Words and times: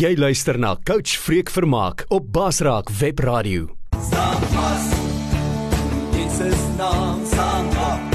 Jy 0.00 0.14
luister 0.16 0.56
na 0.56 0.78
Coach 0.80 1.18
Freek 1.20 1.50
Vermaak 1.52 2.06
op 2.08 2.32
Basraak 2.32 2.88
Webradio. 2.88 3.66
Staan 4.00 4.40
vas. 4.52 4.84
Jesus 6.16 6.60
naam 6.78 7.20
staan 7.26 7.66
op. 7.68 8.14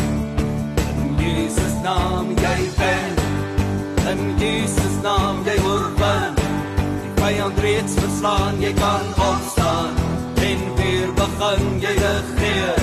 In 0.98 1.14
Jesus 1.22 1.76
naam 1.84 2.32
jy 2.42 2.58
ben. 2.80 3.14
In 4.10 4.24
Jesus 4.42 4.96
naam 5.04 5.46
jy 5.46 5.58
word 5.62 6.00
wen. 6.02 6.34
Die 7.04 7.12
vyand 7.22 7.60
reeds 7.62 7.94
verslaan, 8.02 8.58
jy 8.60 8.74
kan 8.74 9.06
opstaan. 9.22 9.94
En 10.42 10.64
weer 10.82 11.14
begin 11.14 11.66
jy 11.86 11.94
regeer. 12.02 12.82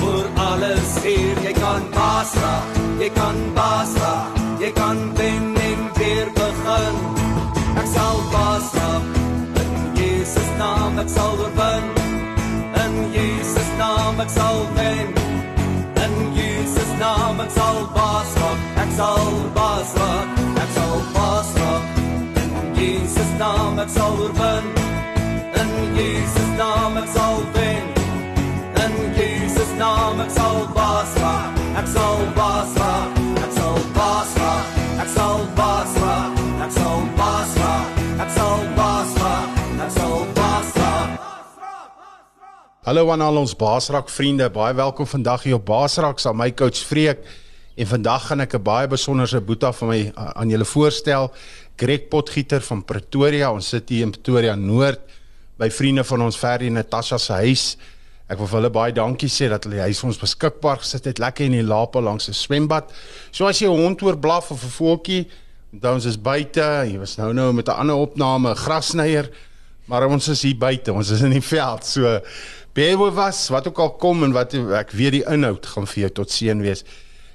Voor 0.00 0.24
alles 0.34 0.96
hier, 1.02 1.42
jy 1.44 1.52
kan 1.60 1.84
baas 1.92 2.32
raak. 2.40 2.80
Jy 3.04 3.10
kan 3.20 3.36
baas 3.52 3.92
raak. 4.00 4.40
Jy 4.64 4.72
kan 4.72 5.12
wen 5.20 5.52
en 5.68 5.84
weer 6.00 6.32
begin. 6.32 7.13
Sal 7.94 8.18
baas 8.32 8.66
raak. 8.76 9.04
In 9.62 9.70
Jesus 9.96 10.48
naam 10.60 10.98
ek 11.02 11.08
sal 11.16 11.36
oorwin. 11.44 11.84
In 12.82 12.94
Jesus 13.14 13.68
naam 13.80 14.18
ek 14.24 14.30
sal 14.36 14.58
wen. 14.76 15.08
In 16.04 16.14
Jesus 16.38 16.90
naam 17.02 17.38
ek 17.44 17.50
sal 17.58 17.78
baas 17.96 18.34
raak. 18.40 18.66
Ek 18.82 18.90
sal 18.98 19.30
baas 19.58 19.94
raak. 20.00 20.42
Ek 20.64 20.70
sal 20.76 20.98
baas 21.14 21.54
raak. 21.60 22.02
In 22.42 22.52
Jesus 22.78 23.30
naam 23.42 23.82
ek 23.86 23.90
sal 23.96 24.20
oorwin. 24.26 24.70
In 25.62 25.72
Jesus 25.98 26.50
naam 26.60 27.02
ek 27.02 27.10
sal 27.16 27.42
wen. 27.56 27.84
In 28.84 28.94
Jesus 29.18 29.70
naam 29.82 30.24
ek 30.26 30.30
sal 30.38 30.64
baas 30.78 31.18
raak. 31.22 31.66
Ek 31.82 31.86
sal 31.98 32.26
baas 32.40 32.80
Hallo 42.84 43.08
aan 43.08 43.22
al 43.24 43.38
ons 43.40 43.54
Baasrak 43.56 44.10
vriende, 44.12 44.44
baie 44.52 44.74
welkom 44.76 45.06
vandag 45.08 45.46
hier 45.46 45.54
op 45.56 45.62
Baasrak 45.64 46.18
saam 46.20 46.36
my 46.36 46.50
coach 46.52 46.82
Freek. 46.84 47.22
En 47.80 47.88
vandag 47.88 48.26
gaan 48.28 48.44
ek 48.44 48.56
'n 48.58 48.62
baie 48.62 48.86
besonderse 48.86 49.40
boeta 49.40 49.72
van 49.72 49.88
my 49.88 50.00
uh, 50.12 50.26
aan 50.36 50.50
julle 50.52 50.64
voorstel. 50.64 51.32
Greg 51.76 52.08
Potgieter 52.08 52.60
van 52.60 52.84
Pretoria. 52.84 53.52
Ons 53.52 53.68
sit 53.68 53.88
hier 53.88 54.02
in 54.02 54.10
Pretoria 54.10 54.54
Noord 54.54 55.00
by 55.56 55.70
vriende 55.70 56.04
van 56.04 56.22
ons 56.22 56.36
Ferdi 56.36 56.66
en 56.66 56.72
Natasha 56.72 57.18
se 57.18 57.32
huis. 57.32 57.78
Ek 58.28 58.36
wil 58.36 58.46
vir 58.46 58.58
hulle 58.60 58.70
baie 58.70 58.92
dankie 58.92 59.30
sê 59.32 59.48
dat 59.48 59.64
hulle 59.64 59.76
die 59.76 59.86
huis 59.88 60.00
vir 60.00 60.08
ons 60.08 60.20
beskikbaar 60.20 60.76
gesit 60.84 61.04
het, 61.04 61.18
lekker 61.18 61.46
in 61.46 61.52
die 61.52 61.64
lape 61.64 62.00
langs 62.00 62.28
'n 62.28 62.34
swembad. 62.34 62.92
So 63.30 63.46
as 63.46 63.58
jy 63.60 63.66
'n 63.66 63.80
hond 63.80 64.00
hoor 64.00 64.18
blaf 64.18 64.50
of 64.50 64.62
'n 64.62 64.68
voeltjie, 64.68 65.26
dan 65.72 65.94
ons 65.94 66.04
is 66.04 66.20
buite. 66.20 66.84
Jy 66.84 66.98
was 66.98 67.16
nou 67.16 67.32
nou 67.32 67.52
met 67.52 67.66
'n 67.66 67.80
ander 67.80 67.96
opname, 67.96 68.54
grasnyer. 68.54 69.30
Maar 69.86 70.06
ons 70.06 70.28
is 70.28 70.42
hier 70.42 70.56
buite, 70.56 70.92
ons 70.92 71.10
is 71.10 71.20
in 71.20 71.30
die 71.30 71.44
veld. 71.44 71.84
So 71.84 72.20
bear 72.74 72.98
with 72.98 73.18
us, 73.18 73.48
wat 73.54 73.68
ook 73.68 73.78
al 73.78 73.92
kom 74.02 74.24
en 74.26 74.32
wat 74.34 74.54
ek 74.54 74.94
weet 74.98 75.18
die 75.20 75.26
inhoud 75.30 75.66
gaan 75.66 75.86
vir 75.86 76.06
jou 76.06 76.12
tot 76.20 76.30
seën 76.34 76.62
wees. 76.64 76.84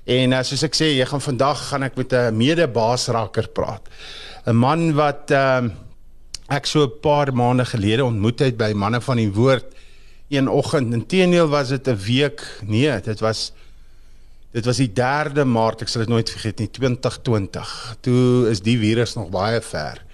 En 0.10 0.34
uh, 0.34 0.42
soos 0.44 0.66
ek 0.66 0.76
sê, 0.78 0.90
jy 0.98 1.06
gaan 1.08 1.24
vandag 1.24 1.62
gaan 1.70 1.86
ek 1.88 1.96
met 2.00 2.14
'n 2.14 2.36
mede-baasraker 2.36 3.48
praat. 3.54 3.88
'n 4.46 4.56
Man 4.56 4.94
wat 4.96 5.32
ehm 5.32 5.66
uh, 5.66 5.76
ek 6.50 6.66
so 6.66 6.84
'n 6.84 7.00
paar 7.02 7.34
maande 7.34 7.66
gelede 7.66 8.04
ontmoet 8.04 8.40
het 8.40 8.58
by 8.58 8.74
manne 8.74 9.02
van 9.02 9.18
die 9.18 9.32
woord 9.32 9.66
een 10.30 10.50
oggend. 10.50 10.94
Inteendeel 10.94 11.48
was 11.48 11.70
dit 11.70 11.88
'n 11.88 11.96
week. 11.96 12.42
Nee, 12.66 13.02
dit 13.02 13.20
was 13.20 13.52
dit 14.52 14.66
was 14.66 14.78
die 14.78 14.92
3de 14.94 15.46
Maart, 15.46 15.82
ek 15.82 15.88
sal 15.88 16.02
dit 16.02 16.10
nooit 16.10 16.30
vergeet 16.30 16.60
nie, 16.60 16.70
2020. 16.72 17.96
Toe 18.02 18.50
is 18.50 18.62
die 18.62 18.78
virus 18.78 19.14
nog 19.14 19.30
baie 19.30 19.62
ver 19.62 20.09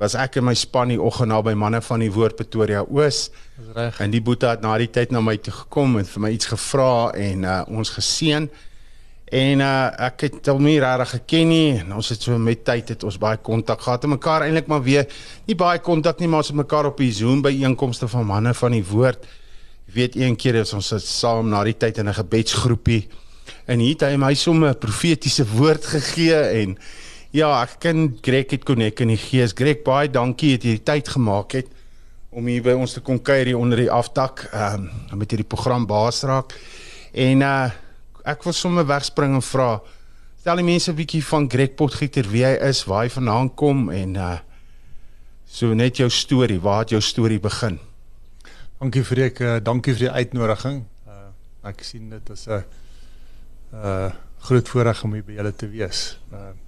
was 0.00 0.14
ek 0.18 0.38
en 0.40 0.44
my 0.50 0.54
span 0.58 0.92
die 0.92 1.00
oggend 1.00 1.32
na 1.32 1.40
by 1.44 1.54
manne 1.56 1.80
van 1.84 2.02
die 2.04 2.12
woord 2.12 2.36
Pretoria 2.36 2.82
Oos. 2.84 3.30
Dis 3.56 3.72
reg. 3.76 4.00
En 4.04 4.12
die 4.12 4.20
boeta 4.20 4.52
het 4.52 4.64
na 4.64 4.74
die 4.80 4.90
tyd 4.92 5.12
na 5.14 5.22
my 5.24 5.36
toe 5.40 5.54
gekom 5.62 5.96
en 6.00 6.08
vir 6.08 6.24
my 6.26 6.32
iets 6.34 6.50
gevra 6.52 7.12
en 7.16 7.46
uh, 7.48 7.60
ons 7.72 7.92
geseën. 7.96 8.48
En 9.36 9.62
uh, 9.64 9.70
ek 10.06 10.26
het 10.28 10.50
hom 10.52 10.62
nie 10.68 10.76
regtig 10.82 11.16
geken 11.16 11.48
nie 11.50 11.70
en 11.80 11.96
ons 11.96 12.12
het 12.12 12.22
so 12.22 12.36
met 12.38 12.60
tyd 12.66 12.92
het 12.92 13.06
ons 13.08 13.16
baie 13.18 13.40
kontak 13.42 13.80
gehad 13.82 14.04
en 14.06 14.12
mekaar 14.14 14.44
eintlik 14.46 14.68
maar 14.70 14.84
weer 14.84 15.08
nie 15.48 15.56
baie 15.58 15.80
kontak 15.82 16.20
nie 16.20 16.28
maar 16.30 16.44
ons 16.44 16.52
het 16.52 16.60
mekaar 16.60 16.92
op 16.92 17.00
die 17.02 17.10
Zoom 17.10 17.42
by 17.42 17.50
einkomste 17.66 18.06
van 18.12 18.28
manne 18.28 18.54
van 18.54 18.76
die 18.76 18.84
woord. 18.86 19.24
Jy 19.88 19.96
weet 19.96 20.20
een 20.20 20.36
keer 20.38 20.60
het 20.60 20.74
ons 20.76 20.92
sit 20.92 21.02
saam 21.08 21.48
na 21.50 21.64
die 21.64 21.74
tyd 21.74 21.98
in 21.98 22.08
'n 22.08 22.20
gebedsgroepie 22.20 23.08
en 23.66 23.80
hier 23.80 23.96
het 23.96 24.02
hy 24.06 24.16
my 24.16 24.34
sommer 24.34 24.70
'n 24.70 24.78
profetiese 24.78 25.46
woord 25.56 25.84
gegee 25.84 26.38
en 26.62 26.78
Ja, 27.36 27.50
ek 27.60 27.74
ken 27.84 28.14
Greg 28.24 28.48
het 28.54 28.62
konnek 28.64 29.02
in 29.04 29.10
die 29.12 29.18
gees. 29.20 29.52
Greg, 29.52 29.82
baie 29.84 30.08
dankie 30.08 30.54
dat 30.54 30.62
jy 30.64 30.76
die 30.78 30.84
tyd 30.88 31.10
gemaak 31.12 31.52
het 31.58 31.68
om 32.32 32.48
hier 32.48 32.64
by 32.64 32.72
ons 32.78 32.94
te 32.96 33.02
kom 33.04 33.18
kuier 33.20 33.50
hier 33.50 33.58
onder 33.60 33.82
die 33.82 33.90
afdak, 33.92 34.46
ehm 34.56 34.86
um, 34.86 35.20
met 35.20 35.34
hierdie 35.34 35.48
program 35.48 35.84
baas 35.88 36.22
raak. 36.24 36.54
En 37.12 37.44
uh 37.44 37.68
ek 38.26 38.42
wil 38.42 38.56
sommer 38.56 38.88
wegspring 38.88 39.36
en 39.36 39.44
vra 39.44 39.68
stel 40.40 40.62
die 40.62 40.66
mense 40.66 40.90
'n 40.90 40.96
bietjie 40.96 41.22
van 41.28 41.50
Greg 41.50 41.76
Potgieter 41.76 42.26
wie 42.32 42.42
hy 42.44 42.56
is, 42.70 42.84
waar 42.88 43.04
hy 43.04 43.10
vandaan 43.10 43.54
kom 43.54 43.90
en 43.90 44.16
uh 44.16 44.38
so 45.46 45.74
net 45.74 46.00
jou 46.00 46.08
storie, 46.08 46.60
waar 46.60 46.86
het 46.86 46.96
jou 46.96 47.00
storie 47.00 47.40
begin? 47.40 47.78
Dankie 48.80 49.04
vir 49.04 49.26
ek 49.28 49.40
uh, 49.40 49.60
dankie 49.60 49.92
vir 49.92 50.08
die 50.08 50.16
uitnodiging. 50.24 50.84
Uh, 51.06 51.30
ek 51.68 51.84
sien 51.84 52.10
dit 52.10 52.30
as 52.30 52.48
'n 52.48 52.64
uh 53.74 54.12
groot 54.40 54.68
voorreg 54.68 55.04
om 55.04 55.12
hier 55.12 55.24
by 55.24 55.32
julle 55.32 55.52
te 55.52 55.68
wees. 55.68 56.16
Uh 56.32 56.65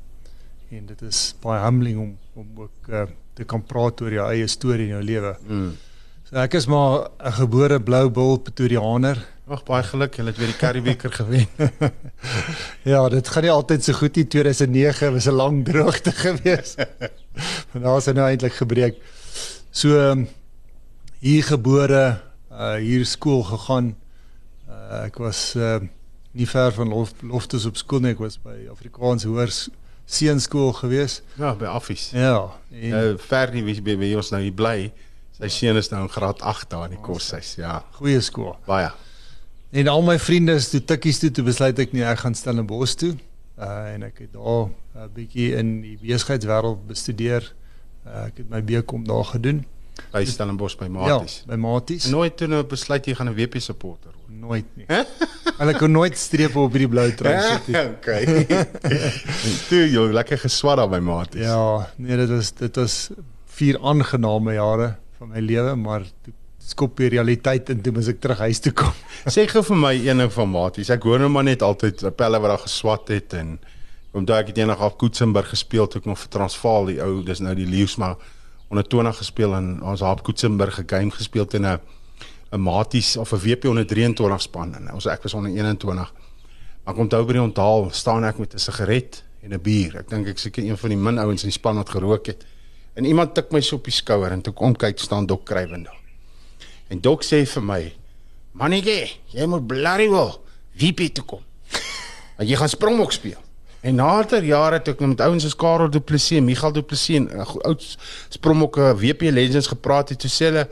en 0.70 0.86
dit 0.86 1.02
is 1.08 1.20
baie 1.42 1.60
humbling 1.64 1.98
om 2.00 2.16
om 2.38 2.64
ook 2.64 2.90
uh, 2.92 3.06
te 3.34 3.44
kan 3.48 3.62
praat 3.66 4.00
oor 4.04 4.14
jou 4.14 4.26
eie 4.30 4.46
storie 4.46 4.86
in 4.86 4.94
jou 4.96 5.02
lewe. 5.02 5.32
Mm. 5.48 5.70
So 6.28 6.36
ek 6.38 6.54
is 6.58 6.66
maar 6.70 7.08
'n 7.18 7.32
gebore 7.40 7.80
blou 7.80 8.10
bil 8.10 8.38
Pretoriaaner. 8.38 9.18
Ag 9.48 9.64
baie 9.64 9.82
geluk, 9.82 10.14
jy 10.14 10.24
het 10.26 10.36
weer 10.36 10.52
die 10.52 10.60
Curriebeeker 10.60 11.12
gewen. 11.12 11.46
Ja, 12.92 13.08
dit 13.08 13.28
gaan 13.28 13.42
nie 13.42 13.50
altyd 13.50 13.84
so 13.84 13.92
goed 13.92 14.16
nie. 14.16 14.26
2009 14.26 15.12
was 15.12 15.26
'n 15.26 15.32
lang 15.34 15.64
droogte 15.64 16.12
geweest. 16.12 16.76
Maar 17.72 17.82
daar 17.82 17.96
is 17.96 18.06
hy 18.06 18.12
nou 18.12 18.28
eintlik 18.28 18.52
gebreek. 18.52 19.00
So 19.70 19.88
um, 20.10 20.28
hier 21.18 21.44
gebore, 21.44 22.20
uh 22.52 22.74
hier 22.76 23.06
skool 23.06 23.42
gegaan. 23.42 23.96
Uh 24.68 25.06
ek 25.06 25.18
was 25.18 25.54
uh 25.56 25.80
nie 26.32 26.46
ver 26.46 26.72
van 26.72 26.88
Lof, 26.88 27.12
Loftus 27.22 27.64
op 27.66 27.76
skool 27.76 28.00
nie. 28.00 28.12
Ek 28.12 28.18
was 28.18 28.38
by 28.38 28.68
Afrikaans 28.70 29.24
Hoërskool 29.24 29.87
seunskool 30.08 30.72
gewees. 30.72 31.20
ja, 31.36 31.52
by 31.54 31.68
Affies. 31.68 32.10
Ja. 32.16 32.48
En, 32.72 32.90
Nou 32.90 33.18
ver 33.28 33.52
nie 33.52 33.62
wie 33.66 33.76
by, 33.84 33.96
by 34.00 34.14
ons 34.16 34.30
nou 34.32 34.40
hier 34.42 34.54
bly. 34.56 34.90
Sy 35.38 35.48
seun 35.54 35.76
is 35.78 35.90
nou 35.92 36.02
in 36.02 36.10
graad 36.10 36.40
8 36.42 36.70
daar 36.72 36.88
in 36.88 36.96
die 36.96 37.02
koshuis. 37.04 37.54
Ja, 37.60 37.82
goeie 37.98 38.20
skool. 38.24 38.56
baie. 38.66 38.90
En 39.70 39.88
al 39.88 40.02
my 40.02 40.16
vriende 40.18 40.54
is 40.56 40.70
toe 40.72 40.80
tikkies 40.80 41.18
toe, 41.20 41.30
toe 41.30 41.44
besluit 41.44 41.78
ek 41.78 41.92
nie 41.92 42.02
ek 42.02 42.18
gaan 42.24 42.34
Stellenbosch 42.34 42.96
toe. 42.96 43.14
Uh 43.58 43.92
en 43.94 44.02
ek 44.02 44.18
het 44.24 44.32
daar 44.32 44.66
'n 44.66 44.74
uh, 44.96 45.06
bietjie 45.14 45.54
in 45.56 45.80
die 45.82 45.98
besigheidswêreld 46.00 46.86
bestudeer. 46.86 47.52
Uh, 48.06 48.26
ek 48.26 48.36
het 48.38 48.48
my 48.50 48.62
BCom 48.64 49.04
daar 49.04 49.24
gedoen. 49.24 49.64
By 50.12 50.24
Stellenbosch 50.24 50.76
by 50.78 50.86
Maties. 50.88 51.42
Ja, 51.46 51.52
by 51.54 51.58
Maties. 51.60 52.06
Nooit 52.06 52.36
toe 52.36 52.46
nou 52.48 52.62
besluit 52.64 53.04
jy 53.06 53.14
gaan 53.14 53.28
'n 53.28 53.34
WP 53.34 53.60
supporter. 53.60 54.12
Nooit 54.28 54.66
nie. 54.76 54.86
Hulle 55.60 55.74
kon 55.78 55.94
nooit 55.96 56.16
strepe 56.20 56.60
op 56.60 56.74
hierdie 56.76 56.90
blou 56.92 57.06
trui 57.16 57.34
sit 57.40 57.70
nie. 57.72 57.80
okay. 57.94 58.44
toe 59.70 59.84
jy 59.88 60.04
lekker 60.14 60.42
geswat 60.44 60.78
daar 60.82 60.90
by 60.92 61.00
Maties. 61.04 61.46
Ja, 61.46 61.88
nee, 61.96 62.18
dit 62.20 62.32
was 62.32 62.52
dit 62.58 62.80
was 62.82 62.98
vier 63.58 63.80
aangename 63.80 64.58
jare 64.58 64.90
van 65.18 65.32
my 65.32 65.42
lewe, 65.42 65.72
maar 65.80 66.04
toe 66.22 66.34
skop 66.68 67.00
die 67.00 67.08
realiteit 67.16 67.70
in 67.72 67.80
toe 67.82 67.94
moet 67.96 68.10
ek 68.12 68.20
terug 68.20 68.44
huis 68.44 68.60
toe 68.60 68.74
kom. 68.76 68.92
Sê 69.32 69.46
gou 69.48 69.64
vir 69.70 69.80
my 69.80 69.94
een 69.96 70.20
ding 70.20 70.32
van 70.34 70.50
Maties. 70.52 70.92
Ek 70.92 71.06
hoor 71.08 71.22
nou 71.22 71.30
maar 71.32 71.46
net 71.48 71.64
altyd 71.64 72.04
pelle 72.18 72.40
wat 72.44 72.52
daar 72.52 72.64
geswat 72.66 73.14
het 73.14 73.34
en 73.38 73.56
omdat 74.12 74.42
ek 74.42 74.50
het 74.52 74.60
eendag 74.60 74.82
op 74.84 74.98
Koetsenburg 75.00 75.48
gespeel 75.52 75.88
toe 75.88 76.02
ek 76.02 76.08
nog 76.10 76.20
vir 76.20 76.32
Transvaal 76.36 76.90
die 76.92 76.98
ou 77.04 77.22
dis 77.24 77.40
nou 77.44 77.54
die 77.56 77.68
Leeu's 77.68 77.96
maar 78.00 78.20
onder 78.68 78.84
20 78.84 79.20
gespeel 79.22 79.54
en 79.56 79.68
ons 79.82 80.04
op 80.04 80.22
Koetsenburg 80.26 80.80
'n 80.80 80.88
game 80.88 81.10
gespeel 81.10 81.46
teen 81.46 81.66
'n 81.66 81.80
'n 82.50 82.60
Maties 82.60 83.16
of 83.16 83.32
'n 83.32 83.38
WP 83.38 83.64
onder 83.64 83.86
23 83.86 84.40
span 84.40 84.74
en 84.74 84.92
ons 84.92 85.06
ek 85.06 85.22
was 85.22 85.34
onder 85.34 85.50
21. 85.50 86.12
Maar 86.84 86.94
ek 86.94 87.00
onthou 87.00 87.24
by 87.24 87.32
die 87.32 87.42
onthaal 87.42 87.88
staan 87.90 88.24
ek 88.24 88.38
met 88.38 88.54
'n 88.54 88.58
sigaret 88.58 89.24
en 89.42 89.52
'n 89.52 89.60
bier. 89.60 89.96
Ek 89.96 90.08
dink 90.08 90.26
ek 90.26 90.38
seker 90.38 90.64
een 90.64 90.76
van 90.76 90.88
die 90.88 90.98
min 90.98 91.18
ouens 91.18 91.42
in 91.42 91.48
die 91.48 91.58
span 91.58 91.76
wat 91.76 91.90
gerook 91.90 92.26
het. 92.26 92.44
En 92.94 93.04
iemand 93.04 93.34
tik 93.34 93.52
my 93.52 93.60
so 93.60 93.76
op 93.76 93.84
die 93.84 93.92
skouer 93.92 94.32
en 94.32 94.40
toe 94.40 94.52
kom 94.52 94.76
kyk 94.76 94.98
staan 94.98 95.26
Dok 95.26 95.46
daar. 95.48 95.96
En 96.88 97.00
Dok 97.00 97.22
sê 97.22 97.46
vir 97.46 97.62
my: 97.62 97.92
"Mannetjie, 98.52 99.10
jy 99.26 99.46
moet 99.46 99.66
blerry 99.66 100.08
wil 100.08 100.40
WP 100.72 101.14
toe 101.14 101.24
kom. 101.24 101.42
Want 102.36 102.48
jy 102.48 102.56
gaan 102.56 102.68
Springbok 102.68 103.12
speel." 103.12 103.38
En 103.80 103.94
later 103.94 104.44
jare 104.44 104.82
toe 104.82 104.94
ek 104.94 105.00
met 105.00 105.20
ouens 105.20 105.42
soos 105.42 105.54
Karel 105.54 105.90
Du 105.90 106.00
Plessis, 106.00 106.40
Michael 106.40 106.72
Du 106.72 106.82
Plessis 106.82 107.16
en 107.16 107.28
uh, 107.30 107.46
ou 107.62 107.76
Springbokke 108.28 108.94
WP 108.98 109.30
legends 109.30 109.70
gepraat 109.70 110.08
het, 110.08 110.18
toe 110.18 110.30
sê 110.30 110.50
hulle 110.50 110.64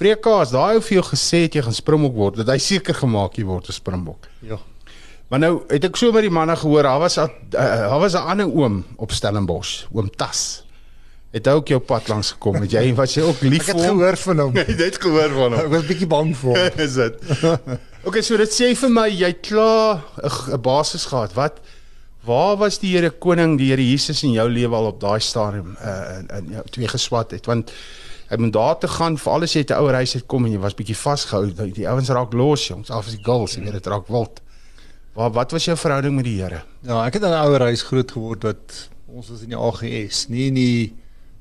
Freekaas, 0.00 0.48
daai 0.54 0.78
ou 0.78 0.80
vir 0.80 0.96
jou 0.96 1.02
gesê 1.10 1.42
het 1.44 1.58
jy 1.58 1.62
gaan 1.66 1.76
Springbok 1.76 2.14
word, 2.16 2.36
dat 2.40 2.48
hy 2.54 2.58
seker 2.58 2.94
gemaak 2.96 3.36
jy 3.36 3.44
word 3.44 3.68
'n 3.68 3.72
Springbok. 3.76 4.28
Ja. 4.40 4.56
Maar 5.28 5.38
nou 5.38 5.62
het 5.68 5.84
ek 5.84 5.96
so 5.96 6.10
met 6.12 6.22
die 6.24 6.30
manne 6.32 6.56
gehoor, 6.56 6.82
daar 6.82 6.98
was 7.00 7.18
'n 7.18 7.28
uh, 7.28 7.28
daar 7.52 8.00
was 8.00 8.14
'n 8.14 8.24
ander 8.32 8.46
oom 8.48 8.84
op 8.96 9.12
Stellenbosch, 9.12 9.84
oom 9.92 10.08
Tas. 10.16 10.64
Het 11.32 11.46
ook 11.48 11.68
jou 11.68 11.78
pad 11.80 12.08
langs 12.08 12.32
gekom? 12.32 12.54
Het 12.62 12.70
jy 12.72 12.94
was 12.94 13.14
jy 13.14 13.22
ook 13.22 13.40
lief 13.42 13.60
Ek 13.60 13.66
het 13.66 13.76
vir 13.76 13.88
hom? 13.88 13.98
gehoor 13.98 14.16
van 14.16 14.38
hom. 14.38 14.54
Jy 14.56 14.76
het 14.84 14.98
gehoor 14.98 15.30
van 15.30 15.52
Ek 15.54 15.60
hom. 15.62 15.70
was 15.70 15.84
bietjie 15.86 16.06
bang 16.06 16.36
vir 16.36 16.48
hom. 16.50 16.78
Is 16.86 16.94
dit? 16.94 17.14
Okay, 18.04 18.22
so 18.22 18.36
dit 18.36 18.48
sê 18.50 18.74
vir 18.74 18.88
my 18.90 19.06
jy 19.08 19.26
het 19.26 19.40
klaar 19.46 20.00
'n 20.50 20.60
basis 20.60 21.04
gehad. 21.06 21.32
Wat 21.34 21.60
waar 22.24 22.56
was 22.56 22.78
die 22.78 22.96
Here 22.96 23.10
koning, 23.10 23.58
die 23.58 23.68
Here 23.70 23.82
Jesus 23.90 24.22
in 24.24 24.32
jou 24.32 24.48
lewe 24.48 24.74
al 24.74 24.86
op 24.86 25.00
daai 25.00 25.20
stadium 25.20 25.76
uh 25.84 26.18
in, 26.18 26.28
in 26.38 26.52
jou 26.52 26.64
twee 26.70 26.88
geswat 26.88 27.30
het? 27.30 27.46
Want 27.46 27.70
hy 28.30 28.38
moet 28.38 28.52
daar 28.54 28.78
te 28.78 28.88
gaan 28.88 29.18
vir 29.18 29.32
alles 29.32 29.54
jy 29.56 29.64
uit 29.64 29.70
'n 29.70 29.80
ouer 29.82 29.94
huis 29.94 30.12
het 30.12 30.26
kom 30.26 30.44
en 30.46 30.52
jy 30.52 30.58
was 30.58 30.74
bietjie 30.74 30.96
vasgehou. 30.96 31.50
Die, 31.74 31.88
ouens 31.88 32.08
raak 32.08 32.32
los, 32.32 32.68
jongs, 32.68 32.90
af 32.90 33.06
as 33.06 33.16
die 33.16 33.24
girls, 33.24 33.56
jy 33.56 33.62
weet 33.64 33.72
dit 33.72 33.86
raak 33.86 34.06
wild. 34.08 34.40
Waar 35.14 35.30
wat 35.30 35.50
was 35.50 35.64
jou 35.64 35.76
verhouding 35.76 36.14
met 36.14 36.24
die 36.24 36.38
Here? 36.42 36.62
Ja, 36.82 37.04
ek 37.06 37.14
het 37.14 37.22
in 37.22 37.30
'n 37.30 37.44
ouer 37.46 37.60
huis 37.60 37.82
groot 37.82 38.10
geword 38.10 38.42
wat 38.42 38.88
ons 39.06 39.28
was 39.28 39.42
in 39.42 39.48
die 39.48 39.58
AGS, 39.58 40.28
nie 40.28 40.46
in 40.46 40.54
die 40.54 40.94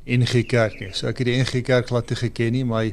NG 0.05 0.45
Kerk 0.47 0.79
nie. 0.79 0.89
So 0.93 1.07
ek 1.07 1.19
het 1.19 1.27
die 1.27 1.37
NG 1.37 1.61
Kerk 1.61 1.87
glad 1.87 2.09
nie 2.09 2.17
geken 2.17 2.51
nie, 2.51 2.65
maar 2.65 2.89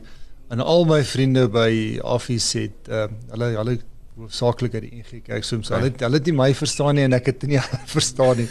en 0.50 0.60
al 0.60 0.84
my 0.84 1.02
vriende 1.04 1.48
by 1.48 1.98
Affies 2.04 2.52
het 2.52 2.88
uh, 2.88 3.06
hulle 3.30 3.56
hulle 3.56 3.78
hoofsaaklik 4.16 4.74
uit 4.74 4.82
die 4.82 4.98
NG 5.00 5.22
Kerk 5.24 5.44
soms 5.44 5.68
hulle 5.68 5.92
hulle 5.98 6.20
het 6.20 6.26
nie 6.26 6.36
my 6.36 6.54
verstaan 6.54 6.94
nie 6.94 7.04
en 7.04 7.12
ek 7.12 7.26
het 7.26 7.42
nie 7.42 7.60
verstaan 7.96 8.36
nie. 8.36 8.48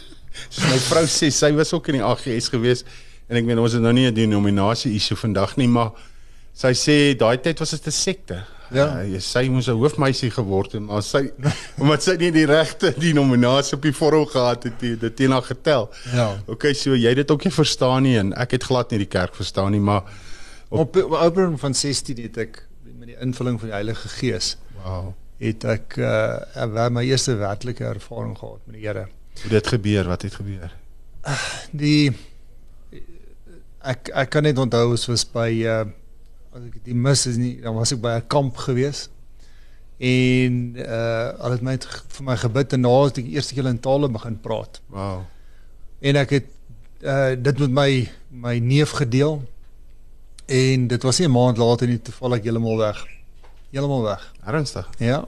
Soos 0.50 0.66
my 0.68 0.78
vrou 0.78 1.04
sê, 1.08 1.30
sy 1.30 1.52
was 1.56 1.72
ook 1.72 1.88
in 1.88 2.00
die 2.00 2.04
AGS 2.04 2.50
gewees 2.52 2.84
en 3.28 3.36
ek 3.36 3.44
meen 3.44 3.58
ons 3.58 3.72
het 3.72 3.82
nou 3.82 3.92
nie 3.92 4.06
'n 4.06 4.14
denominasie 4.14 4.94
issue 4.94 5.16
vandag 5.16 5.56
nie, 5.56 5.68
maar 5.68 5.92
sy 6.54 6.72
sê 6.72 7.16
daai 7.16 7.38
tyd 7.40 7.58
was 7.58 7.70
dit 7.70 7.86
'n 7.86 7.90
sekte. 7.90 8.44
Ja. 8.70 9.02
Uh, 9.02 9.20
sy 9.20 9.48
moes 9.48 9.68
'n 9.68 9.78
hoofmeisie 9.78 10.30
geword 10.30 10.72
het, 10.72 10.82
maar 10.82 11.02
sy 11.02 11.30
omdat 11.80 12.02
sy 12.02 12.16
nie 12.16 12.32
die 12.32 12.46
regte 12.46 12.94
denominasie 13.08 13.76
op 13.76 13.82
die 13.82 13.92
vorm 13.92 14.26
gehad 14.26 14.62
het, 14.64 14.80
het 14.80 15.00
dit 15.00 15.16
teen 15.16 15.30
haar 15.30 15.42
getel. 15.42 15.90
Ja. 16.12 16.42
Okay, 16.46 16.74
so 16.74 16.94
jy 16.94 17.08
het 17.08 17.16
dit 17.16 17.30
ook 17.30 17.44
nie 17.44 17.52
verstaan 17.52 18.02
nie 18.02 18.18
en 18.18 18.32
ek 18.34 18.50
het 18.50 18.64
glad 18.64 18.90
nie 18.90 18.98
die 18.98 19.12
kerk 19.18 19.34
verstaan 19.34 19.72
nie, 19.72 19.80
maar 19.80 20.02
Op 20.68 20.96
op 20.96 21.12
ouderdom 21.12 21.58
van 21.58 21.74
16 21.74 22.22
het 22.22 22.36
ek 22.36 22.68
met 22.98 23.06
die 23.06 23.18
invulling 23.20 23.58
van 23.60 23.68
die 23.68 23.74
Heilige 23.76 24.08
Gees 24.08 24.56
wow. 24.82 25.12
het 25.38 25.64
ek 25.64 25.96
uh 25.96 26.88
my 26.90 27.04
eerste 27.06 27.36
werklike 27.38 27.84
ervaring 27.84 28.34
gehad 28.38 28.60
met 28.66 28.74
die 28.74 28.86
Here. 28.86 29.06
Hoe 29.42 29.50
dit 29.50 29.66
gebeur, 29.66 30.08
wat 30.08 30.22
het 30.22 30.34
gebeur? 30.34 30.74
die 31.70 32.12
ek 33.92 34.10
ek 34.22 34.30
kan 34.34 34.42
net 34.46 34.58
onthou 34.58 34.90
ons 34.94 35.06
was 35.10 35.24
by 35.36 35.50
uh 35.64 35.84
as 36.56 36.64
ek 36.68 36.80
die 36.88 36.94
mis 37.06 37.26
is 37.30 37.36
nie 37.40 37.54
dan 37.62 37.74
was 37.76 37.92
ek 37.92 38.00
by 38.00 38.16
'n 38.16 38.26
kamp 38.32 38.56
gewees 38.66 39.08
en 40.00 40.76
uh 40.76 41.28
al 41.44 41.56
het 41.56 41.62
my 41.62 41.72
het 41.76 41.86
vir 42.18 42.24
my 42.24 42.36
gebid 42.36 42.72
en 42.72 42.80
na 42.80 42.94
het 43.04 43.18
ek 43.18 43.32
eerste 43.32 43.54
keer 43.54 43.68
in 43.70 43.80
tale 43.80 44.08
begin 44.08 44.38
praat 44.40 44.80
Wow. 44.90 45.24
en 46.00 46.16
ek 46.16 46.30
het 46.30 46.48
uh 47.02 47.34
dit 47.36 47.58
met 47.58 47.70
my 47.80 47.90
my 48.30 48.58
neef 48.58 48.90
gedeel 49.00 49.42
en 50.46 50.88
dit 50.88 51.02
was 51.02 51.18
nie 51.18 51.28
'n 51.28 51.32
maand 51.32 51.58
later 51.58 51.86
nie 51.88 51.98
toevallig 52.02 52.42
heeltemal 52.42 52.78
weg 52.78 52.98
heeltemal 53.72 54.02
weg 54.02 54.32
Ernstig. 54.46 54.86
Ja. 54.98 55.26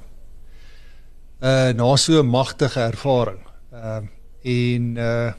Uh 1.43 1.70
na 1.75 1.96
so 1.96 2.22
'n 2.22 2.26
magtige 2.26 2.81
ervaring. 2.81 3.40
Ehm 3.72 4.04
uh, 4.43 4.75
en 4.75 4.96
uh 4.96 5.32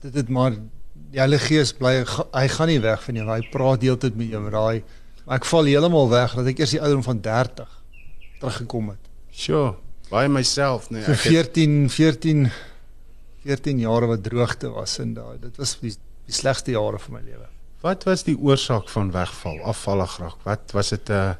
dit 0.00 0.14
het 0.14 0.28
maar 0.28 0.52
die 1.14 1.22
Heilige 1.22 1.46
Gees 1.46 1.72
bly 1.78 2.00
hy 2.02 2.44
gaan 2.50 2.70
nie 2.70 2.80
weg 2.82 3.02
van 3.06 3.18
jou. 3.20 3.26
Hy 3.30 3.40
praat 3.52 3.82
deeltyd 3.84 4.16
met 4.18 4.32
jou 4.34 4.42
met 4.42 4.54
daai 4.56 4.82
maar 5.24 5.40
ek 5.40 5.48
val 5.48 5.68
heeltemal 5.70 6.10
weg 6.12 6.36
dat 6.36 6.50
ek 6.52 6.60
eers 6.60 6.74
die 6.76 6.82
ouderdom 6.82 7.06
van 7.06 7.20
30 7.24 7.72
teruggekom 8.42 8.92
het. 8.92 9.10
Sure. 9.32 9.74
By 10.10 10.26
myself, 10.28 10.90
nee. 10.92 11.02
So 11.06 11.14
Ek 11.16 11.24
het, 11.24 11.56
14 11.56 11.88
14 11.90 12.44
14 13.44 13.80
jare 13.80 14.10
wat 14.12 14.22
droogte 14.24 14.70
was 14.72 14.98
en 15.00 15.14
daai 15.16 15.38
dit 15.40 15.56
was 15.60 15.74
die, 15.80 15.94
die 16.28 16.36
slegste 16.36 16.74
jare 16.76 17.00
van 17.06 17.18
my 17.18 17.24
lewe. 17.24 17.48
wat 17.84 18.06
was 18.08 18.22
die 18.24 18.36
oorsaak 18.40 18.88
van 18.88 19.10
wegval, 19.12 19.58
afvallig 19.68 20.14
raak? 20.16 20.38
Wat 20.44 20.72
was 20.72 20.88
dit 20.94 21.08
'n 21.08 21.12
uh, 21.12 21.34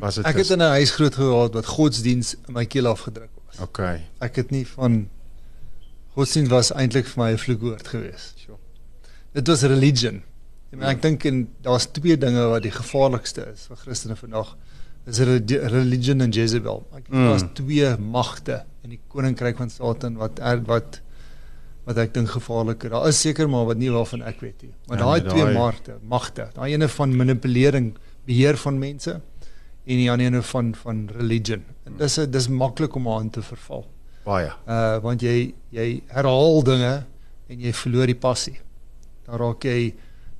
was 0.00 0.14
dit 0.14 0.26
Ek 0.26 0.36
het 0.36 0.50
in 0.50 0.60
'n 0.60 0.76
huis 0.76 0.90
groot 0.90 1.14
geword 1.14 1.54
wat 1.54 1.66
godsdiens 1.66 2.34
in 2.46 2.52
my 2.52 2.66
keel 2.66 2.86
afgedruk 2.86 3.30
was. 3.46 3.60
Okay. 3.60 4.04
Ek 4.20 4.36
het 4.36 4.50
nie 4.50 4.66
van 4.66 5.08
godsdienst 6.14 6.50
was 6.50 6.72
eintlik 6.72 7.06
vir 7.06 7.22
my 7.24 7.30
'n 7.32 7.38
vloekwoord 7.38 7.88
geweest. 7.88 8.34
Sure. 8.36 8.59
Dit 9.34 9.46
was 9.48 9.62
religion. 9.62 10.22
Ek, 10.70 10.78
meen, 10.78 10.88
ek 10.90 11.02
dink 11.02 11.24
en 11.30 11.40
daar's 11.66 11.86
twee 11.92 12.16
dinge 12.18 12.44
wat 12.50 12.62
die 12.62 12.70
gevaarlikste 12.74 13.48
is 13.52 13.66
vir 13.70 13.76
Christene 13.84 14.16
vandag. 14.18 14.56
Is 15.08 15.18
reli- 15.26 15.60
religion 15.72 16.20
en 16.20 16.30
Jezebel. 16.34 16.82
Ek 16.94 17.04
dink 17.08 17.14
Mm. 17.16 17.28
daar's 17.30 17.44
twee 17.54 17.96
magte 17.98 18.64
in 18.84 18.90
die 18.90 19.00
koninkryk 19.08 19.56
van 19.56 19.70
Satan 19.70 20.16
wat 20.20 20.38
er, 20.40 20.60
wat 20.66 21.00
wat 21.86 21.96
ek 21.98 22.12
dink 22.14 22.28
gevaarliker. 22.28 22.90
Daar 22.90 23.08
is 23.08 23.18
seker 23.20 23.48
maar 23.48 23.64
wat 23.66 23.78
nie 23.80 23.88
waarvan 23.90 24.22
ek 24.22 24.40
weet 24.40 24.62
nie. 24.62 24.74
Maar 24.86 24.98
Ja, 24.98 25.04
daai 25.04 25.20
nee, 25.22 25.30
twee 25.30 25.54
magte, 25.54 25.94
magte, 26.02 26.48
daai 26.54 26.72
ene 26.74 26.88
van 26.88 27.16
manipulering, 27.16 27.96
beheer 28.26 28.56
van 28.56 28.78
mense 28.78 29.10
en 29.86 29.96
die 29.96 30.10
ander 30.10 30.26
ene 30.26 30.42
van 30.42 30.74
van 30.74 31.08
religion. 31.16 31.64
En 31.86 31.96
dis 31.96 32.14
dis 32.30 32.48
maklik 32.48 32.94
om 32.94 33.08
aan 33.08 33.30
te 33.30 33.42
verval 33.42 33.86
Baie. 34.24 34.50
uh 34.68 34.98
want 35.02 35.20
jy 35.22 35.54
jy 35.72 36.02
herhaal 36.12 36.62
dinge 36.62 37.06
en 37.48 37.58
jy 37.60 37.72
verloor 37.72 38.06
die 38.06 38.14
passie. 38.14 38.60
Dan 39.30 39.38
raak 39.38 39.62
jy 39.64 39.94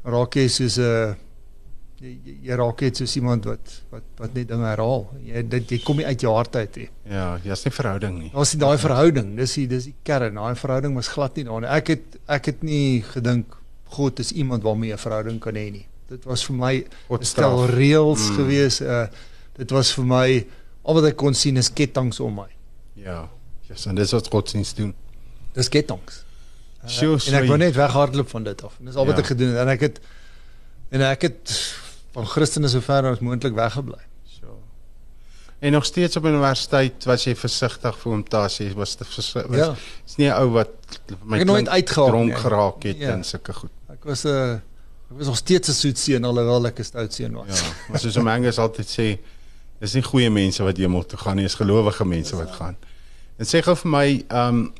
dan 0.04 0.12
raak 0.12 0.34
jy 0.34 0.48
soos 0.48 0.78
'n 0.78 1.16
jy, 2.00 2.12
jy- 2.24 2.38
jy 2.48 2.56
raak 2.56 2.80
net 2.82 2.96
soos 2.96 3.16
iemand 3.16 3.44
wat 3.46 3.82
wat 3.92 4.02
wat 4.18 4.34
net 4.34 4.48
dinge 4.48 4.64
herhaal. 4.66 5.04
Jy 5.22 5.42
dit 5.48 5.70
jy 5.70 5.78
kom 5.84 5.96
nie 5.96 6.06
uit 6.06 6.20
jou 6.20 6.34
hart 6.34 6.56
uit 6.56 6.76
nie. 6.76 6.88
Ja, 7.10 7.38
jy's 7.44 7.64
nie 7.64 7.72
verhouding 7.72 8.18
nie. 8.18 8.30
Daar's 8.34 8.52
daai 8.56 8.78
verhouding. 8.78 9.36
Dis 9.36 9.54
die 9.54 9.66
dis 9.66 9.84
die 9.84 9.94
kern. 10.02 10.34
Daai 10.34 10.54
verhouding 10.56 10.94
was 10.94 11.08
glad 11.08 11.36
nie 11.36 11.44
daar 11.44 11.60
nie. 11.60 11.68
Ek 11.68 11.88
het 11.88 12.02
ek 12.28 12.46
het 12.46 12.62
nie 12.62 13.02
gedink 13.02 13.56
God 13.90 14.18
is 14.20 14.32
iemand 14.32 14.62
waarmee 14.62 14.92
'n 14.92 14.98
verhouding 14.98 15.40
kan 15.40 15.54
hê 15.54 15.70
nie. 15.72 15.86
Dit 16.08 16.24
was 16.24 16.42
vir 16.44 16.56
my 16.56 16.84
'n 17.10 17.24
stel 17.24 17.66
reëls 17.68 18.30
Mm. 18.30 18.36
gewees. 18.36 18.80
Uh 18.80 19.06
dit 19.56 19.70
was 19.70 19.92
vir 19.92 20.04
my 20.04 20.46
al 20.84 20.94
wat 20.94 21.04
ek 21.04 21.16
kon 21.16 21.34
sien 21.34 21.56
is 21.56 21.68
ketTINGS 21.68 22.20
om 22.20 22.34
my. 22.34 22.48
Ja. 22.94 23.28
Yes, 23.68 23.86
en 23.86 23.94
dis 23.94 24.10
wat 24.12 24.26
godsdienst 24.28 24.76
doen. 24.76 24.94
Dis 25.52 25.68
ketTINGS. 25.68 26.24
Sjoe, 26.86 27.18
en 27.26 27.34
ek 27.42 27.46
wou 27.48 27.56
net 27.58 27.74
weghardloop 27.76 28.28
van 28.28 28.42
dit 28.42 28.62
af. 28.64 28.76
En 28.80 28.86
dis 28.86 28.94
al 28.96 29.06
wat 29.06 29.16
Ja. 29.16 29.20
ek 29.22 29.26
gedoen 29.26 29.48
het 29.48 29.58
en 29.58 29.68
ek 29.68 29.80
het 29.80 30.00
en 30.90 31.02
ek 31.02 31.22
het 31.22 31.74
van 32.12 32.26
Christene 32.26 32.68
so 32.68 32.80
ver 32.80 33.04
as 33.10 33.18
moontlik 33.20 33.54
weggebly. 33.54 33.98
So. 34.26 34.46
En 35.60 35.72
nog 35.72 35.84
steeds 35.84 36.16
op 36.16 36.24
universiteit 36.24 37.04
was 37.04 37.24
jy 37.24 37.34
versigtig 37.36 37.98
vir 37.98 38.12
hom 38.12 38.24
tas, 38.24 38.58
jy 38.58 38.72
was 38.74 38.94
te 38.94 39.04
versigtig. 39.04 39.56
Ja. 39.56 39.74
Is 40.06 40.16
nie 40.16 40.28
'n 40.28 40.32
ou 40.32 40.48
wat 40.50 40.68
my 41.24 41.38
Ek 41.40 41.46
nooit 41.46 41.68
uitgehaal 41.68 42.08
dronk 42.08 42.28
nie. 42.32 42.36
geraak 42.36 42.82
het 42.82 42.98
Ja. 42.98 43.10
en 43.12 43.24
sulke 43.24 43.52
goed. 43.52 43.70
Ek 43.90 44.04
was 44.04 44.24
'n 44.24 44.62
ek 45.10 45.16
was 45.18 45.26
nog 45.26 45.36
steeds 45.36 45.68
'n 45.68 45.72
soet 45.72 45.98
seun 45.98 46.24
alhoewel 46.24 46.66
ek 46.66 46.78
'n 46.78 46.84
stout 46.84 47.12
seun 47.14 47.32
was. 47.34 47.60
Ja. 47.60 47.66
Maar 47.88 47.98
soos 47.98 48.16
om 48.16 48.28
Angus 48.28 48.58
altyd 48.58 48.86
sê, 48.86 49.18
dis 49.80 49.92
nie 49.94 50.02
goeie 50.02 50.30
mense 50.30 50.62
wat 50.62 50.76
hemel 50.76 51.04
toe 51.06 51.18
gaan 51.18 51.36
nie, 51.36 51.44
dis 51.44 51.54
gelowige 51.54 52.04
mense 52.06 52.36
wat 52.36 52.50
gaan. 52.50 52.76
En 53.38 53.44
sê 53.46 53.62
gou 53.62 53.74
vir 53.76 53.90
my, 53.90 54.24
ehm 54.28 54.48
um, 54.48 54.72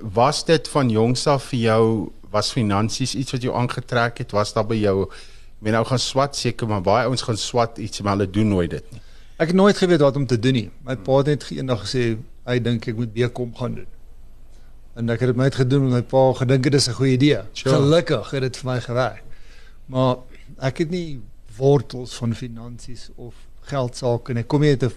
was 0.00 0.44
dit 0.44 0.68
van 0.68 0.90
jongs 0.90 1.26
af 1.26 1.44
vir 1.44 1.58
jou 1.58 2.12
was 2.30 2.52
finansies 2.52 3.14
iets 3.14 3.32
wat 3.32 3.42
jou 3.42 3.54
aangetrek 3.54 4.18
het? 4.18 4.32
Was 4.32 4.52
daar 4.52 4.66
by 4.66 4.78
jou 4.80 5.02
ek 5.06 5.16
meen 5.62 5.76
nou 5.76 5.84
gaan 5.86 5.98
swat 5.98 6.36
seker, 6.36 6.68
maar 6.68 6.82
baie 6.82 7.06
ouens 7.06 7.22
gaan 7.22 7.36
swat 7.36 7.78
iets 7.78 8.00
maar 8.00 8.16
hulle 8.16 8.30
doen 8.30 8.48
nooit 8.48 8.70
dit 8.70 8.92
nie. 8.92 9.00
Ek 9.36 9.52
het 9.52 9.56
nooit 9.56 9.76
geweet 9.76 10.00
wat 10.00 10.16
om 10.16 10.26
te 10.26 10.38
doen 10.38 10.52
nie. 10.52 10.68
My 10.86 10.96
pa 10.96 11.20
het 11.20 11.26
net 11.26 11.46
eendag 11.50 11.84
gesê 11.84 12.16
hy 12.48 12.58
dink 12.58 12.88
ek 12.90 12.96
moet 12.98 13.12
BCom 13.14 13.54
gaan 13.54 13.74
doen. 13.74 13.90
En 14.98 15.12
ek 15.12 15.22
het 15.22 15.32
dit 15.32 15.38
net 15.40 15.54
gedoen 15.54 15.86
met 15.88 15.94
my 16.00 16.02
pa 16.02 16.24
gedink 16.40 16.66
dit 16.66 16.74
is 16.74 16.88
'n 16.88 16.98
goeie 16.98 17.12
idee. 17.12 17.40
Sure. 17.52 17.76
Gelukkig 17.76 18.30
het 18.30 18.42
dit 18.42 18.56
vir 18.56 18.70
my 18.72 18.80
gewerk. 18.80 19.22
Maar 19.86 20.16
ek 20.58 20.78
het 20.78 20.90
nie 20.90 21.20
wortels 21.56 22.14
van 22.14 22.34
finansies 22.34 23.10
of 23.16 23.34
geld 23.60 23.96
sake 23.96 24.32
en 24.32 24.38
ek 24.38 24.48
kom 24.48 24.60
nie 24.60 24.70
uit 24.70 24.82
'n 24.82 24.92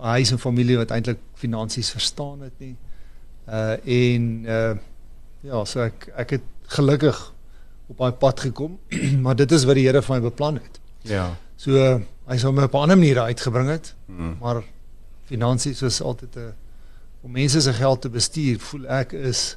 huis 0.00 0.30
en 0.30 0.38
familie 0.38 0.76
wat 0.76 0.90
eintlik 0.90 1.18
finansies 1.34 1.90
verstaan 1.90 2.40
het 2.40 2.58
nie. 2.58 2.76
Uh 3.48 3.76
en 3.84 4.44
uh 4.46 4.76
ja, 5.40 5.64
so 5.64 5.80
ek 5.80 6.08
ek 6.16 6.30
het 6.30 6.42
gelukkig 6.74 7.18
op 7.88 7.98
daai 7.98 8.12
pad 8.12 8.40
gekom, 8.40 8.78
maar 9.24 9.36
dit 9.36 9.52
is 9.52 9.64
wat 9.64 9.74
die 9.78 9.86
Here 9.86 10.02
vir 10.02 10.14
my 10.16 10.20
beplan 10.28 10.54
het. 10.60 10.80
Ja. 11.08 11.30
So 11.56 11.70
uh, 11.72 12.00
hy 12.28 12.36
sou 12.36 12.52
my 12.52 12.62
op 12.68 12.74
'n 12.74 12.82
ander 12.84 12.98
manier 12.98 13.20
uitgebring 13.20 13.68
het, 13.68 13.94
Hmm. 14.06 14.36
maar 14.40 14.62
finansies 15.24 15.82
is 15.82 16.02
altyd 16.02 16.36
'n 16.36 16.52
om 17.22 17.30
mense 17.30 17.60
se 17.60 17.72
geld 17.72 18.00
te 18.00 18.08
bestuur, 18.08 18.58
voel 18.60 18.86
ek 18.86 19.12
is 19.12 19.56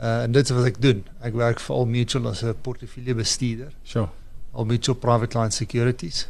uh 0.00 0.22
en 0.22 0.32
dit 0.32 0.44
is 0.44 0.56
wat 0.56 0.64
ek 0.64 0.80
doen. 0.82 1.04
Ek 1.20 1.34
werk 1.34 1.60
vir 1.60 1.76
Al 1.76 1.86
Mutual 1.86 2.28
as 2.28 2.42
'n 2.42 2.54
portefeuljebestuurder, 2.62 3.72
So. 3.82 4.08
Al 4.52 4.64
Mutual 4.64 4.96
Private 4.96 5.38
Line 5.38 5.50
Securities. 5.50 6.28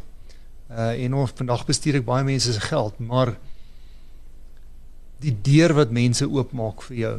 Uh 0.70 1.04
en 1.04 1.14
ons 1.14 1.30
vandag 1.34 1.66
bestuur 1.66 1.94
ek 1.94 2.04
baie 2.04 2.24
mense 2.24 2.52
se 2.52 2.60
geld, 2.60 2.98
maar 2.98 3.36
die 5.20 5.34
deur 5.44 5.74
wat 5.78 5.92
mense 5.94 6.26
oopmaak 6.28 6.82
vir 6.88 6.96
jou 6.96 7.14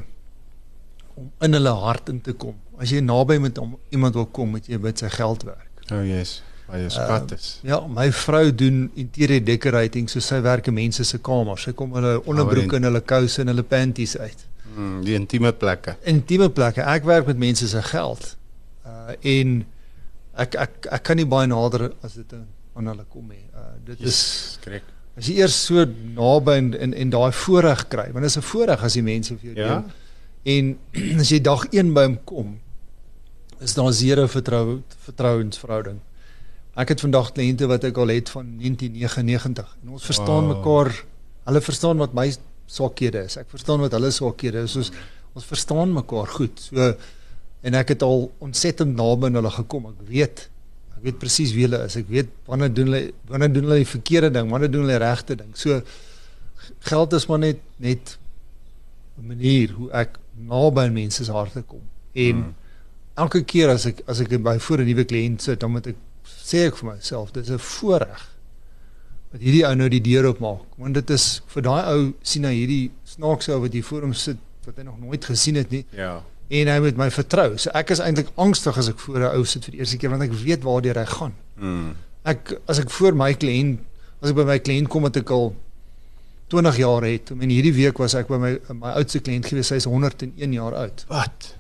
om 1.19 1.27
in 1.45 1.57
hulle 1.57 1.73
hart 1.83 2.09
in 2.09 2.21
te 2.23 2.33
kom. 2.33 2.55
As 2.81 2.93
jy 2.93 3.01
naby 3.03 3.37
met 3.43 3.59
hom 3.61 3.75
iemand 3.91 4.15
wil 4.17 4.25
kom, 4.33 4.55
moet 4.55 4.69
jy 4.71 4.79
met 4.81 5.01
sy 5.03 5.09
geld 5.11 5.43
werk. 5.45 5.83
Oh 5.91 6.01
yes. 6.07 6.39
Baie 6.71 6.87
skat 6.89 7.33
is. 7.35 7.47
Ja, 7.67 7.81
my 7.91 8.07
vrou 8.15 8.45
doen 8.55 8.85
interior 8.95 9.43
decorating, 9.43 10.07
so 10.09 10.23
sy 10.23 10.39
werk 10.41 10.69
in 10.71 10.77
mense 10.77 11.03
se 11.03 11.19
kamers. 11.19 11.65
Sy 11.67 11.73
kom 11.75 11.91
hulle 11.97 12.21
onderbroeke 12.23 12.79
en 12.79 12.87
hulle 12.87 13.01
kouse 13.03 13.43
en 13.43 13.51
hulle 13.51 13.65
panties 13.67 14.15
uit. 14.17 14.45
Hmm, 14.71 15.01
die 15.03 15.17
intieme 15.19 15.51
plekke. 15.51 15.97
Intieme 16.07 16.47
plekke. 16.49 16.85
Ek 16.87 17.03
werk 17.03 17.27
met 17.27 17.41
mense 17.43 17.67
se 17.67 17.81
geld. 17.91 18.23
Uh 18.31 18.41
Uh, 19.11 19.13
en 19.21 19.61
ek 20.41 20.55
ek 20.57 20.87
ek 20.97 21.03
kan 21.05 21.19
nie 21.19 21.27
baie 21.29 21.49
nader 21.49 21.91
as 22.05 22.15
dit 22.19 22.33
aan 22.33 22.89
hulle 22.91 23.05
kom 23.11 23.27
nie. 23.29 23.43
Uh, 23.53 23.73
dit 23.85 23.99
is 23.99 24.07
Yes, 24.07 24.21
korrek. 24.63 24.87
As 25.17 25.27
jy 25.27 25.35
eers 25.41 25.65
so 25.65 25.85
naby 26.15 26.51
en 26.57 26.73
en, 26.79 26.93
en 26.93 27.09
daai 27.09 27.31
voorreg 27.31 27.87
kry, 27.91 28.07
want 28.11 28.23
dit 28.23 28.31
is 28.31 28.37
'n 28.37 28.41
voorreg 28.41 28.83
as 28.83 28.93
die 28.93 29.03
mense 29.03 29.37
vir 29.37 29.53
jou 29.53 29.55
Ja. 29.55 29.67
deel. 29.67 29.83
En 30.43 30.77
as 31.21 31.29
jy 31.29 31.39
dag 31.41 31.65
1 31.71 31.93
by 31.93 32.03
hom 32.03 32.17
kom, 32.25 32.59
is 33.59 33.73
daar 33.73 33.91
zero 33.93 34.27
vertrou 34.27 34.81
vertrouensverhouding. 35.05 35.99
Ek 36.75 36.89
het 36.89 37.01
vandag 37.03 37.31
kliënte 37.35 37.67
wat 37.67 37.83
ek 37.83 37.97
al 37.97 38.07
het 38.07 38.29
van 38.29 38.45
1999 38.57 39.77
en 39.83 39.89
ons 39.89 40.03
verstaan 40.05 40.47
Wow. 40.47 40.55
mekaar. 40.57 41.03
Hulle 41.45 41.61
verstaan 41.61 41.97
wat 41.97 42.13
my 42.13 42.31
swakhede 42.65 43.25
is. 43.25 43.37
Ek 43.37 43.49
verstaan 43.49 43.79
wat 43.79 43.91
hulle 43.91 44.11
swakhede 44.11 44.63
is. 44.63 44.75
Ons 44.75 44.91
ons 45.35 45.45
verstaan 45.45 45.93
mekaar 45.93 46.27
goed. 46.27 46.59
So 46.59 46.93
en 47.63 47.73
ek 47.75 47.87
het 47.89 48.01
al 48.01 48.31
ontsettend 48.39 48.95
naby 48.95 49.25
aan 49.25 49.35
hulle 49.35 49.51
gekom. 49.51 49.85
Ek 49.85 50.07
weet 50.07 50.49
ek 51.01 51.07
weet 51.09 51.17
presies 51.17 51.55
wie 51.57 51.65
hulle 51.65 51.81
is. 51.87 51.97
Ek 51.97 52.09
weet 52.13 52.29
wanneer 52.45 52.73
doen 52.77 52.91
hulle 52.91 53.11
wanneer 53.31 53.53
doen 53.55 53.65
hulle 53.65 53.81
die 53.81 53.89
verkeerde 53.89 54.29
ding, 54.35 54.51
wanneer 54.53 54.69
doen 54.69 54.85
hulle 54.85 54.99
die 54.99 55.01
regte 55.01 55.37
ding. 55.39 55.49
So 55.57 55.81
geld 56.85 57.13
is 57.17 57.25
maar 57.27 57.41
net 57.41 57.63
net 57.81 58.17
'n 59.17 59.27
manier 59.27 59.73
hoe 59.73 59.89
ek 59.91 60.19
naby 60.37 60.89
mense 60.93 61.25
se 61.25 61.31
harte 61.31 61.61
kom. 61.61 61.81
En 62.13 62.35
hmm. 62.35 62.53
elke 63.15 63.41
keer 63.43 63.73
as 63.73 63.85
ek 63.85 64.03
as 64.07 64.21
ek 64.21 64.37
by 64.37 64.59
voor 64.59 64.77
'n 64.77 64.85
nuwe 64.85 65.05
kliënt 65.05 65.41
sit, 65.41 65.59
dan 65.59 65.71
moet 65.71 65.87
ek 65.87 65.97
sê 66.23 66.67
ek 66.67 66.77
vir 66.77 66.93
myself, 66.93 67.31
dis 67.31 67.49
'n 67.49 67.57
voorreg 67.57 68.29
dat 69.31 69.41
hierdie 69.41 69.65
ou 69.65 69.75
nou 69.75 69.89
die 69.89 70.01
deur 70.01 70.25
oopmaak. 70.25 70.77
Want 70.77 70.93
dit 70.93 71.09
is 71.09 71.41
vir 71.47 71.63
daai 71.63 71.83
ou 71.93 72.13
sien 72.21 72.43
hy 72.45 72.53
hierdie 72.53 72.91
snaakse 73.03 73.53
ou 73.53 73.61
wat 73.61 73.73
hier 73.73 73.83
voor 73.83 74.01
hom 74.01 74.13
sit 74.13 74.37
wat 74.65 74.77
hy 74.77 74.83
nog 74.83 74.99
nooit 74.99 75.25
gesien 75.25 75.55
het 75.55 75.71
nie 75.71 75.85
Ja. 75.95 76.21
En 76.51 76.67
hy 76.67 76.79
moet 76.83 76.97
my 76.99 77.07
vertrou. 77.13 77.55
So 77.61 77.71
ek 77.77 77.93
is 77.95 78.01
eintlik 78.03 78.27
angstig 78.35 78.77
as 78.77 78.89
ek 78.91 78.99
voor 78.99 79.19
'n 79.23 79.35
ou 79.37 79.43
sit 79.47 79.63
vir 79.65 79.71
die 79.71 79.79
eerste 79.79 79.97
keer 79.97 80.09
want 80.11 80.23
ek 80.25 80.33
weet 80.43 80.63
waartoe 80.67 80.93
hy 80.99 81.05
gaan. 81.05 81.33
Mm. 81.57 81.93
Ek 82.25 82.53
as 82.67 82.79
ek 82.79 82.89
voor 82.89 83.15
my 83.15 83.33
kliënt 83.33 83.79
as 84.21 84.29
ek 84.29 84.35
by 84.35 84.43
my 84.45 84.59
kliënt 84.59 84.87
kom 84.89 85.03
wat 85.07 85.15
ek 85.17 85.29
al 85.31 85.53
20 86.51 86.77
jaar 86.77 87.01
het. 87.07 87.31
En 87.31 87.49
hierdie 87.49 87.73
week 87.73 87.97
was 87.97 88.13
ek 88.15 88.27
by 88.27 88.37
my 88.37 88.51
my 88.73 88.91
oudste 88.99 89.19
kliënt 89.23 89.45
gewees. 89.47 89.67
Sy 89.71 89.75
is 89.75 89.85
101 89.87 90.53
jaar 90.53 90.73
oud. 90.75 91.05
Wat? 91.07 91.55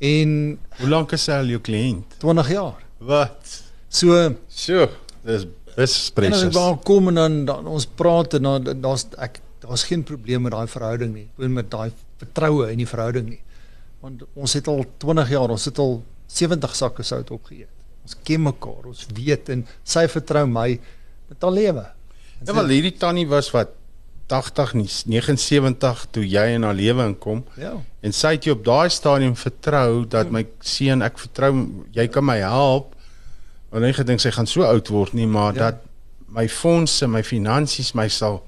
En 0.00 0.58
Hoe 0.78 0.88
lank 0.88 1.12
is 1.12 1.26
hy 1.26 1.32
al 1.34 1.46
jou 1.46 1.60
kliënt? 1.60 2.18
20 2.18 2.48
jaar. 2.50 2.78
Wat? 3.00 3.62
So 3.88 4.34
So, 4.48 4.88
dis 5.24 5.44
dis 5.44 5.48
en 5.76 5.82
as 5.82 6.08
ek 6.08 6.14
precious. 6.14 6.54
daar 6.54 6.76
kom 6.84 7.08
en 7.08 7.14
dan, 7.14 7.44
dan 7.44 7.66
ons 7.66 7.86
praat 7.86 8.34
en 8.34 8.42
dan 8.42 8.80
daar's 8.80 9.06
ek 9.18 9.40
daar's 9.60 9.84
geen 9.84 10.02
probleem 10.04 10.42
met 10.42 10.52
daai 10.52 10.66
verhouding 10.68 11.14
nie. 11.14 11.28
Gewoon 11.36 11.52
met 11.52 11.70
daai 11.70 11.90
vertroue 12.18 12.70
in 12.70 12.78
die 12.78 12.86
verhouding 12.86 13.28
nie. 13.28 13.40
Want 14.02 14.24
ons 14.34 14.52
het 14.58 14.66
al 14.70 14.84
20 15.02 15.28
jaar, 15.30 15.52
ons 15.54 15.64
het 15.68 15.78
al 15.82 16.00
70 16.32 16.74
sakke 16.74 17.04
sout 17.06 17.30
opgeëet. 17.34 17.70
Ons 18.02 18.16
ken 18.26 18.42
mekaar, 18.42 18.88
ons 18.90 19.04
weet 19.14 19.50
en 19.54 19.62
sy 19.86 20.06
vertrou 20.10 20.42
my 20.50 20.72
met 21.30 21.44
haar 21.46 21.54
lewe. 21.54 21.84
En 22.40 22.46
Ja, 22.50 22.54
wel 22.58 22.72
hierdie 22.74 22.96
tannie 22.98 23.28
was 23.30 23.52
wat 23.54 23.76
80 24.32 24.72
nie 24.74 24.88
79 24.88 26.06
toe 26.10 26.24
jy 26.26 26.44
in 26.56 26.64
haar 26.66 26.74
lewe 26.74 27.04
inkom 27.10 27.42
ja. 27.60 27.74
en 28.02 28.14
sy 28.16 28.30
het 28.36 28.46
jou 28.48 28.54
op 28.56 28.62
daai 28.64 28.88
stadium 28.90 29.34
vertrou 29.36 30.06
dat 30.08 30.30
my 30.32 30.46
seun 30.64 31.02
ek 31.04 31.18
vertrou 31.20 31.52
jy 31.92 32.06
kan 32.08 32.24
my 32.24 32.38
help. 32.40 32.94
Want 33.70 33.84
ek 33.88 34.00
gedink 34.02 34.20
sy 34.24 34.32
gaan 34.34 34.48
so 34.48 34.64
oud 34.66 34.88
word 34.92 35.12
nie, 35.14 35.26
maar 35.26 35.54
Ja. 35.54 35.70
dat 35.70 35.82
my 36.32 36.48
fondse, 36.48 37.06
my 37.06 37.22
finansies 37.22 37.92
my 37.94 38.08
sal 38.08 38.42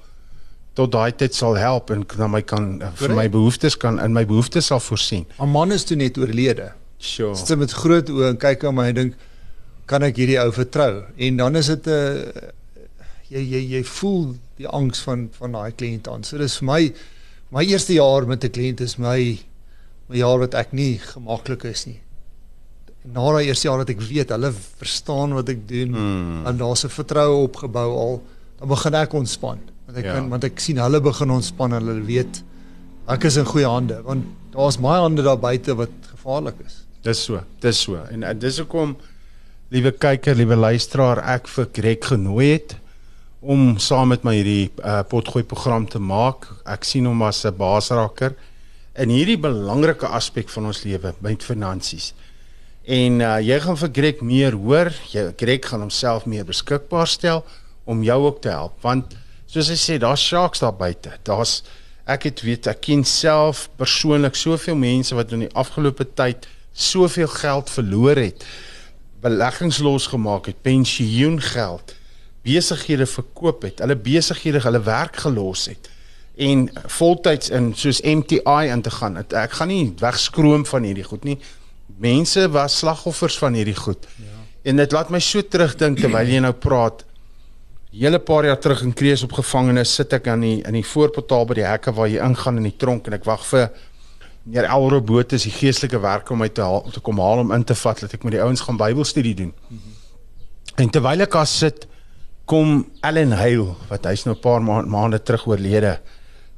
tot 0.75 0.91
daai 0.91 1.11
tyd 1.15 1.33
sal 1.35 1.55
help 1.55 1.91
en 1.93 2.03
dan 2.17 2.31
my 2.33 2.41
kan 2.41 2.81
vir 2.99 3.13
my 3.15 3.27
behoeftes 3.31 3.77
kan 3.79 3.99
in 4.03 4.13
my 4.13 4.25
behoeftes 4.27 4.67
sal 4.71 4.79
voorsien. 4.83 5.25
Haar 5.37 5.47
man 5.47 5.71
is 5.71 5.83
toe 5.87 5.95
net 5.97 6.17
oorlede. 6.17 6.71
Sure. 6.97 7.35
Sy 7.35 7.55
met 7.59 7.71
groot 7.71 8.09
oë 8.11 8.33
en 8.33 8.37
kyk 8.41 8.63
my 8.75 8.89
en 8.91 8.95
dink 8.99 9.15
kan 9.87 10.03
ek 10.03 10.17
hierdie 10.19 10.39
ou 10.41 10.51
vertrou? 10.51 11.03
En 11.17 11.37
dan 11.37 11.55
is 11.55 11.67
dit 11.67 11.87
'n 11.87 11.91
uh, 11.91 12.51
jy 13.29 13.41
jy 13.41 13.61
jy 13.75 13.83
voel 13.83 14.35
die 14.57 14.67
angs 14.67 14.99
van 15.05 15.29
van 15.39 15.51
daai 15.51 15.71
kliënt 15.71 16.07
aan. 16.07 16.23
So 16.23 16.37
dis 16.37 16.57
vir 16.59 16.65
my 16.65 16.93
my 17.51 17.63
eerste 17.63 17.93
jaar 17.93 18.25
met 18.27 18.43
'n 18.43 18.49
kliënt 18.51 18.81
is 18.81 18.97
my 18.97 19.37
my 20.09 20.17
jaar 20.17 20.39
wat 20.39 20.53
ek 20.53 20.73
nie 20.73 20.97
gemaklik 20.99 21.63
is 21.63 21.85
nie. 21.85 21.99
Na 23.05 23.21
daai 23.31 23.45
eerste 23.47 23.67
jaar 23.67 23.77
dat 23.77 23.89
ek 23.89 24.01
weet 24.01 24.29
hulle 24.29 24.51
verstaan 24.51 25.33
wat 25.33 25.49
ek 25.49 25.67
doen 25.67 25.93
Hmm. 25.93 26.45
en 26.47 26.57
daar's 26.57 26.83
'n 26.85 26.89
vertroue 26.89 27.47
opgebou 27.47 27.89
al, 27.97 28.23
dan 28.59 28.67
begin 28.67 28.93
ek 28.93 29.13
ontspan. 29.13 29.59
Want 29.95 30.03
ek 30.05 30.11
Ja. 30.11 30.13
kan 30.19 30.29
want 30.29 30.43
ek 30.43 30.59
sien 30.59 30.77
hulle 30.77 30.99
begin 31.01 31.31
ontspan 31.31 31.73
en 31.73 31.85
hulle 31.87 32.03
weet 32.05 32.41
ek 33.07 33.23
is 33.29 33.37
in 33.37 33.45
goeie 33.45 33.67
hande 33.69 34.01
want 34.03 34.25
daar's 34.51 34.77
baie 34.77 34.99
hande 35.01 35.23
daar 35.23 35.39
buite 35.39 35.75
wat 35.75 35.89
gevaarlik 36.11 36.55
is. 36.65 36.81
Dis 37.03 37.23
so, 37.23 37.39
dis 37.61 37.79
so. 37.79 37.95
En 38.11 38.23
uh, 38.23 38.33
dis 38.33 38.57
hoekom 38.59 38.95
liewe 39.71 39.91
kyker, 39.91 40.35
liewe 40.35 40.55
luisteraar, 40.55 41.21
ek 41.35 41.47
vir 41.47 41.67
Greg 41.73 42.03
genooi 42.09 42.51
het 42.53 42.75
om 43.41 43.77
saam 43.77 44.09
met 44.09 44.23
my 44.25 44.33
hierdie 44.35 44.71
uh, 44.83 45.03
potgooi 45.03 45.43
program 45.45 45.85
te 45.87 45.99
maak. 45.99 46.47
Ek 46.65 46.83
sien 46.83 47.05
hom 47.05 47.21
as 47.21 47.45
'n 47.45 47.53
baasrakker 47.55 48.33
in 48.97 49.09
hierdie 49.09 49.37
belangrike 49.37 50.07
aspek 50.07 50.49
van 50.49 50.65
ons 50.65 50.83
lewe, 50.83 51.13
met 51.21 51.43
finansies. 51.43 52.13
En 52.87 53.21
uh, 53.21 53.39
jy 53.39 53.59
gaan 53.59 53.77
vir 53.77 53.89
Greg 53.93 54.21
meer 54.21 54.53
hoor. 54.53 54.91
Jy 55.11 55.33
Greg 55.37 55.65
gaan 55.65 55.81
homself 55.81 56.25
meer 56.25 56.45
beskikbaar 56.45 57.07
stel 57.07 57.45
om 57.85 58.03
jou 58.03 58.17
ook 58.25 58.41
te 58.41 58.49
help 58.49 58.81
want 58.81 59.15
soos 59.55 59.71
hy 59.71 59.79
sê, 59.79 59.97
daar's 60.01 60.23
sharks 60.23 60.63
daar 60.63 60.75
buite. 60.75 61.15
Daar's 61.27 61.61
ek 62.05 62.27
het 62.27 62.43
weet 62.45 62.67
ek 62.69 62.83
ken 62.85 63.01
self 63.07 63.65
persoonlik 63.79 64.35
soveel 64.37 64.77
mense 64.77 65.15
wat 65.17 65.31
in 65.33 65.47
die 65.47 65.53
afgelope 65.57 66.05
tyd 66.13 66.45
soveel 66.75 67.31
geld 67.31 67.71
verloor 67.71 68.19
het. 68.19 68.45
Beleggings 69.23 69.79
losgemaak 69.81 70.51
het, 70.51 70.59
pensioengeld, 70.61 71.95
besighede 72.45 73.07
verkoop 73.09 73.65
het, 73.65 73.81
hulle 73.81 73.97
besighede 73.97 74.61
hulle 74.61 74.83
werk 74.85 75.23
gelos 75.23 75.65
het 75.71 75.89
en 76.35 76.65
voltyds 76.97 77.49
in 77.49 77.71
soos 77.79 78.01
MTI 78.01 78.67
in 78.71 78.81
te 78.81 78.91
gaan. 78.91 79.15
Het, 79.15 79.33
ek 79.33 79.55
gaan 79.59 79.71
nie 79.71 79.93
wegskroom 79.99 80.65
van 80.67 80.83
hierdie 80.83 81.05
goed 81.07 81.23
nie. 81.23 81.37
Mense 82.01 82.49
was 82.51 82.77
slagoffers 82.81 83.37
van 83.39 83.55
hierdie 83.55 83.77
goed. 83.77 84.03
Ja. 84.19 84.41
En 84.67 84.81
dit 84.81 84.91
laat 84.91 85.13
my 85.13 85.21
so 85.23 85.41
terugdink 85.41 86.01
terwyl 86.01 86.27
jy 86.27 86.41
nou 86.43 86.51
praat. 86.51 87.05
Hele 87.95 88.19
paar 88.19 88.43
jaar 88.43 88.57
terug 88.59 88.81
in 88.83 88.91
Krees 88.93 89.21
op 89.23 89.31
gevangenes 89.37 89.93
sit 89.95 90.11
ek 90.17 90.25
aan 90.27 90.41
die 90.43 90.57
in 90.67 90.75
die 90.75 90.83
voorportaal 90.83 91.45
by 91.47 91.55
die 91.61 91.63
hekke 91.63 91.93
waar 91.95 92.09
jy 92.11 92.19
ingaan 92.19 92.59
in 92.59 92.67
die 92.67 92.75
tronk 92.75 93.07
en 93.07 93.15
ek 93.15 93.23
wag 93.23 93.45
vir 93.47 93.69
meneer 94.43 94.67
Elro 94.67 94.99
Botha 94.99 95.39
die 95.39 95.53
geestelike 95.53 96.01
werk 96.03 96.27
om 96.33 96.43
my 96.43 96.49
te 96.51 96.65
haal, 96.65 96.83
te 96.91 96.99
kom 96.99 97.21
haal 97.23 97.45
om 97.45 97.53
in 97.55 97.63
te 97.63 97.77
vat 97.79 98.03
dat 98.03 98.17
ek 98.17 98.27
met 98.27 98.35
die 98.35 98.43
ouens 98.43 98.65
gaan 98.67 98.81
Bybelstudie 98.81 99.33
doen. 99.39 99.55
En 100.75 100.91
terwyl 100.91 101.23
ek 101.23 101.39
daar 101.39 101.47
sit, 101.47 101.87
kom 102.51 102.83
Allen 102.99 103.31
Hale 103.39 103.71
wat 103.87 104.11
hy's 104.11 104.27
nou 104.27 104.35
'n 104.35 104.43
paar 104.43 104.61
ma 104.61 104.81
maande 104.81 105.23
terug 105.23 105.47
oorlede. 105.47 105.99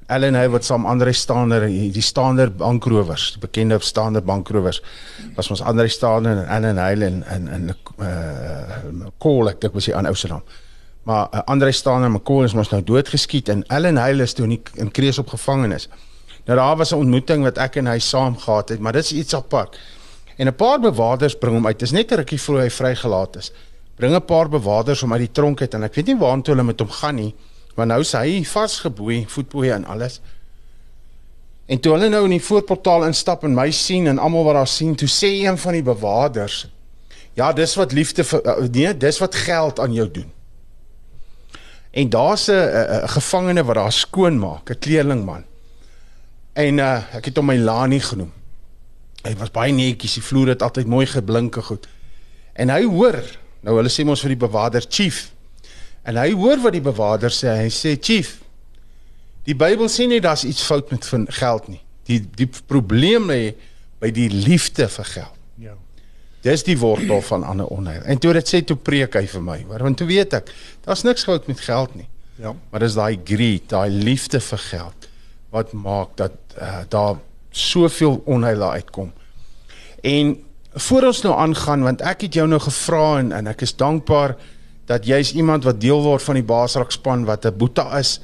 Allen 0.10 0.34
Hale 0.34 0.50
wat 0.58 0.66
saam 0.66 0.86
Andre 0.86 1.14
Staander 1.14 1.68
die 1.70 2.02
Staander 2.02 2.50
bankrowers, 2.50 3.34
die 3.34 3.46
bekende 3.46 3.80
Staander 3.80 4.24
bankrowers 4.24 4.82
was 5.36 5.52
ons 5.52 5.62
Andre 5.62 5.88
Staander 5.88 6.38
en 6.38 6.48
Allen 6.48 6.78
Hale 6.78 7.06
en 7.06 7.24
en 7.24 7.48
en 7.48 7.76
uh 8.00 9.12
Cole 9.20 9.52
ek 9.52 9.62
dink 9.62 9.74
was 9.74 9.86
hy 9.86 9.94
aan 9.94 10.08
Oudtshoorn. 10.08 10.42
Maar 11.08 11.28
uh, 11.32 11.40
Andre 11.46 11.72
Staander 11.72 12.10
en 12.10 12.16
McCall 12.16 12.44
is 12.44 12.54
mos 12.54 12.70
nou 12.74 12.82
doodgeskiet 12.84 13.48
en 13.50 13.62
Allen 13.72 13.96
Hale 13.96 14.26
is 14.28 14.34
toe 14.36 14.44
in, 14.44 14.58
in 14.76 14.90
Krees 14.92 15.18
op 15.22 15.30
gevangenis. 15.32 15.86
Nou 16.46 16.58
daar 16.60 16.76
was 16.78 16.92
'n 16.92 17.00
ontmoeting 17.00 17.44
wat 17.44 17.58
ek 17.58 17.76
en 17.76 17.88
hy 17.88 18.00
saam 18.00 18.38
gehad 18.38 18.70
het, 18.70 18.80
maar 18.80 18.92
dit 18.92 19.04
is 19.04 19.14
iets 19.14 19.36
apart. 19.36 19.80
En 20.36 20.48
'n 20.48 20.56
paar 20.56 20.80
bewakers 20.80 21.38
bring 21.38 21.56
hom 21.56 21.66
uit. 21.68 21.80
Dis 21.80 21.92
net 21.92 22.12
'n 22.12 22.16
rukkie 22.16 22.42
voor 22.42 22.60
hy 22.60 22.70
vrygelaat 22.70 23.36
is. 23.36 23.52
Bring 23.96 24.16
'n 24.16 24.26
paar 24.26 24.50
bewakers 24.50 25.04
om 25.04 25.12
uit 25.12 25.20
die 25.20 25.32
tronk 25.32 25.62
uit 25.62 25.74
en 25.74 25.84
ek 25.84 25.96
weet 25.96 26.06
nie 26.06 26.18
waartoe 26.18 26.56
hulle 26.56 26.68
met 26.68 26.80
hom 26.80 26.90
gaan 26.90 27.16
nie, 27.16 27.36
maar 27.76 27.86
nou 27.86 28.00
is 28.00 28.12
hy 28.12 28.44
vasgeboei, 28.44 29.26
voetboeie 29.28 29.74
en 29.74 29.86
alles. 29.86 30.22
En 31.66 31.80
toe 31.80 31.92
hulle 31.92 32.10
nou 32.10 32.24
in 32.24 32.30
die 32.30 32.44
voorportaal 32.44 33.06
instap 33.06 33.44
en 33.44 33.54
my 33.54 33.72
sien 33.72 34.08
en 34.08 34.20
almal 34.20 34.44
wat 34.44 34.54
daar 34.54 34.68
sien, 34.68 34.96
toe 34.96 35.08
sê 35.08 35.46
een 35.46 35.58
van 35.58 35.74
die 35.74 35.84
bewakers: 35.84 36.68
"Ja, 37.34 37.54
dis 37.54 37.76
wat 37.76 37.92
liefde 37.92 38.24
vir 38.24 38.42
uh, 38.46 38.68
nee, 38.72 38.98
dis 38.98 39.20
wat 39.20 39.36
geld 39.36 39.80
aan 39.80 39.94
jou 39.94 40.12
doen." 40.12 40.37
En 41.98 42.10
daar's 42.14 42.48
'n 42.48 42.54
'n 42.54 43.10
gevangene 43.10 43.64
wat 43.64 43.76
daar 43.76 43.92
skoon 43.92 44.40
maak, 44.40 44.70
'n 44.70 44.80
kleerlingman. 44.80 45.44
En 46.54 46.78
uh 46.78 47.16
ek 47.18 47.26
het 47.26 47.36
hom 47.36 47.46
my 47.46 47.58
Lani 47.58 48.00
genoem. 48.00 48.34
Hy 49.24 49.36
was 49.36 49.52
baie 49.52 49.74
netjies, 49.74 50.14
die 50.14 50.24
vloer 50.24 50.48
het 50.48 50.62
altyd 50.62 50.88
mooi 50.88 51.06
geblinke 51.06 51.62
goed. 51.62 51.88
En 52.54 52.70
hy 52.70 52.84
hoor, 52.84 53.18
nou 53.62 53.76
hulle 53.76 53.90
sê 53.90 54.06
mos 54.06 54.22
vir 54.22 54.34
die 54.36 54.46
bewaarder 54.48 54.86
chief. 54.90 55.32
En 56.04 56.16
hy 56.16 56.32
hoor 56.32 56.62
wat 56.64 56.72
die 56.72 56.82
bewaarder 56.82 57.32
sê. 57.32 57.48
Hy 57.48 57.70
sê 57.70 57.98
chief, 58.00 58.38
die 59.44 59.56
Bybel 59.56 59.90
sê 59.90 60.08
nie 60.08 60.22
daar's 60.22 60.44
iets 60.44 60.64
fout 60.64 60.92
met 60.92 61.10
geld 61.28 61.68
nie. 61.68 61.82
Die 62.04 62.22
die 62.36 62.50
probleem 62.66 63.28
lê 63.30 63.56
by 64.00 64.12
die 64.12 64.30
liefde 64.30 64.88
vir 64.88 65.06
geld. 65.06 65.37
Dis 66.46 66.64
die 66.64 66.78
wortel 66.78 67.22
van 67.22 67.44
ander 67.44 67.68
onheil. 67.74 68.02
En 68.06 68.18
toe 68.18 68.34
dit 68.34 68.48
sê 68.48 68.62
toe 68.66 68.78
preek 68.78 69.16
hy 69.16 69.26
vir 69.28 69.42
my, 69.42 69.58
want 69.68 69.98
toe 69.98 70.08
weet 70.08 70.34
ek, 70.34 70.52
daar's 70.86 71.04
niks 71.04 71.26
fout 71.28 71.48
met 71.48 71.60
geld 71.60 71.96
nie. 71.96 72.08
Ja. 72.38 72.54
Maar 72.70 72.86
dis 72.86 72.94
daai 72.94 73.20
greed, 73.26 73.70
daai 73.70 73.90
liefde 73.90 74.40
vir 74.40 74.62
geld 74.70 75.08
wat 75.50 75.72
maak 75.74 76.18
dat 76.20 76.36
uh, 76.60 76.84
daar 76.92 77.16
soveel 77.56 78.22
onheil 78.26 78.62
uitkom. 78.62 79.14
En 80.04 80.36
voor 80.78 81.08
ons 81.10 81.22
nou 81.22 81.34
aangaan 81.36 81.84
want 81.84 82.02
ek 82.06 82.28
het 82.28 82.38
jou 82.38 82.46
nou 82.48 82.60
gevra 82.62 83.18
en 83.22 83.32
en 83.32 83.48
ek 83.48 83.64
is 83.66 83.76
dankbaar 83.76 84.36
dat 84.88 85.06
jy's 85.08 85.34
iemand 85.34 85.66
wat 85.68 85.82
deel 85.82 86.02
word 86.04 86.24
van 86.24 86.38
die 86.38 86.46
Basrak 86.46 86.92
span 86.92 87.26
wat 87.26 87.46
'n 87.46 87.58
boeta 87.58 87.98
is 87.98 88.20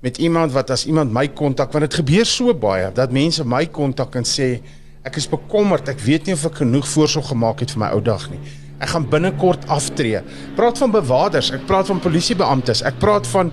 met 0.00 0.18
iemand 0.18 0.52
wat 0.52 0.70
as 0.70 0.86
iemand 0.86 1.12
my 1.12 1.28
kontak 1.28 1.72
want 1.72 1.90
dit 1.90 1.94
gebeur 1.94 2.26
so 2.26 2.54
baie 2.54 2.92
dat 2.92 3.10
mense 3.10 3.44
my 3.44 3.66
kontak 3.66 4.14
en 4.14 4.24
sê 4.24 4.60
ek 5.06 5.20
is 5.20 5.28
bekommerd. 5.30 5.88
Ek 5.92 6.00
weet 6.02 6.26
nie 6.26 6.36
of 6.36 6.46
ek 6.48 6.62
genoeg 6.64 6.86
voorsorg 6.90 7.30
gemaak 7.30 7.62
het 7.62 7.74
vir 7.74 7.84
my 7.84 7.90
ou 7.94 8.02
dag 8.04 8.26
nie. 8.32 8.40
Ek 8.82 8.90
gaan 8.92 9.06
binnekort 9.08 9.64
aftree. 9.72 10.20
Praat 10.58 10.80
van 10.82 10.92
bewakers 10.94 11.52
ek 11.54 11.66
praat 11.68 11.88
van 11.92 12.02
polisiebeamptes. 12.02 12.82
Ek 12.86 12.98
praat 13.02 13.28
van 13.30 13.52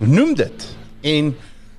noem 0.00 0.34
dit 0.38 0.70
en 1.04 1.34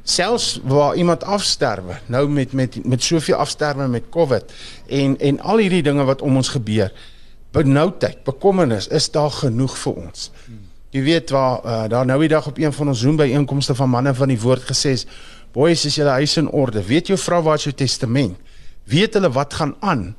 selfs 0.06 0.60
waar 0.70 0.94
iemand 0.96 1.24
afsterwe 1.26 1.98
nou 2.14 2.28
met 2.30 2.54
met 2.54 2.78
met 2.86 3.04
soveel 3.04 3.40
afsterwe 3.42 3.88
met 3.90 4.06
covid 4.14 4.54
en 4.88 5.16
en 5.18 5.40
al 5.42 5.64
hierdie 5.64 5.82
dinge 5.82 6.06
wat 6.06 6.22
om 6.22 6.38
ons 6.38 6.52
gebeur 6.54 6.94
benoudheid 7.56 8.22
bekommernis 8.24 8.88
is 8.94 9.10
daar 9.10 9.34
genoeg 9.34 9.74
vir 9.82 9.98
ons? 10.06 10.30
Jy 10.94 11.02
weet 11.04 11.32
waar 11.34 11.58
uh, 11.66 11.84
daar 11.92 12.06
nou 12.06 12.20
die 12.22 12.30
dag 12.32 12.48
op 12.48 12.60
een 12.62 12.74
van 12.74 12.94
ons 12.94 13.02
Zoom 13.02 13.18
byeenkomste 13.18 13.76
van 13.76 13.90
manne 13.90 14.14
van 14.14 14.30
die 14.30 14.40
woord 14.40 14.70
gesê 14.70 14.94
is 14.96 15.08
boys 15.56 15.88
is 15.90 15.98
julle 15.98 16.14
huis 16.22 16.38
in 16.38 16.52
orde? 16.52 16.84
Weet 16.86 17.10
jou 17.10 17.18
vrou 17.18 17.42
wat 17.50 17.64
is 17.64 17.72
jou 17.72 17.76
testament 17.76 18.38
weet 18.86 19.14
hulle 19.14 19.32
wat 19.32 19.54
gaan 19.54 19.76
aan 19.80 20.16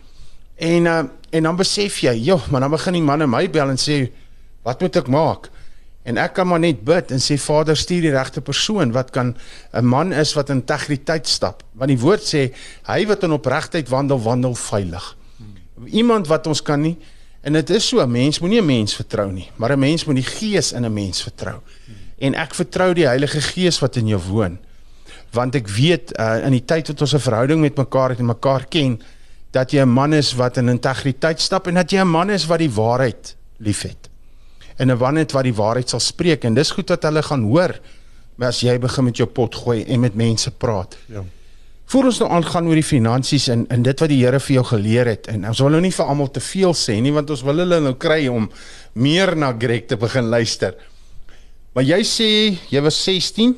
en 0.56 0.87
uh, 0.87 1.02
en 1.30 1.42
dan 1.42 1.56
besef 1.56 2.00
jy 2.00 2.14
joh 2.14 2.49
maar 2.50 2.61
dan 2.61 2.70
begin 2.70 2.92
die 2.92 3.02
manne 3.02 3.26
my 3.26 3.50
bel 3.50 3.70
en 3.70 3.80
sê 3.80 4.11
wat 4.62 4.80
moet 4.80 4.96
ek 4.96 5.08
maak 5.08 5.50
En 6.06 6.20
ek 6.23 6.37
kan 6.38 6.46
maar 6.46 6.62
net 6.62 6.85
bid 6.87 7.11
en 7.11 7.23
sê 7.23 7.35
Vader 7.40 7.75
stuur 7.76 8.04
die 8.06 8.14
regte 8.14 8.40
persoon 8.40 8.92
wat 8.94 9.11
kan 9.11 9.35
'n 9.73 9.85
man 9.85 10.12
is 10.12 10.35
wat 10.38 10.50
in 10.50 10.62
integriteit 10.62 11.26
stap. 11.28 11.64
Want 11.73 11.90
die 11.90 11.99
woord 11.99 12.23
sê 12.23 12.54
hy 12.87 13.06
wat 13.06 13.23
in 13.23 13.32
opregtheid 13.32 13.88
wandel, 13.88 14.23
wandel 14.23 14.54
veilig. 14.54 15.16
Iemand 15.87 16.26
wat 16.26 16.46
ons 16.46 16.62
kan 16.62 16.80
nie 16.80 16.96
en 17.42 17.52
dit 17.52 17.70
is 17.70 17.88
so 17.88 18.00
'n 18.00 18.11
mens 18.11 18.38
moenie 18.38 18.61
'n 18.61 18.66
mens 18.66 18.94
vertrou 18.94 19.32
nie, 19.32 19.50
maar 19.56 19.73
'n 19.73 19.78
mens 19.78 20.04
moet 20.04 20.16
die 20.16 20.30
Gees 20.30 20.73
in 20.73 20.85
'n 20.85 20.92
mens 20.92 21.23
vertrou. 21.23 21.61
En 22.18 22.35
ek 22.35 22.54
vertrou 22.54 22.94
die 22.94 23.06
Heilige 23.06 23.40
Gees 23.40 23.78
wat 23.78 23.96
in 23.96 24.06
jou 24.06 24.20
woon. 24.20 24.58
Want 25.37 25.59
ek 25.59 25.69
weet 25.69 26.16
uh, 26.16 26.40
in 26.47 26.57
die 26.57 26.64
tyd 26.64 26.88
wat 26.88 27.05
ons 27.05 27.14
'n 27.14 27.23
verhouding 27.28 27.61
met 27.61 27.76
mekaar 27.76 28.16
het 28.16 28.25
en 28.25 28.33
mekaar 28.33 28.64
ken, 28.73 28.99
dat 29.57 29.73
jy 29.73 29.85
'n 29.85 29.93
man 29.93 30.12
is 30.12 30.35
wat 30.35 30.57
in 30.57 30.69
integriteit 30.69 31.40
stap 31.40 31.66
en 31.66 31.75
dat 31.75 31.90
jy 31.90 32.00
'n 32.00 32.09
man 32.09 32.31
is 32.31 32.47
wat 32.47 32.59
die 32.59 32.71
waarheid 32.71 33.37
liefhet 33.59 34.09
en 34.76 34.90
'n 34.90 34.99
wanneer 34.99 35.26
wat 35.33 35.45
die 35.45 35.55
waarheid 35.55 35.88
sal 35.88 36.00
spreek 36.00 36.45
en 36.45 36.55
dis 36.55 36.71
goed 36.71 36.87
dat 36.87 37.02
hulle 37.02 37.23
gaan 37.23 37.43
hoor 37.43 37.81
maar 38.37 38.49
as 38.49 38.61
jy 38.61 38.78
begin 38.78 39.05
met 39.05 39.16
jou 39.16 39.28
pot 39.28 39.55
gooi 39.55 39.85
en 39.85 40.00
met 40.00 40.14
mense 40.14 40.50
praat. 40.50 40.97
Ja. 41.09 41.25
Voor 41.87 42.05
ons 42.05 42.19
nou 42.19 42.31
aangaan 42.31 42.66
oor 42.66 42.75
die 42.75 42.85
finansies 42.85 43.49
en 43.49 43.66
en 43.69 43.83
dit 43.83 44.00
wat 44.00 44.09
die 44.09 44.25
Here 44.25 44.40
vir 44.40 44.55
jou 44.55 44.64
geleer 44.64 45.07
het 45.07 45.26
en 45.26 45.47
ons 45.49 45.59
wil 45.59 45.71
nou 45.71 45.81
nie 45.81 45.93
vir 45.93 46.07
almal 46.07 46.31
te 46.31 46.40
veel 46.40 46.75
sê 46.75 47.00
nie 47.00 47.12
want 47.12 47.31
ons 47.31 47.43
wil 47.43 47.57
hulle 47.57 47.81
nou 47.81 47.95
kry 47.95 48.26
om 48.28 48.50
meer 48.93 49.37
na 49.37 49.55
Greg 49.59 49.87
te 49.87 49.97
begin 49.97 50.28
luister. 50.28 50.75
Maar 51.73 51.85
jy 51.85 52.02
sê 52.05 52.59
jy 52.69 52.81
was 52.83 53.05
16 53.05 53.55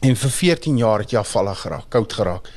en 0.00 0.16
vir 0.16 0.30
14 0.30 0.76
jaar 0.76 0.98
het 0.98 1.10
jy 1.10 1.18
afvallig 1.18 1.60
geraak, 1.60 1.88
koud 1.88 2.12
geraak. 2.12 2.50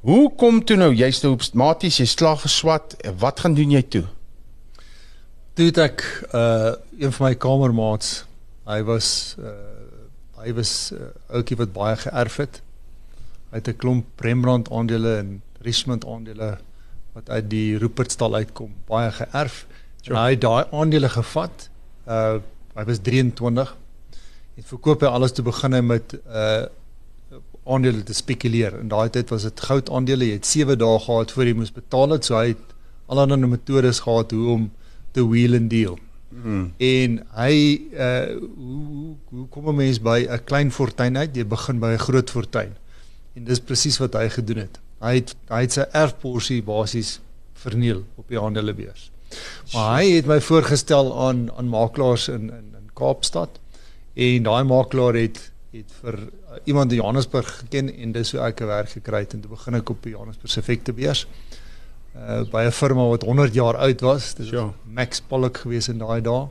Hoe 0.00 0.34
kom 0.34 0.64
toe 0.64 0.76
nou 0.76 0.94
jy's 0.94 1.22
nou 1.22 1.36
outomaties 1.36 1.98
jy 1.98 2.06
slaag 2.06 2.42
geswat, 2.42 2.96
wat 3.18 3.40
gaan 3.40 3.54
doen 3.54 3.70
jy 3.70 3.82
toe? 3.82 4.06
toe 5.58 5.68
het 5.68 5.80
ek 5.82 6.04
uh 6.32 6.72
een 6.98 7.12
van 7.12 7.28
my 7.28 7.34
kamermaats, 7.34 8.22
hy 8.68 8.80
was 8.88 9.36
uh 9.40 9.54
hy 10.42 10.50
was 10.56 10.90
uh, 10.90 11.12
ouetjie 11.30 11.56
wat 11.60 11.70
baie 11.70 11.94
geërf 12.02 12.36
het. 12.42 12.56
Hy 13.52 13.60
het 13.60 13.68
'n 13.68 13.76
klomp 13.78 14.20
Rembrandt 14.20 14.70
aandele 14.74 15.16
en 15.18 15.42
Richmond 15.62 16.06
aandele 16.06 16.58
wat 17.14 17.30
uit 17.30 17.50
die 17.50 17.78
Rupertstal 17.78 18.34
uitkom, 18.34 18.74
baie 18.88 19.12
geërf. 19.12 19.66
Sure. 20.02 20.16
En 20.16 20.22
hy 20.22 20.30
het 20.30 20.40
daai 20.40 20.64
aandele 20.72 21.08
gevat. 21.08 21.68
Uh 22.06 22.40
hy 22.74 22.84
was 22.88 22.98
23. 22.98 23.76
Het 24.54 24.68
verkoop 24.68 25.00
hy 25.00 25.06
alles 25.06 25.32
te 25.32 25.42
begin 25.42 25.86
met 25.86 26.16
uh 26.28 26.68
aandele 27.62 28.02
te 28.02 28.14
spekuleer. 28.14 28.74
In 28.80 28.88
daai 28.90 29.10
tyd 29.14 29.30
was 29.30 29.44
dit 29.46 29.60
goud 29.60 29.90
aandele. 29.94 30.26
Jy 30.26 30.38
het 30.40 30.48
7 30.50 30.78
dae 30.78 30.98
gehad 30.98 31.30
voor 31.30 31.46
jy 31.46 31.52
moes 31.54 31.70
betaal 31.70 32.16
het, 32.16 32.26
so 32.26 32.34
hy 32.34 32.48
het 32.48 32.72
allerlei 33.06 33.46
metodes 33.46 34.00
gehad 34.02 34.34
hoe 34.34 34.48
om 34.50 34.64
the 35.14 35.22
wheel 35.28 35.54
and 35.54 35.70
deal. 35.70 35.94
Hmm. 36.32 36.72
En 36.82 37.18
hy 37.36 37.54
uh 37.92 38.34
hoe 38.56 39.14
hoe 39.30 39.46
kom 39.54 39.68
'n 39.68 39.76
mens 39.76 40.00
by 40.00 40.26
'n 40.26 40.44
klein 40.44 40.72
fortuin 40.72 41.16
uit? 41.16 41.36
Jy 41.36 41.46
begin 41.46 41.78
by 41.78 41.92
'n 41.94 42.04
groot 42.08 42.30
fortuin. 42.30 42.74
En 43.34 43.44
dis 43.44 43.60
presies 43.60 43.98
wat 43.98 44.14
hy 44.14 44.28
gedoen 44.28 44.66
het. 44.66 44.80
Hy 45.00 45.14
het 45.14 45.36
hy 45.48 45.60
het 45.60 45.72
sy 45.72 45.84
erfporsie 45.92 46.62
basies 46.62 47.20
verniel 47.54 48.04
op 48.16 48.28
die 48.28 48.40
aandelebeurs. 48.40 49.10
Maar 49.72 50.00
hy 50.00 50.10
het 50.16 50.26
my 50.26 50.40
voorgestel 50.40 51.12
aan 51.28 51.50
aan 51.56 51.68
makelaars 51.68 52.28
in 52.28 52.50
in 52.50 52.68
in 52.80 52.90
Kaapstad 52.94 53.61
en 54.14 54.42
daai 54.42 54.64
makelaar 54.64 55.14
het 55.14 55.50
het 55.72 55.92
vir 56.02 56.18
uh, 56.20 56.58
iemand 56.68 56.92
in 56.92 56.98
Johannesburg 57.00 57.48
geken 57.58 57.88
en 57.94 58.12
dis 58.12 58.32
hoe 58.32 58.40
ek 58.44 58.60
'n 58.60 58.66
werk 58.66 58.88
gekry 58.88 59.22
het 59.24 59.32
en 59.32 59.40
toe 59.40 59.50
begin 59.50 59.74
ek 59.74 59.90
op 59.90 60.02
die 60.02 60.12
Johannesburg 60.12 60.50
se 60.50 60.60
effekte 60.60 60.92
beurs 60.92 61.26
uh 62.16 62.42
by 62.52 62.64
'n 62.66 62.72
firma 62.72 63.06
wat 63.08 63.22
100 63.22 63.54
jaar 63.54 63.76
oud 63.76 64.00
was. 64.00 64.34
Dit 64.34 64.50
was 64.50 64.72
Max 64.84 65.20
Pollock 65.20 65.56
gewees 65.56 65.88
in 65.88 65.98
daai 65.98 66.20
dae. 66.20 66.48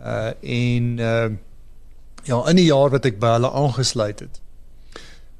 Uh 0.00 0.32
en 0.40 0.98
uh 0.98 1.30
ja, 2.24 2.48
in 2.48 2.56
die 2.56 2.64
jaar 2.64 2.90
wat 2.90 3.04
ek 3.04 3.18
by 3.18 3.36
hulle 3.36 3.50
aangesluit 3.50 4.20
het, 4.20 4.40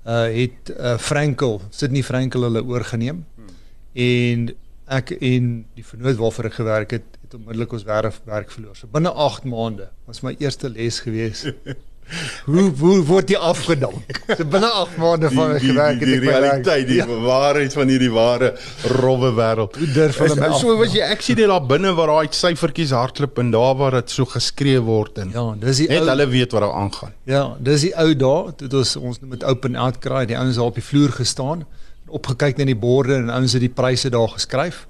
uh 0.05 0.29
het 0.31 0.71
uh 0.77 0.99
Frankel, 0.99 1.61
Sydney 1.71 2.03
Frankel 2.03 2.43
hulle 2.43 2.65
oorgeneem. 2.65 3.25
Hmm. 3.35 3.57
En 3.93 4.55
ek 4.87 5.11
en 5.11 5.67
die 5.75 5.85
vernoot 5.85 6.17
waarvoor 6.17 6.45
ek 6.45 6.61
gewerk 6.61 6.91
het, 6.91 7.16
het 7.27 7.35
onmiddellik 7.41 7.75
ons 7.75 7.85
werk 7.87 8.23
werk 8.25 8.55
verloor. 8.55 8.79
So 8.79 8.89
binne 8.93 9.11
8 9.11 9.45
maande 9.51 9.91
was 10.07 10.23
my 10.23 10.37
eerste 10.39 10.71
les 10.71 11.01
gewees. 11.03 11.45
hoe 12.47 12.65
hoe 12.79 13.01
word 13.09 13.33
jy 13.33 13.39
afgedank? 13.43 14.21
So 14.29 14.47
binne 14.47 14.69
8 14.83 14.99
maande 15.03 15.31
van 15.35 15.57
die, 15.57 15.63
gewerk 15.65 15.99
het 15.99 16.07
ek 16.07 16.13
die 16.13 16.21
realiteit, 16.23 16.85
die 16.87 17.01
ja. 17.01 17.07
waarheid 17.25 17.75
van 17.75 17.91
hierdie 17.91 18.13
ware 18.15 18.53
rowwe 19.01 19.33
wêreld. 19.35 19.79
Hoe 19.81 19.89
durf 19.97 20.21
hulle 20.23 20.37
my 20.39 20.53
So 20.61 20.77
was 20.79 20.95
jy 20.95 21.03
ek 21.03 21.27
sien 21.27 21.41
dit 21.41 21.51
daar 21.51 21.67
binne 21.67 21.97
waar 21.99 22.15
daai 22.15 22.39
syfertjies 22.39 22.95
hardloop 22.95 23.43
en 23.43 23.51
daar 23.57 23.75
waar 23.83 23.99
dit 23.99 24.15
so 24.15 24.29
geskree 24.37 24.79
word 24.87 25.19
en 25.25 25.35
Ja, 25.35 25.49
dis 25.67 25.83
die 25.83 25.91
net 25.91 26.05
ou, 26.05 26.13
hulle 26.15 26.29
weet 26.37 26.55
wat 26.55 26.67
daar 26.69 26.79
aangaan. 26.85 27.17
Ja, 27.27 27.45
dis 27.59 27.89
die 27.89 27.95
ou 28.07 28.13
dae 28.15 28.55
toe 28.63 28.71
ons 28.85 28.97
ons 29.03 29.23
met 29.27 29.43
open 29.43 29.75
outcry 29.89 30.29
die 30.31 30.39
ouens 30.39 30.63
daar 30.63 30.71
op 30.71 30.79
die 30.79 30.89
vloer 30.95 31.19
gestaan 31.19 31.67
opgekyk 32.07 32.61
na 32.61 32.69
die 32.69 32.79
borde 32.79 33.17
en 33.19 33.33
ouens 33.35 33.57
het 33.57 33.65
die 33.65 33.73
pryse 33.75 34.13
daar 34.15 34.31
geskryf 34.31 34.85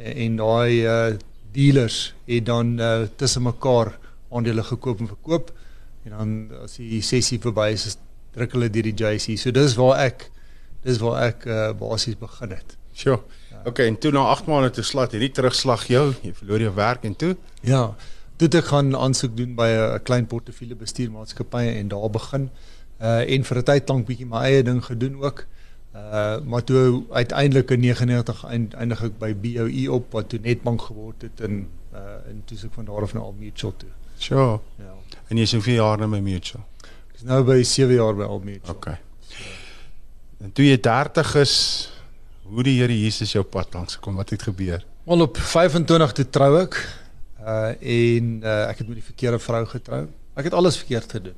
en, 0.00 0.14
en 0.24 0.38
daai 0.40 0.70
uh 0.88 1.16
dealers 1.56 2.14
het 2.28 2.46
dan 2.46 2.76
uh, 2.80 3.06
tussen 3.16 3.46
mekaar 3.46 3.96
aandele 4.30 4.62
gekoop 4.62 5.00
en 5.00 5.08
verkoop 5.10 5.52
en 6.06 6.14
dan 6.14 6.34
as 6.62 6.76
die 6.78 7.02
sessie 7.02 7.38
verby 7.42 7.70
is, 7.74 7.86
is 7.90 7.96
druk 8.36 8.52
hulle 8.54 8.68
deur 8.70 8.86
die 8.86 8.94
JC. 8.94 9.34
So 9.40 9.54
dis 9.54 9.74
waar 9.80 10.02
ek 10.04 10.28
dis 10.86 11.00
waar 11.02 11.22
ek 11.24 11.46
uh, 11.50 11.70
basies 11.78 12.18
begin 12.20 12.52
het. 12.54 12.76
Sjoe. 12.96 13.18
Ja. 13.50 13.62
Okay, 13.66 13.88
en 13.90 13.98
toe 13.98 14.12
na 14.14 14.28
8 14.30 14.46
maande 14.46 14.70
toe 14.76 14.84
slat 14.86 15.16
hierdie 15.16 15.32
terugslag 15.34 15.88
jou, 15.90 16.04
jy 16.22 16.30
verloor 16.36 16.62
jou 16.62 16.74
werk 16.76 17.04
en 17.08 17.16
toe? 17.18 17.32
Ja. 17.66 17.88
Toe 18.38 18.48
ek 18.60 18.70
gaan 18.70 18.94
aansoek 18.94 19.34
doen 19.36 19.56
by 19.58 19.68
'n 19.72 20.02
klein 20.06 20.26
portefeulje 20.30 20.76
bestuurmaatskappy 20.78 21.64
en 21.80 21.88
daar 21.88 22.10
begin 22.12 22.50
uh 23.00 23.24
en 23.24 23.44
vir 23.44 23.58
'n 23.58 23.68
tyd 23.72 23.88
lank 23.88 24.06
bietjie 24.06 24.28
my 24.28 24.44
eie 24.44 24.62
ding 24.62 24.84
gedoen 24.84 25.18
ook. 25.24 25.46
Uh 25.96 26.38
maar 26.44 26.64
toe 26.64 27.02
uiteindelik 27.10 27.70
in 27.70 27.80
99 27.80 28.44
eindig 28.44 29.02
ek 29.02 29.18
by 29.18 29.32
BOE 29.34 29.86
op 29.92 30.12
wat 30.12 30.28
toe 30.28 30.38
Netbank 30.42 30.82
geword 30.90 31.22
het 31.24 31.40
en 31.40 31.62
uh 31.92 32.18
en 32.28 32.42
toe 32.44 32.58
ek 32.68 32.74
van 32.76 32.84
daar 32.84 33.06
af 33.06 33.14
na 33.14 33.20
Al 33.20 33.34
Mutual 33.38 33.72
toe. 33.76 33.88
Sure. 34.18 34.60
Ja. 34.78 34.94
En 35.28 35.36
jy 35.36 35.42
is 35.48 35.52
hoeveel 35.56 35.80
jaar 35.80 35.98
nou 35.98 36.10
by 36.10 36.20
Mutual? 36.20 36.64
Ek 36.84 37.20
is 37.20 37.24
nou 37.28 37.40
by 37.44 37.62
7 37.62 37.94
jaar 37.96 38.16
by 38.18 38.28
Al 38.28 38.42
Mutual. 38.44 38.76
Okay. 38.76 38.98
So. 39.28 39.54
En 40.44 40.52
toe 40.52 40.66
jy 40.66 40.76
30 40.84 41.34
is, 41.40 41.54
hoe 42.42 42.62
die 42.66 42.76
Here 42.80 42.92
Jesus 42.92 43.32
jou 43.32 43.44
pad 43.44 43.72
langs 43.74 43.96
gekom? 43.96 44.18
Wat 44.20 44.30
het 44.30 44.44
gebeur? 44.46 44.84
Wel 45.06 45.24
op 45.24 45.38
25 45.38 46.12
toe 46.12 46.28
trou 46.30 46.52
ek. 46.60 46.76
Uh 47.40 47.72
en 47.78 48.30
uh, 48.42 48.68
ek 48.68 48.82
het 48.82 48.88
met 48.90 49.00
die 49.00 49.08
verkeerde 49.08 49.40
vrou 49.42 49.64
getrou. 49.70 50.04
Ek 50.36 50.48
het 50.50 50.54
alles 50.54 50.76
verkeerd 50.82 51.16
gedoen. 51.16 51.36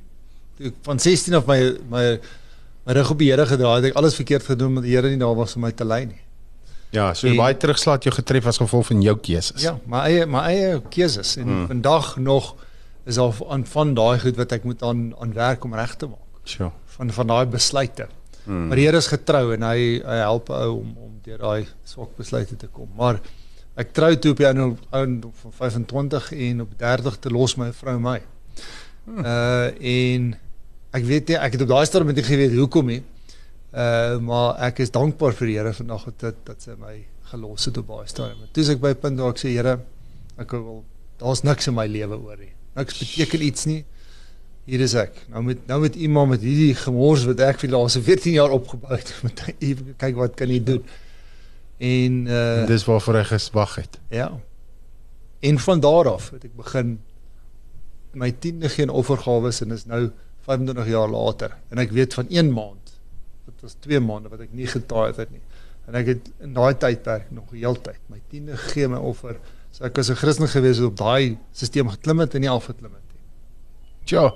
Toe 0.57 0.71
ek 0.71 0.79
van 0.87 0.99
16 0.99 1.37
af 1.39 1.47
my 1.47 1.59
my 1.91 2.05
my 2.89 2.95
rug 2.97 3.11
op 3.13 3.19
die 3.21 3.29
Here 3.29 3.45
gedraai 3.45 3.75
het, 3.77 3.91
ek 3.91 3.99
alles 4.01 4.17
verkeerd 4.17 4.47
gedoen 4.49 4.73
omdat 4.73 4.87
die 4.87 4.95
Here 4.95 5.09
nie 5.11 5.21
daar 5.21 5.37
was 5.37 5.53
om 5.55 5.61
my 5.67 5.71
te 5.77 5.85
lei 5.85 6.07
nie. 6.09 6.21
Ja, 6.95 7.11
so 7.13 7.27
en, 7.29 7.37
baie 7.37 7.53
terugslaat 7.53 8.07
jou 8.07 8.13
getref 8.15 8.47
as 8.49 8.57
gevolg 8.57 8.87
van 8.87 9.03
jou 9.05 9.13
keuses. 9.21 9.61
Ja, 9.61 9.75
my 9.85 10.01
eie 10.07 10.25
my 10.25 10.41
eie 10.49 10.79
keuses 10.89 11.35
en 11.37 11.45
hmm. 11.45 11.67
vandag 11.69 12.15
nog 12.17 12.55
is 13.09 13.19
al 13.21 13.35
aan 13.53 13.65
van 13.69 13.93
daai 13.97 14.17
goed 14.23 14.39
wat 14.41 14.55
ek 14.57 14.65
moet 14.65 14.81
aan 14.85 15.11
aan 15.21 15.35
werk 15.37 15.67
om 15.69 15.77
reg 15.77 15.93
te 16.01 16.09
maak. 16.09 16.41
Sure. 16.49 16.71
Van 16.95 17.13
van 17.13 17.29
daai 17.29 17.45
besluite. 17.53 18.09
Hmm. 18.47 18.67
Maar 18.71 18.81
die 18.81 18.87
Here 18.87 19.03
is 19.05 19.11
getrou 19.13 19.43
en 19.53 19.67
hy 19.69 20.01
hy 20.01 20.17
help 20.23 20.49
ou 20.49 20.71
om 20.79 20.89
om 20.97 21.13
deur 21.27 21.45
daai 21.45 21.69
swak 21.85 22.17
besluite 22.17 22.57
te 22.57 22.71
kom. 22.73 22.89
Maar 22.97 23.21
ek 23.77 23.93
trou 23.93 24.15
toe 24.17 24.33
op 24.33 24.41
die 24.41 24.49
ou 24.49 24.73
ou 24.73 25.05
van 25.45 25.57
25 25.61 26.33
en 26.49 26.65
op 26.65 26.77
30 26.81 27.21
te 27.21 27.37
los 27.37 27.53
my 27.61 27.69
vrou 27.83 27.99
my. 28.01 28.19
Hmm. 29.05 29.21
Uh 29.21 29.93
en 29.93 30.31
ek 30.95 31.03
weet 31.05 31.29
nie 31.29 31.37
ek 31.37 31.55
het 31.55 31.61
op 31.65 31.71
daai 31.71 31.85
stadium 31.85 32.13
net 32.13 32.25
geweet 32.25 32.55
hoekom 32.57 32.89
nie. 32.91 33.01
Uh 33.71 34.17
maar 34.25 34.57
ek 34.69 34.79
is 34.85 34.91
dankbaar 34.91 35.35
vir 35.37 35.47
die 35.51 35.57
Here 35.59 35.73
vandag 35.77 36.07
dat 36.17 36.39
dat 36.47 36.61
sy 36.65 36.73
my 36.79 36.95
gelos 37.29 37.65
het 37.69 37.77
op 37.77 37.87
baie 37.91 38.07
stadium. 38.09 38.47
Toe 38.53 38.65
ek 38.73 38.81
by 38.81 38.93
punt 38.97 39.19
waar 39.21 39.35
ek 39.35 39.41
sê 39.43 39.51
Here, 39.53 39.75
ek 40.41 40.55
wil 40.57 40.83
daar's 41.21 41.43
niks 41.45 41.67
in 41.69 41.75
my 41.77 41.85
lewe 41.87 42.17
oor 42.17 42.37
nie. 42.39 42.53
Niks 42.79 42.97
beteken 43.01 43.43
iets 43.45 43.67
nie. 43.69 43.83
Hier 44.69 44.81
is 44.85 44.93
ek. 44.97 45.13
Nou 45.29 45.43
met 45.45 45.61
nou 45.69 45.79
met 45.81 45.95
iemand 45.95 46.33
met 46.33 46.41
hierdie 46.45 46.73
gemors 46.77 47.25
wat 47.29 47.39
ek 47.45 47.61
vir 47.61 47.69
die 47.69 47.75
laaste 47.75 48.01
14 48.05 48.33
jaar 48.37 48.53
opgebou 48.55 48.93
het, 48.95 49.13
moet 49.25 49.43
ek 49.47 49.61
even 49.65 49.93
kyk 50.01 50.17
wat 50.17 50.35
kan 50.39 50.49
hy 50.49 50.59
doen. 50.63 50.83
En 51.79 52.17
uh 52.27 52.39
En 52.63 52.69
dis 52.69 52.85
waarvoor 52.89 53.21
hy 53.21 53.25
geswag 53.35 53.75
het. 53.83 53.99
ja. 54.09 54.31
En 55.39 55.55
van 55.59 55.79
daar 55.79 56.09
af 56.11 56.31
het 56.35 56.43
ek 56.49 56.55
begin 56.57 56.97
my 58.11 58.27
tiende 58.43 58.67
geen 58.69 58.89
offergawes 58.89 59.61
en 59.63 59.71
is 59.71 59.85
nou 59.87 60.09
25 60.47 60.87
jaar 60.87 61.09
later. 61.09 61.55
En 61.69 61.77
ek 61.77 61.91
weet 61.91 62.13
van 62.13 62.29
1 62.29 62.53
maand 62.53 62.79
dit 63.59 63.67
was 63.67 63.75
2 63.83 63.99
maande 63.99 64.31
wat 64.31 64.43
ek 64.45 64.51
nie 64.55 64.67
getaai 64.69 65.13
het 65.17 65.31
nie. 65.33 65.41
En 65.89 65.97
ek 65.99 66.11
het 66.13 66.27
in 66.45 66.53
daai 66.55 66.73
tydperk 66.79 67.31
nog 67.35 67.49
heeltyd 67.53 68.01
my 68.11 68.21
tiende 68.31 68.57
gegee 68.57 68.89
my 68.91 68.99
offer 69.11 69.39
so 69.71 69.85
ek 69.85 69.97
was 69.97 70.09
'n 70.09 70.19
Christen 70.21 70.47
gewees 70.47 70.79
wat 70.79 70.91
op 70.91 70.97
daai 70.97 71.37
stelsel 71.51 71.89
geklim 71.95 72.19
het 72.19 72.35
en 72.35 72.41
nie 72.41 72.49
afgeklim 72.49 72.93
het 72.93 73.07
nie. 73.13 73.25
Tja. 74.05 74.33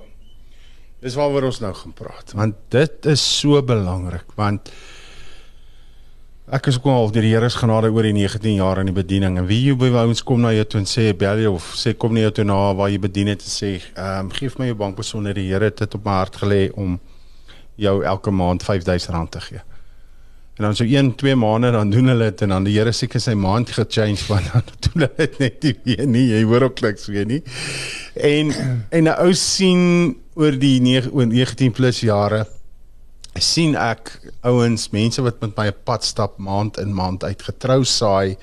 Dis 1.01 1.15
waaroor 1.15 1.43
ons 1.43 1.59
nou 1.59 1.73
gaan 1.73 1.93
praat, 1.93 2.31
want 2.31 2.55
dit 2.69 3.05
is 3.05 3.39
so 3.39 3.61
belangrik 3.61 4.31
want 4.35 4.71
ek 6.53 6.67
is 6.69 6.77
ook 6.77 6.85
al 6.91 7.09
deur 7.09 7.25
die 7.25 7.31
Here 7.33 7.49
se 7.49 7.57
genade 7.57 7.89
oor 7.89 8.05
die 8.05 8.13
19 8.13 8.59
jaar 8.59 8.77
in 8.83 8.91
die 8.91 8.93
bediening 8.93 9.39
en 9.41 9.47
wie 9.49 9.57
jy 9.63 9.73
by 9.79 9.89
ouens 10.03 10.21
kom 10.21 10.43
na 10.43 10.51
jou 10.53 10.65
toe 10.69 10.83
en 10.83 10.87
sê 10.89 11.07
bel 11.17 11.41
jou 11.41 11.55
of 11.57 11.71
sê 11.79 11.95
kom 11.97 12.13
na 12.13 12.27
jou 12.27 12.33
toe 12.37 12.45
na 12.45 12.57
waar 12.77 12.91
jy 12.93 12.99
bedien 13.01 13.31
het 13.31 13.41
en 13.41 13.53
sê 13.53 13.71
ehm 13.79 14.27
um, 14.27 14.29
gee 14.35 14.51
vir 14.53 14.61
my 14.61 14.67
jou 14.69 14.77
bankbesonderhede 14.83 15.41
die 15.41 15.53
Here 15.55 15.71
het 15.71 15.81
dit 15.81 15.97
op 15.97 16.05
my 16.05 16.19
hart 16.19 16.37
gelê 16.43 16.61
om 16.77 16.99
jou 17.81 17.95
elke 18.05 18.31
maand 18.31 18.61
R5000 18.69 19.31
te 19.33 19.41
gee. 19.47 19.63
En 20.59 20.67
dan 20.67 20.75
so 20.77 20.85
1 20.85 21.15
2 21.17 21.35
maande 21.41 21.71
dan 21.73 21.89
doen 21.89 22.13
hulle 22.13 22.29
dit 22.29 22.45
en 22.45 22.53
dan 22.53 22.69
die 22.69 22.77
Here 22.77 22.93
seker 22.93 23.23
sy 23.23 23.33
maand 23.33 23.73
gechange 23.73 24.21
want 24.29 24.51
dan 24.53 24.69
doen 24.85 25.07
hulle 25.07 25.11
dit 25.17 25.39
net 25.39 25.63
nie 25.63 25.75
weer 25.83 26.05
nie. 26.07 26.27
Jy 26.35 26.43
hoor 26.51 26.69
ook 26.69 26.85
niks 26.85 27.09
weer 27.09 27.25
nie. 27.25 27.41
En 28.13 28.53
en 28.91 29.09
'n 29.09 29.15
ou 29.25 29.33
sien 29.33 30.15
oor 30.35 30.53
die 30.53 30.77
9 30.81 31.09
oor 31.11 31.25
19 31.25 31.73
plus 31.73 32.05
jare 32.05 32.45
sien 33.41 33.75
ek 33.75 34.11
ouens, 34.45 34.89
mense 34.93 35.21
wat 35.21 35.41
met 35.41 35.57
my 35.57 35.67
'n 35.67 35.83
pad 35.83 36.03
stap 36.03 36.37
maand 36.37 36.77
in 36.77 36.93
maand 36.93 37.23
uit 37.23 37.41
getrou 37.41 37.83
saai, 37.83 38.37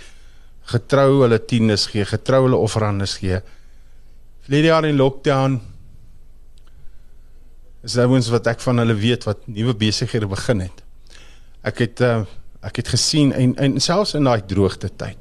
getrou 0.67 1.23
hulle 1.23 1.39
tiendes 1.39 1.87
gee, 1.87 2.05
getrou 2.05 2.43
hulle 2.47 2.57
offerandes 2.57 3.19
gee. 3.19 3.41
Verlede 4.43 4.67
jaar 4.67 4.85
in 4.85 4.97
lockdown 4.97 5.61
is 7.83 7.97
ouens 7.97 8.29
wat 8.29 8.47
ek 8.47 8.61
van 8.61 8.79
hulle 8.79 8.95
weet 8.95 9.25
wat 9.25 9.47
nuwe 9.47 9.75
besighede 9.75 10.27
begin 10.27 10.61
het. 10.61 10.83
Ek 11.63 11.79
het 11.79 12.01
uh, 12.01 12.25
ek 12.63 12.83
het 12.83 12.89
gesien 12.89 13.33
en 13.33 13.55
en 13.57 13.81
selfs 13.81 14.15
in 14.15 14.25
daai 14.25 14.43
droogte 14.47 14.91
tyd 14.91 15.19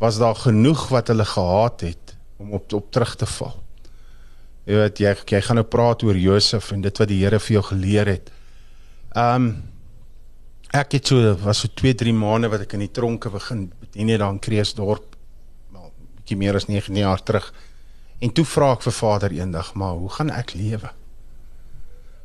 was 0.00 0.18
daar 0.18 0.36
genoeg 0.36 0.88
wat 0.88 1.08
hulle 1.12 1.24
gehaat 1.24 1.80
het 1.80 2.16
om 2.36 2.52
op 2.52 2.72
op 2.72 2.90
terug 2.90 3.16
te 3.16 3.26
val. 3.26 3.54
Jy 4.64 4.80
weet 4.80 5.00
jy 5.00 5.12
jy 5.34 5.40
gaan 5.44 5.60
nou 5.60 5.66
praat 5.68 6.02
oor 6.02 6.16
Josef 6.16 6.72
en 6.72 6.80
dit 6.80 6.98
wat 6.98 7.08
die 7.08 7.20
Here 7.24 7.40
vir 7.40 7.58
jou 7.58 7.64
geleer 7.68 8.06
het. 8.06 8.30
Ehm 9.14 9.46
um, 9.46 9.52
ek 10.74 10.96
het 10.96 11.06
so 11.06 11.36
was 11.38 11.60
so 11.62 11.68
2 11.70 11.94
3 11.94 12.12
maande 12.18 12.48
wat 12.50 12.64
ek 12.64 12.72
in 12.74 12.80
die 12.82 12.90
tronke 12.90 13.30
begin 13.30 13.68
bedien 13.78 14.08
het 14.10 14.18
daar 14.18 14.32
in 14.34 14.40
Kreeusdorp. 14.42 15.14
Wel, 15.70 15.92
bietjie 16.16 16.36
meer 16.36 16.58
as 16.58 16.66
9 16.66 16.96
jaar 16.98 17.22
terug. 17.22 17.52
En 18.18 18.32
toe 18.34 18.44
vra 18.44 18.72
ek 18.74 18.82
vir 18.82 18.96
Vader 18.96 19.36
eendag, 19.36 19.70
maar 19.78 19.94
hoe 19.94 20.10
gaan 20.10 20.34
ek 20.34 20.56
lewe? 20.58 20.90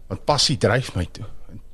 Want 0.09 0.25
passie 0.25 0.57
dryf 0.57 0.95
my 0.95 1.05
toe. 1.13 1.27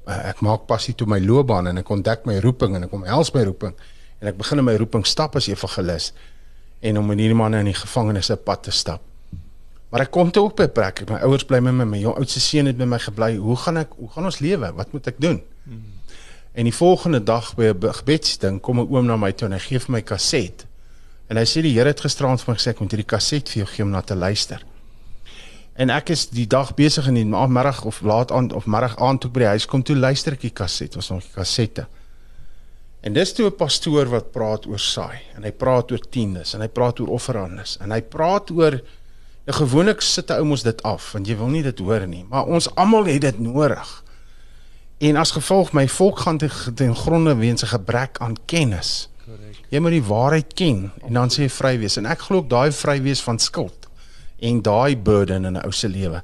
Ek 0.05 0.43
maak 0.43 0.67
passie 0.67 0.97
toe 0.99 1.07
my 1.07 1.21
loopbaan 1.23 1.71
en 1.71 1.79
ek 1.79 1.95
ontdek 1.95 2.27
my 2.27 2.35
roeping 2.43 2.75
en 2.75 2.89
ek 2.89 2.99
omhels 2.99 3.31
my 3.31 3.47
roeping 3.47 3.79
en 4.19 4.33
ek 4.33 4.37
begin 4.37 4.59
in 4.59 4.67
my 4.67 4.75
roeping 4.75 5.07
stap 5.07 5.39
as 5.39 5.47
evangelis 5.47 6.11
en 6.83 6.99
om 6.99 7.11
in 7.15 7.23
hierdie 7.23 7.39
manne 7.39 7.63
in 7.63 7.71
die 7.71 7.79
gevangenes 7.79 8.27
se 8.27 8.35
pad 8.35 8.67
te 8.67 8.75
stap. 8.75 9.14
Maar 9.89 10.05
ek 10.05 10.11
kom 10.11 10.31
toe 10.31 10.43
op 10.43 10.59
'n 10.59 10.71
plek. 10.71 11.09
My 11.09 11.19
ouers 11.21 11.45
bly 11.45 11.59
met 11.59 11.73
my, 11.73 11.83
my 11.83 11.99
jong 11.99 12.15
oudste 12.15 12.39
seun 12.39 12.65
het 12.65 12.77
met 12.77 12.87
my 12.87 12.99
gebly. 12.99 13.35
Hoe 13.35 13.55
gaan 13.55 13.77
ek 13.77 13.89
hoe 13.97 14.09
gaan 14.09 14.25
ons 14.25 14.39
lewe? 14.39 14.73
Wat 14.73 14.91
moet 14.91 15.07
ek 15.07 15.21
doen? 15.21 15.41
Hmm. 15.63 15.83
En 16.53 16.63
die 16.63 16.73
volgende 16.73 17.23
dag 17.23 17.55
by 17.55 17.63
'n 17.63 17.93
gebedsding 17.93 18.61
kom 18.61 18.79
'n 18.79 18.87
oom 18.89 19.05
na 19.05 19.15
my 19.17 19.31
toe 19.31 19.47
en 19.47 19.53
hy 19.53 19.59
gee 19.59 19.79
vir 19.79 19.91
my 19.91 20.01
kaset. 20.01 20.65
En 21.27 21.37
hy 21.37 21.43
sê 21.43 21.61
die 21.61 21.73
Here 21.73 21.87
het 21.87 21.99
gisterand 21.99 22.41
vir 22.41 22.53
my 22.53 22.57
gesê 22.57 22.69
ek 22.69 22.79
moet 22.79 22.91
hierdie 22.91 23.09
kaset 23.15 23.49
vir 23.49 23.63
jou 23.63 23.67
gee 23.67 23.83
om 23.83 23.91
na 23.91 24.01
te 24.01 24.15
luister. 24.15 24.65
En 25.75 25.89
ek 25.89 26.09
is 26.09 26.29
die 26.29 26.47
dag 26.47 26.73
besig 26.73 27.07
in 27.07 27.13
die 27.13 27.25
middag 27.25 27.85
of 27.85 28.01
laat 28.01 28.31
aand 28.31 28.53
of 28.53 28.65
middag 28.65 28.95
aand 28.97 29.21
toe 29.21 29.31
by 29.31 29.39
die 29.39 29.47
huis 29.47 29.65
kom 29.65 29.83
toe 29.83 29.95
luister 29.95 30.33
ek 30.33 30.41
die 30.41 30.53
kaset. 30.55 30.95
Was 30.95 31.09
nog 31.09 31.21
die 31.21 31.33
kasette. 31.33 31.87
En 33.01 33.13
dis 33.13 33.33
toe 33.33 33.45
'n 33.47 33.55
pastoor 33.55 34.09
wat 34.09 34.31
praat 34.31 34.65
oor 34.65 34.79
saai 34.79 35.19
en 35.35 35.43
hy 35.43 35.51
praat 35.51 35.91
oor 35.91 35.99
tiendes 36.09 36.53
en 36.53 36.61
hy 36.61 36.67
praat 36.67 36.99
oor 36.99 37.09
offerandes 37.09 37.77
en 37.81 37.91
hy 37.91 38.01
praat 38.01 38.51
oor 38.51 38.81
Nou 39.45 39.57
gewoonlik 39.57 40.01
sit 40.01 40.29
'n 40.29 40.33
ou 40.33 40.45
mos 40.45 40.63
dit 40.63 40.83
af 40.83 41.11
want 41.11 41.27
jy 41.27 41.37
wil 41.37 41.47
nie 41.47 41.63
dit 41.63 41.79
hoor 41.79 42.07
nie, 42.07 42.25
maar 42.29 42.45
ons 42.45 42.75
almal 42.75 43.05
het 43.05 43.21
dit 43.21 43.39
nodig. 43.39 44.03
En 44.97 45.15
as 45.15 45.31
gevolg 45.31 45.71
my 45.71 45.87
volk 45.87 46.19
gaan 46.19 46.37
te, 46.37 46.49
ten 46.73 46.95
gronde 46.95 47.35
weens 47.35 47.63
'n 47.63 47.67
gebrek 47.67 48.17
aan 48.19 48.35
kennis. 48.45 49.09
korrek 49.25 49.61
Jy 49.69 49.79
moet 49.79 49.91
die 49.91 50.03
waarheid 50.03 50.53
ken 50.53 50.91
en 51.07 51.13
dan 51.13 51.29
sê 51.29 51.45
jy 51.45 51.49
vry 51.49 51.77
wees 51.79 51.97
en 51.97 52.05
ek 52.05 52.19
glo 52.19 52.37
ook 52.37 52.49
daai 52.49 52.71
vry 52.71 53.01
wees 53.01 53.21
van 53.21 53.39
skuld 53.39 53.87
en 54.39 54.61
daai 54.61 54.97
burden 54.97 55.45
in 55.45 55.57
'n 55.57 55.65
ou 55.65 55.71
se 55.71 55.87
lewe. 55.87 56.23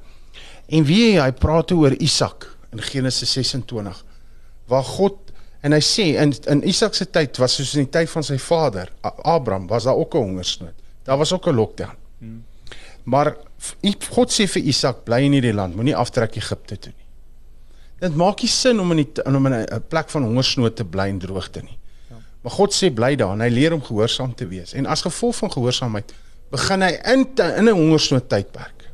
En 0.66 0.84
wie 0.84 1.20
hy 1.20 1.32
praat 1.32 1.72
oor 1.72 1.92
Isak 1.92 2.56
in 2.72 2.82
Genesis 2.82 3.32
26 3.32 4.04
waar 4.66 4.84
God 4.84 5.16
en 5.60 5.72
hy 5.72 5.80
sê 5.80 6.18
in 6.20 6.34
in 6.46 6.62
Isak 6.68 6.94
se 6.94 7.10
tyd 7.10 7.36
was 7.36 7.54
soos 7.54 7.74
in 7.74 7.84
die 7.84 7.90
tyd 7.90 8.10
van 8.10 8.22
sy 8.22 8.38
vader 8.38 8.88
Abraham 9.22 9.66
was 9.66 9.84
daar 9.84 9.96
ook 9.96 10.14
'n 10.14 10.18
hongersnood. 10.18 10.74
Daar 11.04 11.18
was 11.18 11.32
ook 11.32 11.46
'n 11.46 11.54
lockdown. 11.54 11.96
Hmm. 12.18 12.44
Maar 13.04 13.34
God 14.10 14.30
sê 14.30 14.46
vir 14.46 14.68
Isak 14.70 15.04
bly 15.06 15.22
in 15.26 15.36
hierdie 15.36 15.54
land, 15.54 15.76
moenie 15.78 15.96
aftrek 15.96 16.36
Egipte 16.36 16.76
toe 16.76 16.92
nie. 16.92 17.02
Dit 18.02 18.16
maak 18.18 18.42
nie 18.42 18.50
sin 18.50 18.80
om 18.82 18.90
in 18.94 19.04
die 19.04 19.24
om 19.26 19.46
in 19.46 19.54
'n 19.54 19.82
plek 19.88 20.10
van 20.10 20.24
hongersnood 20.26 20.76
te 20.76 20.84
bly 20.84 21.08
en 21.08 21.18
droogte 21.18 21.62
nie. 21.62 21.78
Ja. 22.10 22.16
Maar 22.42 22.52
God 22.52 22.74
sê 22.74 22.90
bly 22.90 23.14
daar 23.16 23.32
en 23.32 23.40
hy 23.40 23.48
leer 23.48 23.70
hom 23.70 23.82
gehoorsaam 23.82 24.34
te 24.34 24.46
wees. 24.46 24.74
En 24.74 24.86
as 24.86 25.02
gevolg 25.02 25.36
van 25.36 25.50
gehoorsaamheid 25.50 26.12
begin 26.50 26.82
hy 26.82 26.98
in 27.12 27.34
te, 27.34 27.42
in 27.56 27.68
'n 27.68 27.74
hongersnood 27.74 28.28
tydperk. 28.28 28.90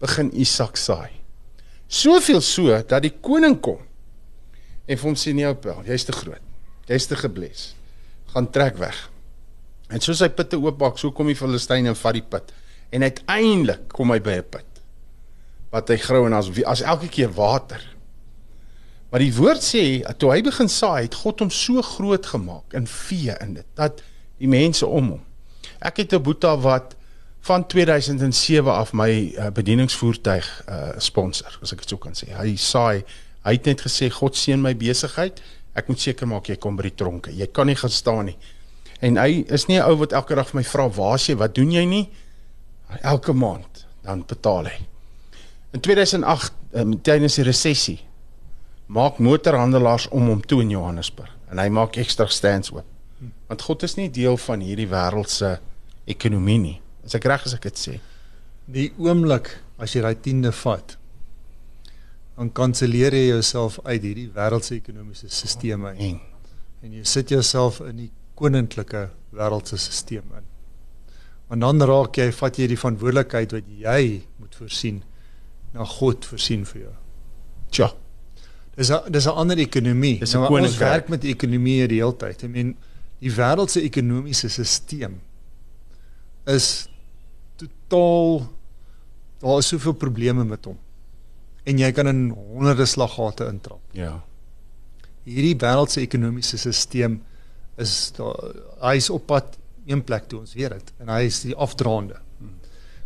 Begin 0.00 0.30
Isak 0.32 0.76
saai. 0.76 1.10
Soveel 1.88 2.40
so 2.40 2.82
dat 2.82 3.02
die 3.02 3.14
koning 3.20 3.60
kom 3.60 3.78
en 4.86 4.98
vir 4.98 5.06
hom 5.08 5.14
sê 5.14 5.32
nee, 5.34 5.46
Opel, 5.46 5.82
jy's 5.84 6.04
te 6.04 6.12
groot. 6.12 6.40
Jy's 6.88 7.06
te 7.06 7.16
gebles. 7.16 7.74
Gaan 8.32 8.50
trek 8.50 8.76
weg. 8.76 9.10
En 9.88 10.00
soos 10.00 10.20
hy 10.20 10.28
putte 10.28 10.56
oopbak, 10.56 10.98
so 10.98 11.12
kom 11.12 11.26
die 11.26 11.36
Filistyne 11.36 11.88
en 11.92 11.98
vat 11.98 12.14
die 12.14 12.22
put. 12.22 12.52
En 12.92 13.02
uiteindelik 13.02 13.88
kom 13.88 14.12
hy 14.12 14.20
by 14.20 14.36
'n 14.40 14.48
put 14.50 14.68
wat 15.72 15.88
hy 15.88 15.96
grou 15.96 16.26
en 16.26 16.36
as 16.36 16.50
as 16.68 16.82
elke 16.84 17.08
keer 17.08 17.32
water. 17.32 17.80
Maar 19.10 19.20
die 19.20 19.34
woord 19.34 19.64
sê 19.64 20.00
toe 20.20 20.30
hy 20.32 20.42
begin 20.44 20.68
saai, 20.68 21.02
het 21.02 21.14
God 21.20 21.40
hom 21.40 21.50
so 21.50 21.82
groot 21.82 22.26
gemaak 22.26 22.76
in 22.76 22.86
vee 22.86 23.32
in 23.40 23.54
dit 23.54 23.66
dat 23.76 24.02
die 24.40 24.48
mense 24.48 24.86
om 24.86 25.08
hom. 25.16 25.22
Ek 25.80 25.96
het 25.96 26.12
'n 26.12 26.22
boeta 26.22 26.56
wat 26.56 26.96
van 27.40 27.66
2007 27.66 28.72
af 28.72 28.92
my 28.92 29.34
uh, 29.34 29.50
bedieningsvoertuig 29.50 30.64
uh, 30.68 30.92
sponsor, 30.98 31.58
as 31.62 31.72
ek 31.72 31.82
dit 31.82 31.88
sou 31.88 31.98
kan 31.98 32.14
sê. 32.14 32.30
Hy 32.36 32.54
saai, 32.56 33.04
hy 33.42 33.52
het 33.52 33.66
net 33.66 33.80
gesê 33.82 34.10
God 34.10 34.36
seën 34.36 34.60
my 34.62 34.74
besigheid. 34.78 35.42
Ek 35.74 35.88
moet 35.88 36.00
seker 36.00 36.28
maak 36.28 36.46
jy 36.48 36.56
kom 36.56 36.76
by 36.76 36.82
die 36.82 36.94
tronke. 36.94 37.32
Jy 37.34 37.48
kan 37.50 37.66
nie 37.66 37.76
gaan 37.76 37.90
staan 37.90 38.24
nie. 38.30 38.36
En 39.02 39.16
hy 39.16 39.44
is 39.48 39.66
nie 39.66 39.80
'n 39.80 39.88
ou 39.88 39.96
wat 39.96 40.12
elke 40.12 40.34
dag 40.34 40.48
vir 40.48 40.60
my 40.60 40.64
vra, 40.64 40.88
"Waar 40.88 41.14
is 41.14 41.26
jy? 41.26 41.36
Wat 41.36 41.54
doen 41.54 41.70
jy 41.72 41.84
nie?" 41.84 42.08
Elke 43.00 43.32
maand 43.32 43.86
dan 44.02 44.24
betaal 44.26 44.68
hy. 44.70 44.78
In 45.72 45.80
2008 45.80 46.52
um, 46.72 46.96
tydens 47.00 47.38
die 47.38 47.46
resessie 47.46 47.98
maak 48.92 49.18
motorhandelaars 49.18 50.08
om 50.12 50.28
hom 50.28 50.40
toe 50.44 50.60
in 50.64 50.72
Johannesburg 50.74 51.30
en 51.52 51.60
hy 51.60 51.68
maak 51.72 51.96
ekstra 52.00 52.28
stands 52.32 52.72
oop. 52.72 52.88
Want 53.48 53.62
God 53.62 53.84
is 53.86 53.94
nie 53.98 54.08
deel 54.10 54.36
van 54.40 54.64
hierdie 54.64 54.88
wêreldse 54.90 55.58
ekonomie 56.10 56.58
nie. 56.58 56.78
As 57.06 57.14
ek 57.18 57.28
reg 57.30 57.44
as 57.46 57.54
ek 57.54 57.68
dit 57.68 57.78
sê. 57.78 57.98
Die 58.72 58.88
oomblik 58.98 59.52
as 59.82 59.94
jy 59.94 60.02
daai 60.04 60.16
tiende 60.22 60.52
vat, 60.54 60.96
dan 62.36 62.50
kanselleer 62.56 63.14
jy 63.14 63.26
jouself 63.28 63.78
uit 63.84 64.00
hierdie 64.02 64.28
wêreldse 64.34 64.74
ekonomiese 64.78 65.28
stelsel 65.28 65.86
En 65.92 66.20
en 66.82 66.94
jy 66.96 67.04
sit 67.06 67.30
jouself 67.30 67.80
in 67.86 68.00
die 68.00 68.10
koninklike 68.34 69.08
wêreldse 69.36 69.78
stelsel 69.78 70.24
in. 70.38 70.48
Want 71.52 71.60
dan 71.60 71.84
raak 71.84 72.16
jy 72.16 72.30
vat 72.32 72.56
jy 72.56 72.66
die 72.70 72.78
verantwoordelikheid 72.80 73.50
wat 73.52 73.66
jy 73.76 74.04
moet 74.40 74.54
voorsien 74.56 75.02
na 75.74 75.84
God 75.84 76.24
voorsien 76.24 76.62
vir 76.64 76.80
jou. 76.86 76.92
tja, 77.70 77.88
Dis 78.76 78.90
'n 78.90 79.12
dis 79.12 79.26
'n 79.26 79.36
ander 79.36 79.58
ekonomie. 79.58 80.18
Dis 80.18 80.34
'n 80.34 80.40
Nou, 80.40 80.60
ons 80.62 80.78
werk 80.78 81.08
met 81.08 81.20
die 81.20 81.34
ekonomie 81.34 81.86
die 81.88 82.00
hele 82.00 82.16
tyd. 82.16 82.42
I 82.42 82.48
mean, 82.48 82.76
die 83.20 83.30
wêreldse 83.30 83.82
ekonomiese 83.82 84.48
stelsel 84.48 85.20
is 86.46 86.88
totaal 87.56 88.48
daar 89.40 89.58
is 89.58 89.68
soveel 89.68 89.92
probleme 89.92 90.44
met 90.44 90.64
hom. 90.64 90.78
En 91.64 91.78
jy 91.78 91.92
kan 91.92 92.06
in 92.06 92.30
honderde 92.30 92.86
slaggate 92.86 93.46
intrap. 93.46 93.80
ja. 93.92 94.22
Hierdie 95.24 95.56
wêreldse 95.56 96.00
ekonomiese 96.00 96.56
stelsel 96.56 97.20
is 97.76 98.12
daar 98.16 98.54
hy 98.80 98.96
is 98.96 99.10
op 99.10 99.26
pad 99.26 99.58
een 99.86 100.04
plek 100.04 100.28
toe 100.28 100.40
ons 100.40 100.54
weet 100.54 100.70
dit 100.70 100.92
en 101.02 101.08
hy 101.08 101.22
is 101.26 101.40
die 101.46 101.56
afdraande. 101.56 102.18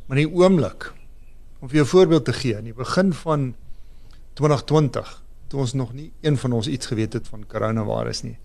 Maar 0.06 0.18
in 0.18 0.28
die 0.28 0.36
oomblik 0.42 0.92
om 1.60 1.68
vir 1.68 1.80
jou 1.80 1.86
voorbeeld 1.86 2.24
te 2.24 2.34
gee, 2.36 2.56
in 2.58 2.68
die 2.68 2.76
begin 2.76 3.12
van 3.16 3.54
2020, 4.38 5.22
toe 5.48 5.60
ons 5.60 5.72
nog 5.72 5.92
nie 5.96 6.10
een 6.20 6.36
van 6.36 6.52
ons 6.52 6.68
iets 6.68 6.90
geweet 6.90 7.16
het 7.16 7.28
van 7.28 7.46
coronavirus 7.48 8.22
nie. 8.26 8.36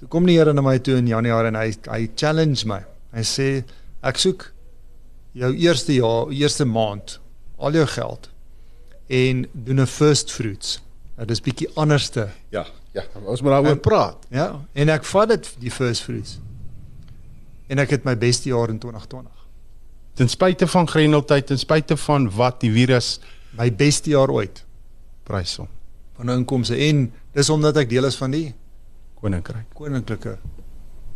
Toe 0.00 0.08
kom 0.08 0.28
die 0.28 0.38
Here 0.38 0.52
na 0.54 0.62
my 0.64 0.78
toe 0.78 0.96
in 1.00 1.08
Januarie 1.10 1.50
en 1.52 1.58
hy 1.58 1.72
hy 1.90 2.08
challenge 2.16 2.68
my. 2.68 2.80
Hy 3.12 3.24
sê 3.26 3.48
ek 4.06 4.20
soek 4.20 4.46
jou 5.36 5.50
eerste 5.56 5.96
jaar, 5.96 6.30
eerste 6.32 6.64
maand 6.64 7.18
al 7.60 7.76
jou 7.76 7.86
geld 7.86 8.30
en 9.10 9.46
doen 9.52 9.80
'n 9.80 9.86
first 9.86 10.30
fruits. 10.30 10.80
Dit 11.18 11.30
is 11.30 11.40
bietjie 11.40 11.68
anderste. 11.74 12.30
Ja, 12.50 12.66
ja, 12.92 13.02
ons 13.24 13.42
moet 13.42 13.50
daaroor 13.50 13.76
praat. 13.76 14.26
Ja, 14.30 14.60
en 14.72 14.88
ek 14.88 15.04
vat 15.04 15.28
dit 15.28 15.54
die 15.58 15.70
first 15.70 16.02
fruits. 16.02 16.38
En 17.70 17.78
ek 17.78 17.90
het 17.94 18.04
my 18.08 18.16
beste 18.18 18.50
jaar 18.50 18.68
in 18.72 18.78
2020. 18.82 19.30
Ten 20.18 20.28
spyte 20.28 20.66
van 20.68 20.88
grendeltyd, 20.90 21.46
ten 21.52 21.58
spyte 21.60 21.96
van 21.96 22.26
wat 22.34 22.60
die 22.64 22.72
virus 22.74 23.18
My 23.56 23.68
beste 23.74 24.10
jaar 24.12 24.30
ooit 24.30 24.64
prys 25.26 25.56
hom. 25.58 25.68
van 26.20 26.28
inkomste 26.34 26.76
en 26.76 27.06
dis 27.34 27.48
omdat 27.50 27.76
ek 27.80 27.88
deel 27.88 28.04
is 28.04 28.16
van 28.20 28.30
die 28.34 28.50
Koninkryk. 29.20 29.70
koninklike 29.74 30.38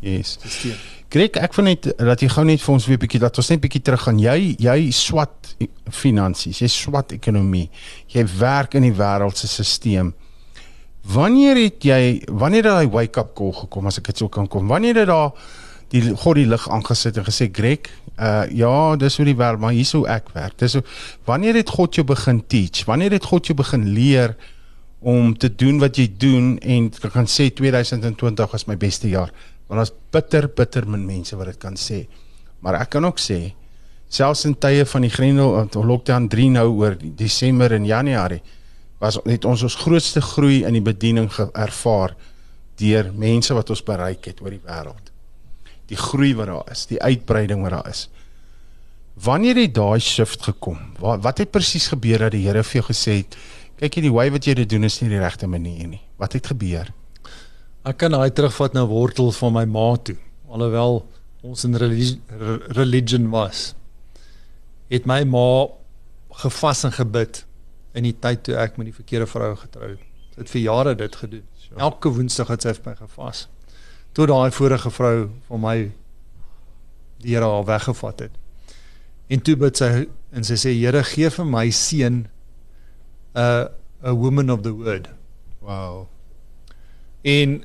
Yes. 0.01 0.33
stelsel. 0.39 0.73
Greg, 1.09 1.37
ek 1.41 1.55
wil 1.57 1.65
net 1.65 1.87
dat 1.99 2.21
jy 2.21 2.29
gou 2.29 2.45
net 2.45 2.61
vir 2.61 2.73
ons 2.75 2.87
weer 2.87 2.99
bietjie 2.99 3.21
dat 3.21 3.37
ons 3.39 3.49
net 3.49 3.61
bietjie 3.61 3.81
terug 3.83 4.03
gaan. 4.03 4.19
Jy 4.19 4.57
jy 4.59 4.91
swat 4.93 5.55
e- 5.61 5.69
finansies, 5.91 6.59
jy 6.61 6.69
swat 6.69 7.13
ekonomie. 7.13 7.71
Jy 8.13 8.25
werk 8.39 8.75
in 8.75 8.83
die 8.83 8.93
wêreld 8.93 9.37
se 9.37 9.47
stelsel. 9.49 10.13
Wanneer 11.15 11.57
het 11.57 11.85
jy 11.85 12.23
wanneer 12.29 12.65
het 12.65 12.73
daai 12.73 12.89
wake 12.91 13.21
up 13.21 13.35
call 13.37 13.53
gekom 13.53 13.87
as 13.87 13.99
ek 13.99 14.05
dit 14.13 14.19
sou 14.19 14.29
kan 14.29 14.49
kom? 14.49 14.67
Wanneer 14.69 14.95
het 15.05 15.07
daar 15.07 15.33
die 15.95 16.11
God 16.11 16.39
die 16.41 16.49
lig 16.51 16.65
aangesit 16.73 17.21
en 17.21 17.27
gesê 17.27 17.49
Greg, 17.55 17.91
uh 18.19 18.45
ja, 18.51 18.97
dis 18.99 19.17
hoe 19.19 19.27
die 19.29 19.37
wêreld, 19.39 19.63
maar 19.63 19.75
hier 19.77 19.87
sou 19.87 20.05
ek 20.11 20.33
werk. 20.35 20.57
Dis 20.59 20.75
hoe 20.79 20.83
wanneer 21.29 21.59
het 21.61 21.71
God 21.71 21.95
jou 21.95 22.05
begin 22.07 22.43
teach? 22.51 22.85
Wanneer 22.89 23.15
het 23.17 23.29
God 23.31 23.47
jou 23.51 23.57
begin 23.59 23.87
leer 23.95 24.35
om 25.05 25.35
te 25.37 25.51
doen 25.53 25.79
wat 25.83 25.99
jy 26.01 26.09
doen 26.19 26.55
en 26.65 26.89
ek 26.91 27.13
kan 27.13 27.29
sê 27.31 27.51
2020 27.53 28.55
was 28.55 28.67
my 28.71 28.77
beste 28.81 29.11
jaar. 29.13 29.31
Want 29.69 29.83
daar's 29.83 29.95
bitter 30.15 30.49
bitter 30.49 30.89
min 30.89 31.05
mense 31.07 31.37
wat 31.37 31.53
dit 31.53 31.61
kan 31.61 31.79
sê. 31.79 32.05
Maar 32.65 32.81
ek 32.81 32.95
kan 32.97 33.07
ook 33.07 33.21
sê 33.21 33.55
selfs 34.15 34.45
in 34.49 34.55
tye 34.61 34.85
van 34.87 35.03
die 35.03 35.11
Grendel 35.11 35.69
lockdown 35.75 36.29
3 36.31 36.51
nou 36.55 36.69
oor 36.79 36.95
Desember 37.19 37.73
en 37.75 37.87
Januarie 37.89 38.43
was 39.03 39.19
net 39.27 39.45
ons 39.45 39.65
ons 39.67 39.81
grootste 39.83 40.23
groei 40.23 40.63
in 40.65 40.77
die 40.79 40.85
bediening 40.85 41.29
ervaar 41.53 42.15
deur 42.81 43.11
mense 43.13 43.55
wat 43.55 43.71
ons 43.71 43.83
bereik 43.85 44.31
het 44.31 44.41
oor 44.43 44.55
die 44.55 44.63
wêreld. 44.63 45.04
Die 45.91 45.99
groei 46.01 46.33
wat 46.39 46.49
daar 46.49 46.71
is, 46.73 46.87
die 46.89 47.01
uitbreiding 47.03 47.63
wat 47.63 47.75
daar 47.77 47.89
is. 47.91 48.07
Wanneer 49.15 49.57
het 49.61 49.75
daai 49.77 50.01
shift 50.01 50.43
gekom? 50.43 50.79
Wat 50.99 51.23
wat 51.23 51.39
het 51.39 51.51
presies 51.55 51.87
gebeur 51.93 52.27
dat 52.27 52.33
die 52.35 52.47
Here 52.47 52.65
vir 52.65 52.81
jou 52.81 52.87
gesê 52.89 53.19
het, 53.21 53.37
kyk 53.79 53.99
jy 53.99 54.07
die 54.09 54.15
way 54.15 54.31
wat 54.35 54.47
jy 54.49 54.55
dit 54.59 54.71
doen 54.71 54.85
is 54.89 55.01
nie 55.03 55.11
die 55.13 55.21
regte 55.23 55.47
manier 55.51 55.87
nie. 55.87 56.03
Wat 56.19 56.33
het 56.35 56.51
gebeur? 56.51 56.91
Ek 57.85 57.99
kan 58.01 58.15
daai 58.17 58.31
terugvat 58.33 58.75
na 58.75 58.87
wortel 58.89 59.31
van 59.37 59.53
my 59.53 59.65
ma 59.69 59.89
toe. 59.97 60.17
Alhoewel 60.49 61.03
ons 61.45 61.65
in 61.69 61.77
religie, 61.77 62.21
re- 62.33 62.61
religion 62.79 63.29
was. 63.31 63.75
Het 64.89 65.07
my 65.07 65.23
ma 65.29 65.67
gevas 66.43 66.85
en 66.89 66.95
gebid 66.97 67.45
in 67.95 68.09
die 68.09 68.15
tyd 68.19 68.43
toe 68.49 68.57
ek 68.59 68.79
met 68.81 68.89
die 68.89 68.97
verkeerde 68.97 69.27
vrou 69.31 69.53
getrou 69.61 69.91
het. 69.93 70.07
Sy 70.35 70.41
het 70.43 70.51
vir 70.51 70.65
jare 70.65 70.95
dit 70.99 71.17
gedoen. 71.21 71.45
Elke 71.77 72.11
woensdag 72.11 72.51
het 72.55 72.65
sy 72.67 72.73
vir 72.75 72.89
my 72.91 72.97
gevas. 73.05 73.45
Tot 74.15 74.29
daai 74.31 74.51
vorige 74.55 74.91
vrou 74.95 75.29
van 75.49 75.61
my 75.61 75.77
die 77.25 77.35
Here 77.35 77.47
haar 77.49 77.65
weggevat 77.67 78.19
het. 78.27 78.35
En 79.33 79.41
toe 79.43 79.57
bid 79.57 79.77
sy 79.81 80.07
en 80.35 80.45
sy 80.47 80.55
sê 80.61 80.75
Here 80.77 81.03
gee 81.09 81.31
vir 81.31 81.47
my 81.49 81.71
seun 81.71 82.27
'n 83.35 83.69
'n 84.05 84.17
woman 84.21 84.51
of 84.51 84.63
the 84.63 84.73
word. 84.73 85.09
Wow. 85.61 86.07
En 87.25 87.63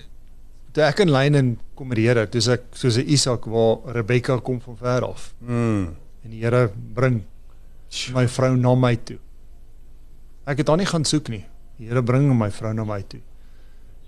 toe 0.71 0.83
ek 0.83 0.99
in 0.99 1.11
lyn 1.11 1.35
en 1.35 1.59
kom 1.75 1.87
met 1.87 1.97
die 1.97 2.07
Here, 2.07 2.25
toe 2.29 2.41
ek 2.53 2.63
soos 2.73 2.97
'n 2.97 3.05
Isak 3.07 3.45
waar 3.45 3.93
Rebekka 3.93 4.39
kom 4.39 4.61
van 4.61 4.77
ver 4.77 5.05
af 5.05 5.33
Mm. 5.41 5.95
en 6.23 6.29
die 6.31 6.39
Here 6.43 6.71
bring 6.93 7.23
my 8.13 8.27
vrou 8.27 8.55
na 8.55 8.75
my 8.75 8.95
toe. 8.95 9.17
Ek 10.45 10.57
het 10.57 10.67
haar 10.67 10.77
nie 10.77 10.85
gaan 10.85 11.05
soek 11.05 11.27
nie. 11.29 11.45
Die 11.77 11.87
Here 11.87 12.01
bring 12.03 12.37
my 12.37 12.49
vrou 12.51 12.73
na 12.73 12.83
my 12.83 13.01
toe. 13.01 13.19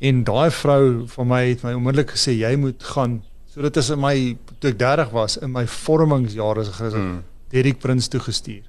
En 0.02 0.24
daai 0.26 0.50
vrou 0.52 1.08
van 1.14 1.28
my 1.30 1.42
het 1.52 1.64
my 1.64 1.74
onmiddellik 1.78 2.16
gesê 2.16 2.34
jy 2.40 2.56
moet 2.58 2.84
gaan. 2.94 3.20
So 3.52 3.62
dit 3.62 3.78
is 3.78 3.90
in 3.94 4.00
my 4.02 4.16
toe 4.60 4.72
ek 4.72 4.78
30 4.80 5.12
was 5.14 5.38
in 5.38 5.52
my 5.54 5.66
vormingsjare 5.68 6.62
is 6.66 6.72
gesê 6.74 6.98
Mm. 6.98 7.24
Derek 7.52 7.80
Prins 7.84 8.08
toe 8.08 8.20
gestuur. 8.24 8.64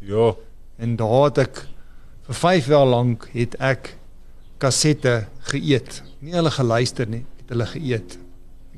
Ja. 0.00 0.32
En 0.78 0.96
daar 0.96 1.24
het 1.24 1.38
ek 1.38 1.66
vir 2.26 2.34
5 2.34 2.66
jaar 2.66 2.86
lank 2.86 3.28
het 3.32 3.54
ek 3.60 3.96
kassette 4.58 5.26
geëet. 5.50 6.02
Nie 6.20 6.32
hulle 6.38 6.50
geluister 6.50 7.06
nie, 7.08 7.24
het 7.40 7.48
hulle 7.52 7.66
geëet. 7.66 8.16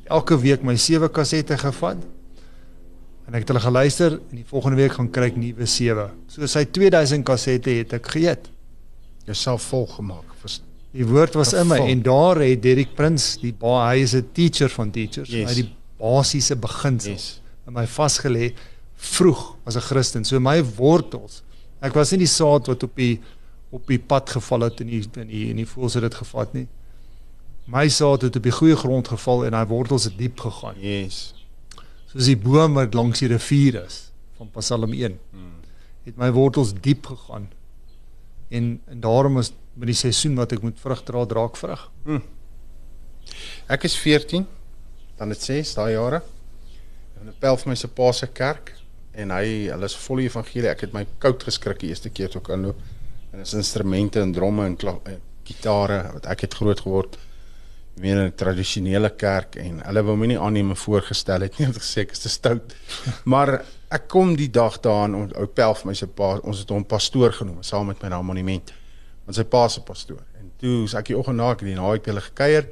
Ek 0.01 0.09
elke 0.11 0.38
week 0.41 0.62
my 0.62 0.77
7 0.77 1.11
kassette 1.12 1.59
gevat. 1.59 1.99
En 3.29 3.35
ek 3.37 3.45
het 3.45 3.49
hulle 3.53 3.61
geluister 3.61 4.12
en 4.19 4.37
die 4.41 4.45
volgende 4.49 4.77
week 4.81 4.93
gaan 4.97 5.11
kry 5.12 5.27
ek 5.29 5.37
nuwe 5.37 5.67
7. 5.67 6.09
So 6.33 6.47
sy 6.47 6.64
2000 6.64 7.25
kassette 7.29 7.71
het 7.71 7.93
ek 7.93 8.07
geëet. 8.17 8.49
Jouself 9.29 9.62
volgemaak. 9.69 10.25
Vers- 10.25 10.28
Die 10.96 11.05
woord 11.07 11.35
was 11.37 11.53
in 11.53 11.66
my 11.68 11.79
en 11.90 12.03
daar 12.03 12.40
het 12.40 12.62
Derek 12.62 12.94
Prins, 12.96 13.37
die 13.42 13.53
ba, 13.53 13.90
hy 13.90 14.03
is 14.03 14.14
'n 14.14 14.29
teacher 14.33 14.68
van 14.70 14.90
teachers, 14.90 15.29
Yes. 15.31 15.51
hy 15.51 15.55
het 15.57 15.64
die 15.66 15.74
basiese 15.98 16.57
beginsels 16.57 17.27
Yes. 17.27 17.40
in 17.66 17.72
my 17.72 17.87
vasgelê 17.87 18.55
vroeg 18.96 19.57
as 19.66 19.77
'n 19.77 19.81
Christen. 19.81 20.24
So 20.24 20.40
my 20.40 20.62
wortels. 20.64 21.42
Ek 21.81 21.94
was 21.94 22.11
nie 22.11 22.18
die 22.18 22.27
saad 22.27 22.66
wat 22.66 22.83
op 22.83 22.96
die 22.96 23.20
op 23.70 23.87
die 23.87 23.98
pad 23.98 24.31
geval 24.31 24.61
het 24.61 24.81
en 24.81 24.87
die 24.87 25.05
in 25.16 25.27
die 25.29 25.51
in 25.51 25.57
die 25.57 25.66
voels 25.66 25.94
het 25.94 26.03
dit 26.03 26.14
gevat 26.14 26.55
nie. 26.55 26.66
My 27.66 27.88
saad 27.88 28.22
het 28.22 28.37
op 28.37 28.42
die 28.42 28.53
goeie 28.53 28.77
grond 28.77 29.09
geval 29.09 29.44
en 29.44 29.51
daai 29.51 29.66
wortels 29.66 30.05
het 30.05 30.18
diep 30.18 30.40
gegaan. 30.40 30.74
Yes. 30.81 31.35
Soos 32.07 32.24
die 32.24 32.37
boom 32.37 32.74
wat 32.74 32.94
langs 32.94 33.18
die 33.18 33.29
rivier 33.29 33.85
is 33.85 34.11
van 34.38 34.48
Psalm 34.57 34.92
1. 34.92 35.18
Het 36.05 36.16
my 36.16 36.33
wortels 36.33 36.72
diep 36.81 37.07
gegaan. 37.07 37.48
En 38.48 38.81
en 38.87 39.01
daarom 39.01 39.38
is 39.38 39.53
met 39.79 39.93
die 39.93 39.99
seisoen 39.99 40.37
wat 40.38 40.53
ek 40.57 40.64
moet 40.67 40.81
vrug 40.83 41.03
dra, 41.07 41.25
dra 41.29 41.45
ek 41.49 41.57
vrug. 41.61 41.85
Ek 43.69 43.85
is 43.85 43.97
14, 44.01 44.47
dan 45.19 45.35
het 45.35 45.45
6 45.45 45.75
daai 45.79 45.93
jare. 45.93 46.23
En 47.21 47.29
'n 47.29 47.38
pel 47.38 47.57
vir 47.57 47.69
my 47.69 47.75
se 47.75 47.88
pa 47.88 48.12
se 48.12 48.27
kerk 48.27 48.75
en 49.12 49.31
hy 49.31 49.69
hulle 49.69 49.85
is 49.85 49.97
vol 49.97 50.21
evangelie. 50.21 50.71
Ek 50.71 50.81
het 50.81 50.93
my 50.93 51.07
koud 51.19 51.43
geskrik 51.43 51.81
die 51.81 51.91
eerste 51.91 52.11
keer 52.11 52.29
toe 52.31 52.41
ek 52.41 52.51
aanloop. 52.51 52.79
En 53.33 53.41
is 53.41 53.55
instrumente 53.55 54.21
en 54.21 54.33
dromme 54.33 54.67
en, 54.67 54.77
en 55.05 55.21
gitare 55.45 56.12
wat 56.12 56.27
ek 56.27 56.41
het 56.47 56.55
groot 56.55 56.81
geword 56.81 57.19
weer 57.99 58.17
in 58.17 58.27
'n 58.31 58.35
tradisionele 58.35 59.11
kerk 59.11 59.57
en 59.57 59.81
hulle 59.85 60.03
wou 60.03 60.17
my 60.17 60.27
nie 60.27 60.38
aanneem 60.38 60.77
voorgestel 60.77 61.41
het 61.41 61.59
nie 61.59 61.67
want 61.69 61.77
ek 61.77 61.83
gesê 61.83 62.01
ek 62.01 62.12
is 62.12 62.19
te 62.19 62.29
stout. 62.29 62.75
Maar 63.25 63.64
ek 63.91 64.09
kom 64.09 64.37
die 64.37 64.51
dag 64.51 64.81
daaraan 64.81 65.14
en 65.14 65.33
ou 65.37 65.47
pel 65.47 65.75
vir 65.75 65.87
my 65.87 65.95
se 65.95 66.07
pa, 66.07 66.38
ons 66.43 66.59
het 66.59 66.69
hom 66.71 66.85
pastoor 66.85 67.33
genoem 67.33 67.62
saam 67.62 67.87
met 67.87 68.03
my 68.03 68.09
na 68.09 68.23
monument. 68.23 68.73
Want 69.29 69.37
sy 69.37 69.45
pa 69.45 69.67
se 69.69 69.83
pastoor. 69.85 70.25
En 70.41 70.49
toe 70.57 70.87
is 70.88 70.97
ek 70.97 71.12
die 71.12 71.19
oggend 71.19 71.37
na 71.37 71.53
ek 71.53 71.61
het 71.61 71.69
die 71.69 71.77
naweek 71.77 72.07
by 72.07 72.14
hulle 72.14 72.25
gekuier 72.25 72.71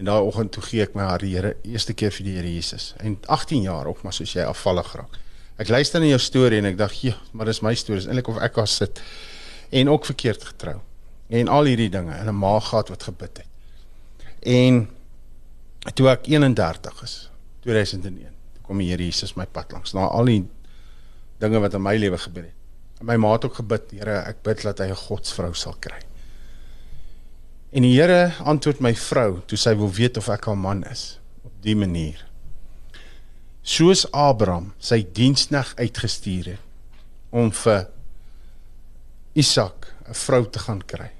En 0.00 0.06
daai 0.08 0.20
oggend 0.24 0.54
toe 0.56 0.62
gee 0.64 0.80
ek 0.80 0.94
my 0.96 1.04
hart 1.04 1.26
die 1.26 1.34
Here 1.34 1.50
eerste 1.68 1.92
keer 1.92 2.12
vir 2.16 2.24
die 2.24 2.36
Here 2.38 2.48
Jesus. 2.54 2.94
En 3.04 3.18
18 3.28 3.66
jaar 3.66 3.88
ook 3.90 3.98
maar 4.02 4.14
soos 4.16 4.32
jy 4.32 4.46
afvallig 4.48 4.88
raak. 4.96 5.18
Ek 5.60 5.68
luister 5.68 6.00
na 6.00 6.08
jou 6.08 6.20
storie 6.24 6.56
en 6.62 6.68
ek 6.70 6.78
dink, 6.78 6.92
"Ja, 7.04 7.16
maar 7.32 7.46
dis 7.46 7.60
my 7.60 7.74
storie. 7.74 8.00
Dis 8.00 8.08
eintlik 8.08 8.28
of 8.28 8.40
ek 8.40 8.54
daar 8.54 8.66
sit 8.66 9.02
en 9.70 9.88
ook 9.88 10.06
verkeerd 10.06 10.44
getrou. 10.44 10.80
En 11.28 11.48
al 11.48 11.64
hierdie 11.64 11.90
dinge 11.90 12.14
en 12.14 12.28
'n 12.28 12.34
ma 12.34 12.60
gehad 12.60 12.88
wat 12.88 13.02
gebid 13.02 13.36
het. 13.36 13.46
En 14.42 14.88
toe 15.94 16.08
ek 16.08 16.26
31 16.26 17.02
is, 17.02 17.30
2001, 17.60 18.32
toe 18.52 18.62
kom 18.62 18.78
die 18.78 18.88
Here 18.88 19.04
Jesus 19.04 19.34
my 19.36 19.46
pad 19.46 19.72
langs. 19.72 19.92
Na 19.92 20.06
al 20.06 20.24
die 20.24 20.48
dinge 21.38 21.58
wat 21.58 21.74
in 21.74 21.82
my 21.82 21.96
lewe 21.96 22.18
gebeur 22.18 22.44
het. 22.44 22.59
En 23.00 23.08
my 23.08 23.16
ma 23.16 23.32
het 23.32 23.44
ook 23.48 23.54
gebid, 23.62 23.90
Here, 23.96 24.20
ek 24.28 24.42
bid 24.44 24.62
dat 24.62 24.78
hy 24.78 24.90
'n 24.92 25.04
godsvrou 25.08 25.54
sal 25.54 25.76
kry. 25.80 26.00
En 27.72 27.82
die 27.82 27.94
Here 27.94 28.32
antwoord 28.44 28.80
my 28.80 28.94
vrou 28.94 29.40
toe 29.46 29.58
sy 29.58 29.74
wil 29.78 29.90
weet 29.90 30.16
of 30.16 30.28
ek 30.28 30.44
haar 30.44 30.58
man 30.58 30.84
is 30.84 31.20
op 31.42 31.52
die 31.62 31.76
manier. 31.76 32.26
Soos 33.62 34.12
Abraham 34.12 34.72
sy 34.78 35.06
diensneg 35.12 35.74
uitgestuur 35.78 36.44
het 36.44 36.60
om 37.30 37.52
vir 37.52 37.88
Isak 39.34 39.94
'n 40.08 40.14
vrou 40.14 40.44
te 40.50 40.58
gaan 40.58 40.82
kry. 40.82 41.10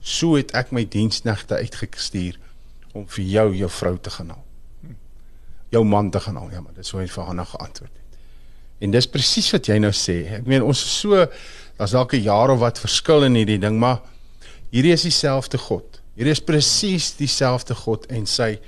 So 0.00 0.34
het 0.34 0.50
ek 0.54 0.72
my 0.72 0.84
diensnegte 0.84 1.54
uitgestuur 1.54 2.38
om 2.92 3.06
vir 3.06 3.24
jou 3.24 3.54
jou 3.54 3.70
vrou 3.70 3.98
te 3.98 4.10
gaan 4.10 4.28
haal. 4.28 4.44
Jou 5.70 5.84
man 5.84 6.10
te 6.10 6.20
gaan 6.20 6.36
haal. 6.36 6.50
Ja, 6.50 6.60
maar 6.60 6.74
dis 6.74 6.90
hoe 6.90 7.00
hy 7.00 7.06
vir 7.06 7.24
Hanna 7.24 7.44
geantwoord. 7.44 7.99
En 8.80 8.90
dis 8.90 9.06
presies 9.06 9.50
wat 9.52 9.68
jy 9.68 9.78
nou 9.78 9.92
sê. 9.92 10.24
Ek 10.40 10.46
meen 10.48 10.64
ons 10.64 10.80
is 10.80 10.98
so 11.02 11.26
daar's 11.78 11.92
dalk 11.96 12.14
'n 12.14 12.22
jaar 12.24 12.50
of 12.50 12.60
wat 12.60 12.78
verskil 12.78 13.24
in 13.24 13.34
hierdie 13.34 13.60
ding, 13.60 13.78
maar 13.78 14.00
hierdie 14.72 14.92
is 14.92 15.02
dieselfde 15.02 15.58
God. 15.58 16.00
Hierdie 16.16 16.32
is 16.32 16.40
presies 16.40 17.14
dieselfde 17.16 17.74
God 17.74 18.06
en 18.06 18.26
sy 18.26 18.58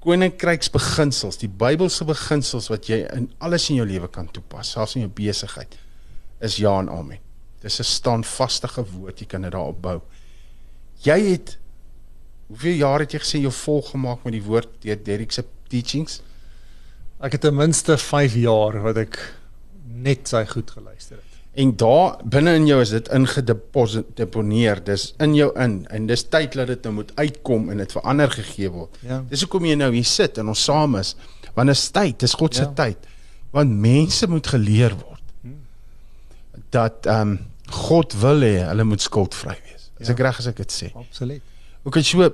koninkryksbeginsels, 0.00 1.36
die 1.36 1.48
Bybelse 1.48 2.04
beginsels 2.08 2.70
wat 2.72 2.88
jy 2.88 3.02
in 3.12 3.28
alles 3.38 3.68
in 3.70 3.76
jou 3.76 3.86
lewe 3.86 4.08
kan 4.08 4.28
toepas, 4.32 4.72
selfs 4.72 4.96
in 4.96 5.02
jou 5.02 5.10
besigheid, 5.12 5.76
is 6.40 6.56
ja 6.56 6.78
en 6.80 6.88
amen. 6.88 7.18
Dis 7.60 7.80
'n 7.80 7.84
standvaste 7.84 8.68
woord, 8.76 9.20
jy 9.20 9.26
kan 9.26 9.42
dit 9.42 9.52
daarop 9.52 9.82
bou. 9.82 10.00
Jy 11.02 11.20
het 11.30 11.58
hoeveel 12.48 12.76
jaar 12.76 13.00
het 13.00 13.12
jy 13.12 13.18
gesê 13.18 13.42
jy 13.42 13.50
vol 13.50 13.82
gemaak 13.82 14.24
met 14.24 14.32
die 14.32 14.42
woord 14.42 14.68
deur 14.82 14.96
Derrick 14.96 15.32
se 15.32 15.44
teachings? 15.68 16.22
Ek 17.20 17.32
het 17.36 17.40
ten 17.44 17.54
minste 17.56 17.96
5 18.00 18.34
jaar 18.40 18.78
wat 18.84 18.96
ek 19.02 19.18
net 20.00 20.28
sy 20.30 20.44
goed 20.48 20.70
geluister 20.72 21.18
het. 21.18 21.26
En 21.60 21.72
daar 21.76 22.14
binne 22.30 22.54
in 22.56 22.66
jou 22.68 22.78
is 22.80 22.92
dit 22.94 23.08
ingedeponeer. 23.12 24.80
Dis 24.86 25.10
in 25.20 25.34
jou 25.34 25.50
in 25.60 25.80
en 25.90 26.06
dis 26.08 26.22
tyd 26.32 26.54
dat 26.56 26.70
dit 26.70 26.86
nou 26.86 26.94
moet 27.00 27.10
uitkom 27.18 27.68
en 27.74 27.82
dit 27.82 27.92
verander 27.92 28.30
gegee 28.30 28.70
word. 28.72 28.96
Ja. 29.04 29.18
Dis 29.28 29.42
hoekom 29.44 29.66
jy 29.68 29.74
nou 29.80 29.90
hier 29.92 30.06
sit 30.08 30.38
en 30.40 30.48
ons 30.54 30.62
saam 30.64 30.94
is. 31.00 31.14
Want 31.56 31.68
dit 31.72 31.76
is 31.76 31.90
tyd, 31.92 32.18
dis 32.22 32.34
God 32.38 32.54
se 32.54 32.62
Ja. 32.62 32.72
tyd. 32.84 32.96
Want 33.50 33.70
mense 33.82 34.26
moet 34.30 34.46
geleer 34.46 34.94
word 34.94 35.18
dat 36.70 37.06
ehm 37.06 37.20
um, 37.32 37.38
God 37.70 38.12
wil 38.18 38.40
hê 38.42 38.64
hulle 38.66 38.84
moet 38.84 39.00
skuldvry 39.02 39.56
wees. 39.66 39.90
Is 39.98 40.06
Ja. 40.08 40.12
ek 40.14 40.18
reg 40.20 40.38
as 40.38 40.46
ek 40.46 40.56
dit 40.56 40.72
sê? 40.72 40.88
Absoluut. 40.94 41.42
OK, 41.84 41.98
so 42.02 42.30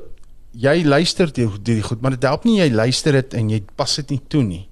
jy 0.53 0.83
luister 0.85 1.33
die, 1.33 1.47
die 1.63 1.83
goed, 1.83 2.01
maar 2.01 2.11
dit 2.11 2.23
help 2.23 2.45
nie 2.45 2.59
jy 2.61 2.71
luister 2.73 3.13
dit 3.13 3.35
en 3.35 3.51
jy 3.51 3.63
pas 3.77 3.97
dit 3.97 4.11
nie 4.11 4.21
toe 4.29 4.43
nie. 4.43 4.67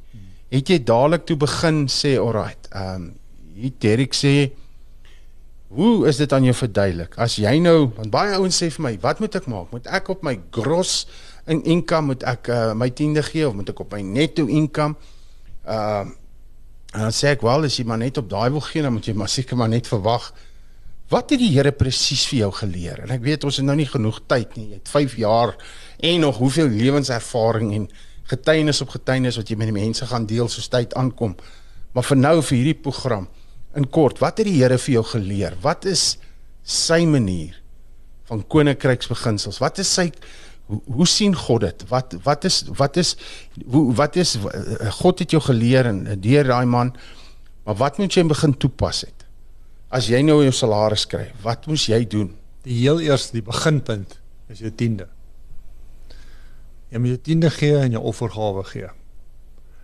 Het 0.55 0.71
jy 0.71 0.79
dadelik 0.87 1.25
toe 1.27 1.37
begin 1.41 1.87
sê, 1.91 2.15
"Alright, 2.19 2.69
ehm 2.71 2.95
um, 2.95 3.13
hier 3.55 3.73
Derek 3.79 4.15
sê 4.15 4.53
hoe 5.75 6.07
is 6.07 6.17
dit 6.17 6.33
aan 6.33 6.45
jou 6.45 6.55
verduidelik? 6.55 7.19
As 7.19 7.37
jy 7.37 7.59
nou, 7.59 7.91
want 7.97 8.11
baie 8.11 8.35
ouens 8.35 8.63
sê 8.63 8.71
vir 8.71 8.83
my, 8.83 8.99
"Wat 9.01 9.21
moet 9.21 9.35
ek 9.35 9.47
maak? 9.47 9.71
Moet 9.73 9.87
ek 9.87 10.09
op 10.09 10.23
my 10.23 10.41
gross 10.51 11.07
in 11.47 11.63
income 11.65 12.07
moet 12.07 12.23
ek 12.23 12.49
uh, 12.49 12.73
my 12.75 12.91
tiende 12.91 13.23
gee 13.23 13.49
of 13.49 13.55
moet 13.55 13.69
ek 13.69 13.81
op 13.81 13.93
my 13.93 14.01
netto 14.01 14.47
income?" 14.47 14.95
Ehm 15.67 16.07
uh, 16.07 16.13
en 16.95 17.01
dan 17.01 17.11
sê 17.11 17.35
ek, 17.35 17.43
"Wel, 17.43 17.65
as 17.65 17.77
jy 17.77 17.85
maar 17.85 17.99
net 17.99 18.19
op 18.19 18.31
daai 18.31 18.51
wil 18.51 18.61
gee, 18.61 18.83
dan 18.83 18.93
moet 18.93 19.07
jy 19.07 19.15
maar 19.15 19.29
seker 19.29 19.57
maar 19.57 19.69
net 19.69 19.87
verwag 19.87 20.33
Wat 21.13 21.35
het 21.35 21.41
die 21.41 21.53
Here 21.53 21.73
presies 21.77 22.25
vir 22.31 22.39
jou 22.47 22.51
geleer? 22.63 23.03
En 23.05 23.13
ek 23.13 23.25
weet 23.25 23.45
ons 23.45 23.59
het 23.61 23.67
nou 23.67 23.77
nie 23.77 23.89
genoeg 23.89 24.23
tyd 24.31 24.57
nie. 24.57 24.71
Jy 24.73 24.79
het 24.81 24.93
5 24.93 25.17
jaar 25.21 25.53
en 26.01 26.25
nog 26.25 26.41
hoeveel 26.41 26.71
lewenservaring 26.73 27.75
en 27.77 27.85
getuienis 28.31 28.81
op 28.85 28.95
getuienis 28.95 29.37
wat 29.41 29.51
jy 29.51 29.57
met 29.61 29.71
die 29.71 29.77
mense 29.77 30.07
gaan 30.09 30.27
deel 30.29 30.49
soos 30.49 30.71
tyd 30.73 30.95
aankom. 30.99 31.37
Maar 31.95 32.07
vir 32.09 32.21
nou 32.21 32.37
vir 32.43 32.57
hierdie 32.59 32.81
program 32.87 33.29
in 33.75 33.89
kort, 33.91 34.21
wat 34.23 34.39
het 34.39 34.49
die 34.49 34.57
Here 34.61 34.79
vir 34.79 34.99
jou 34.99 35.05
geleer? 35.15 35.57
Wat 35.63 35.85
is 35.91 36.17
sy 36.63 37.03
manier 37.07 37.59
van 38.31 38.45
koninkryksbeginsels? 38.49 39.61
Wat 39.63 39.79
is 39.83 39.91
sy 39.93 40.09
hoe, 40.71 40.81
hoe 40.97 41.07
sien 41.09 41.35
God 41.37 41.67
dit? 41.67 41.85
Wat 41.91 42.17
wat 42.25 42.47
is 42.49 42.63
wat 42.79 42.97
is 43.01 43.15
hoe 43.71 43.85
wat 43.99 44.17
is 44.21 44.37
God 45.01 45.21
het 45.23 45.35
jou 45.35 45.43
geleer 45.45 45.91
en 45.91 46.05
deur 46.21 46.49
daai 46.49 46.67
man, 46.67 46.95
maar 47.65 47.79
wat 47.81 47.99
moet 48.01 48.15
jy 48.15 48.25
begin 48.31 48.57
toepas 48.57 49.05
het? 49.09 49.27
As 49.95 50.09
jy 50.11 50.23
nou 50.27 50.41
jou 50.43 50.55
salaris 50.55 51.07
kry, 51.07 51.29
wat 51.45 51.69
moes 51.71 51.87
jy 51.91 52.01
doen? 52.09 52.33
Die 52.65 52.81
heel 52.81 53.03
eerste 53.05 53.37
die 53.37 53.45
beginpunt 53.45 54.19
is 54.51 54.65
jou 54.65 54.73
tiende. 54.73 55.09
Jy 56.95 57.01
moet 57.03 57.11
jou 57.17 57.21
tiende 57.27 57.51
gee 57.51 57.75
en 57.83 57.95
jou 57.97 58.03
offergawe 58.07 58.63
gee 58.71 58.89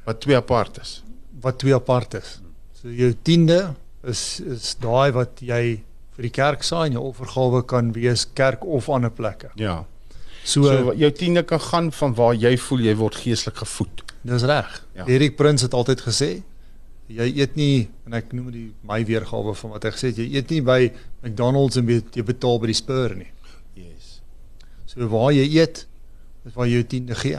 Wat 0.07 0.21
twee 0.23 0.37
apart 0.39 0.79
is. 0.81 1.01
wat 1.41 1.59
twee 1.59 1.75
apart 1.75 2.15
is. 2.15 2.41
So 2.81 2.89
jou 2.93 3.13
tiende 3.27 3.75
is 4.05 4.41
is 4.41 4.75
daai 4.81 5.11
wat 5.17 5.41
jy 5.45 5.81
vir 6.17 6.27
die 6.27 6.31
kerk 6.37 6.63
saai 6.67 6.87
en 6.91 6.99
jou 6.99 7.03
offergawe 7.11 7.63
kan 7.67 7.93
wees 7.97 8.27
kerk 8.35 8.65
of 8.65 8.89
ander 8.93 9.11
plekke. 9.11 9.51
Ja. 9.57 9.85
So, 10.45 10.63
So 10.63 10.93
jou 10.97 11.11
tiende 11.13 11.43
kan 11.45 11.61
gaan 11.61 11.91
van 11.93 12.15
waar 12.15 12.35
jy 12.35 12.55
voel 12.59 12.81
jy 12.81 12.95
word 12.97 13.15
geestelik 13.15 13.57
gevoed. 13.65 14.03
dis 14.23 14.43
reg. 14.45 14.85
Ja. 14.95 15.07
Erik 15.07 15.37
Prins 15.37 15.63
het 15.63 15.73
altyd 15.75 16.01
gesê 16.05 16.43
jy 17.11 17.27
eet 17.41 17.57
nie 17.57 17.89
en 18.07 18.13
ek 18.15 18.33
noem 18.33 18.51
dit 18.53 18.73
my 18.87 19.01
weergawe 19.05 19.55
van 19.55 19.71
wat 19.71 19.83
hy 19.85 19.91
gesê 19.91 20.11
het 20.13 20.19
jy 20.21 20.29
eet 20.37 20.51
nie 20.51 20.61
by 20.63 20.93
McDonald's 21.25 21.77
en 21.77 21.89
jy 21.89 22.23
betaal 22.23 22.61
by 22.61 22.67
die 22.67 22.75
Spur 22.79 23.15
nie. 23.17 23.31
Yes. 23.75 24.21
So 24.87 25.09
waar 25.09 25.33
jy 25.33 25.47
eet, 25.59 25.87
is 26.47 26.55
waar 26.55 26.67
jy 26.67 26.73
jou 26.81 26.85
tiende 26.85 27.15
gee. 27.15 27.39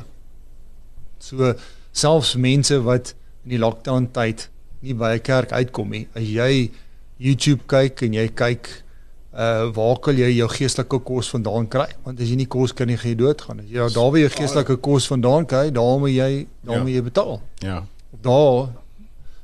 So 1.20 1.54
selfs 1.92 2.36
mense 2.36 2.78
wat 2.84 3.14
in 3.46 3.50
die 3.56 3.60
lockdown 3.62 4.08
tyd 4.14 4.50
nie 4.82 4.94
by 4.94 5.16
'n 5.16 5.22
kerk 5.22 5.52
uitkom 5.52 5.90
nie, 5.90 6.08
as 6.16 6.24
jy 6.24 6.72
YouTube 7.20 7.62
kyk 7.68 8.02
en 8.04 8.14
jy 8.14 8.28
kyk 8.34 8.70
uh 9.34 9.70
waar 9.72 9.98
kan 10.00 10.16
jy 10.18 10.30
jou 10.38 10.48
geestelike 10.50 11.00
kos 11.04 11.30
vandaan 11.30 11.68
kry? 11.68 11.88
Want 12.04 12.20
as 12.20 12.28
jy 12.30 12.36
nie 12.36 12.46
kos 12.48 12.74
kan 12.74 12.88
nie, 12.88 12.98
gaan 12.98 13.12
jy 13.12 13.16
doodgaan. 13.18 13.60
As 13.60 13.66
jy 13.70 13.76
ja, 13.78 13.88
daar 13.88 14.12
waar 14.12 14.20
jy 14.20 14.30
geestelike 14.30 14.76
kos 14.82 15.08
vandaan 15.08 15.46
kry, 15.46 15.70
daar 15.72 16.00
moet 16.00 16.12
jy 16.12 16.48
daar 16.66 16.76
Ja. 16.78 16.84
moet 16.84 16.92
jy 16.94 17.02
betaal. 17.02 17.42
Ja. 17.60 17.86
Daar 18.22 18.70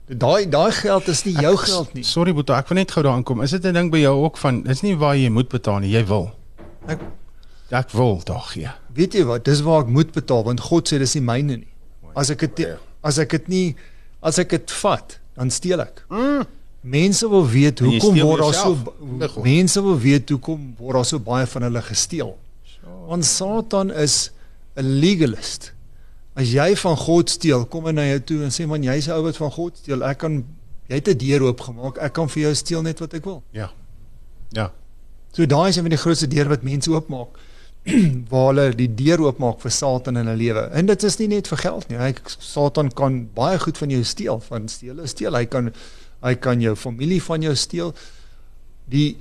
daai 0.08 0.50
daai 0.50 0.72
geld 0.72 1.08
is 1.08 1.24
nie 1.26 1.34
jou 1.36 1.56
geld 1.58 1.94
nie. 1.94 2.04
Sorry 2.04 2.34
Boeta, 2.34 2.58
ek 2.58 2.68
wil 2.70 2.76
net 2.76 2.92
gou 2.92 3.04
daar 3.04 3.14
aankom. 3.14 3.42
Is 3.44 3.52
dit 3.52 3.64
'n 3.66 3.74
ding 3.74 3.92
by 3.92 3.98
jou 4.00 4.24
ook 4.24 4.38
van 4.38 4.62
dis 4.64 4.82
nie 4.82 4.96
waar 4.96 5.16
jy 5.16 5.30
moet 5.30 5.50
betaal 5.50 5.80
nie, 5.80 5.92
jy 5.92 6.06
wil. 6.06 6.32
Ek 6.88 7.00
Ek 7.70 7.92
wil 7.92 8.22
daar 8.24 8.48
gee. 8.54 8.70
weet 8.98 9.14
jy 9.14 9.24
wat, 9.28 9.46
dis 9.46 9.62
waar 9.62 9.84
ek 9.86 9.92
moet 9.94 10.12
betaal 10.16 10.44
want 10.48 10.64
God 10.70 10.90
sê 10.90 10.98
dis 11.02 11.16
nie 11.20 11.26
myne 11.26 11.58
nie. 11.62 11.74
As 12.18 12.32
ek 12.34 12.48
dit 12.48 12.78
as 13.06 13.20
ek 13.22 13.36
dit 13.36 13.50
nie 13.52 13.68
as 14.26 14.40
ek 14.42 14.56
dit 14.56 14.76
vat, 14.82 15.20
dan 15.38 15.52
steel 15.54 15.84
ek. 15.84 16.02
Mm. 16.10 16.46
Mense 16.88 17.28
wil 17.30 17.46
weet 17.52 17.82
hoekom 17.84 18.18
word 18.18 18.42
daar 18.42 18.56
so 18.56 18.74
op. 18.74 19.38
mense 19.44 19.82
wil 19.84 19.98
weet 20.02 20.30
hoekom 20.34 20.72
word 20.80 20.98
daar 20.98 21.10
so 21.10 21.22
baie 21.22 21.46
van 21.46 21.68
hulle 21.68 21.84
gesteel. 21.86 22.34
Want 23.08 23.26
Satan 23.26 23.92
is 23.92 24.32
'n 24.76 24.88
legalist. 25.04 25.74
As 26.36 26.52
jy 26.54 26.76
van 26.76 26.98
God 26.98 27.30
steel, 27.30 27.66
kom 27.66 27.86
hy 27.86 27.92
na 27.92 28.06
jou 28.06 28.20
toe 28.20 28.44
en 28.44 28.52
sê 28.52 28.68
man 28.68 28.84
jy's 28.84 29.08
'n 29.08 29.12
ou 29.12 29.24
wat 29.24 29.38
van 29.38 29.52
God 29.52 29.78
steel. 29.78 30.04
Ek 30.04 30.18
kan 30.18 30.46
jy 30.88 30.96
het 30.96 31.08
'n 31.08 31.18
deur 31.18 31.42
oopgemaak. 31.42 31.98
Ek 31.98 32.14
kan 32.14 32.30
vir 32.30 32.42
jou 32.44 32.56
steel 32.56 32.82
net 32.82 33.00
wat 33.00 33.14
ek 33.14 33.26
wil. 33.26 33.44
Ja. 33.52 33.72
Ja. 34.52 34.72
So 35.32 35.46
daai 35.46 35.70
is 35.70 35.76
een 35.76 35.84
van 35.84 35.92
die 35.92 36.00
grootste 36.00 36.28
deur 36.28 36.48
wat 36.50 36.64
mense 36.64 36.90
oopmaak 36.92 37.38
waar 38.32 38.48
hulle 38.52 38.66
die 38.76 38.90
deur 39.00 39.22
oopmaak 39.28 39.62
vir 39.64 39.72
Satan 39.72 40.18
in 40.20 40.28
hulle 40.28 40.38
lewe. 40.38 40.66
En 40.76 40.86
dit 40.90 41.04
is 41.04 41.18
nie 41.20 41.28
net 41.28 41.48
vir 41.48 41.58
geld 41.58 41.88
nie. 41.90 41.98
Hy 41.98 42.14
Satan 42.26 42.90
kan 42.92 43.22
baie 43.38 43.60
goed 43.60 43.78
van 43.78 43.90
jou 43.90 44.04
steel, 44.04 44.40
van 44.50 44.68
steel 44.68 45.00
is 45.06 45.14
steel. 45.16 45.36
Hy 45.38 45.46
kan 45.46 45.72
hy 46.26 46.34
kan 46.36 46.62
jou 46.62 46.76
familie 46.76 47.22
van 47.24 47.42
jou 47.46 47.56
steel. 47.56 47.94
Die 48.90 49.16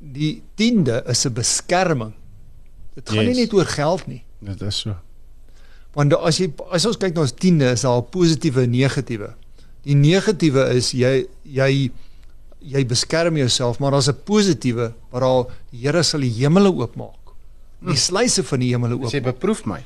die 0.00 0.42
tiende 0.60 1.02
is 1.08 1.24
'n 1.26 1.32
beskerming. 1.32 2.12
Dit 2.94 3.08
gaan 3.08 3.24
Yes. 3.24 3.34
nie 3.36 3.42
net 3.42 3.52
oor 3.54 3.64
geld 3.66 4.06
nie. 4.06 4.22
Dit 4.40 4.60
is 4.62 4.76
so. 4.80 4.96
Want 5.94 6.12
as 6.14 6.38
jy 6.38 6.52
as 6.70 6.84
ons 6.86 6.96
kyk 6.96 7.14
na 7.14 7.20
ons 7.20 7.32
tiende 7.32 7.70
is 7.72 7.82
daar 7.82 7.98
'n 8.02 8.10
positiewe 8.10 8.62
en 8.62 8.70
negatiewe. 8.70 9.34
Die 9.82 9.94
negatiewe 9.94 10.74
is 10.74 10.92
jy 10.92 11.26
jy 11.44 11.90
jy 12.60 12.86
beskerm 12.86 13.36
jouself, 13.36 13.78
maar 13.78 13.90
daar's 13.90 14.08
'n 14.08 14.16
positiewe 14.24 14.92
waar 15.10 15.20
daar 15.20 15.44
die 15.70 15.78
Here 15.80 16.02
sal 16.02 16.20
die 16.20 16.30
hemele 16.30 16.72
oopmaak. 16.72 17.23
Die 17.84 17.96
sluise 18.00 18.44
van 18.44 18.60
die 18.60 18.70
hemele 18.72 18.96
Sê 18.96 19.18
oopmaak. 19.18 19.22
beproef 19.34 19.64
my. 19.68 19.80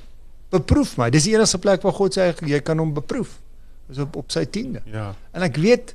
Beproef 0.51 0.97
my. 0.97 1.11
Dis 1.11 1.25
die 1.25 1.35
enigste 1.35 1.59
plek 1.59 1.83
waar 1.83 1.93
God 1.93 2.17
sê 2.17 2.31
jy 2.47 2.61
kan 2.61 2.79
hom 2.79 2.95
beproef. 2.95 3.39
Is 3.91 3.99
op 3.99 4.17
op 4.17 4.31
sy 4.33 4.45
tiende. 4.45 4.83
Ja. 4.87 5.15
En 5.33 5.43
ek 5.43 5.57
weet 5.57 5.95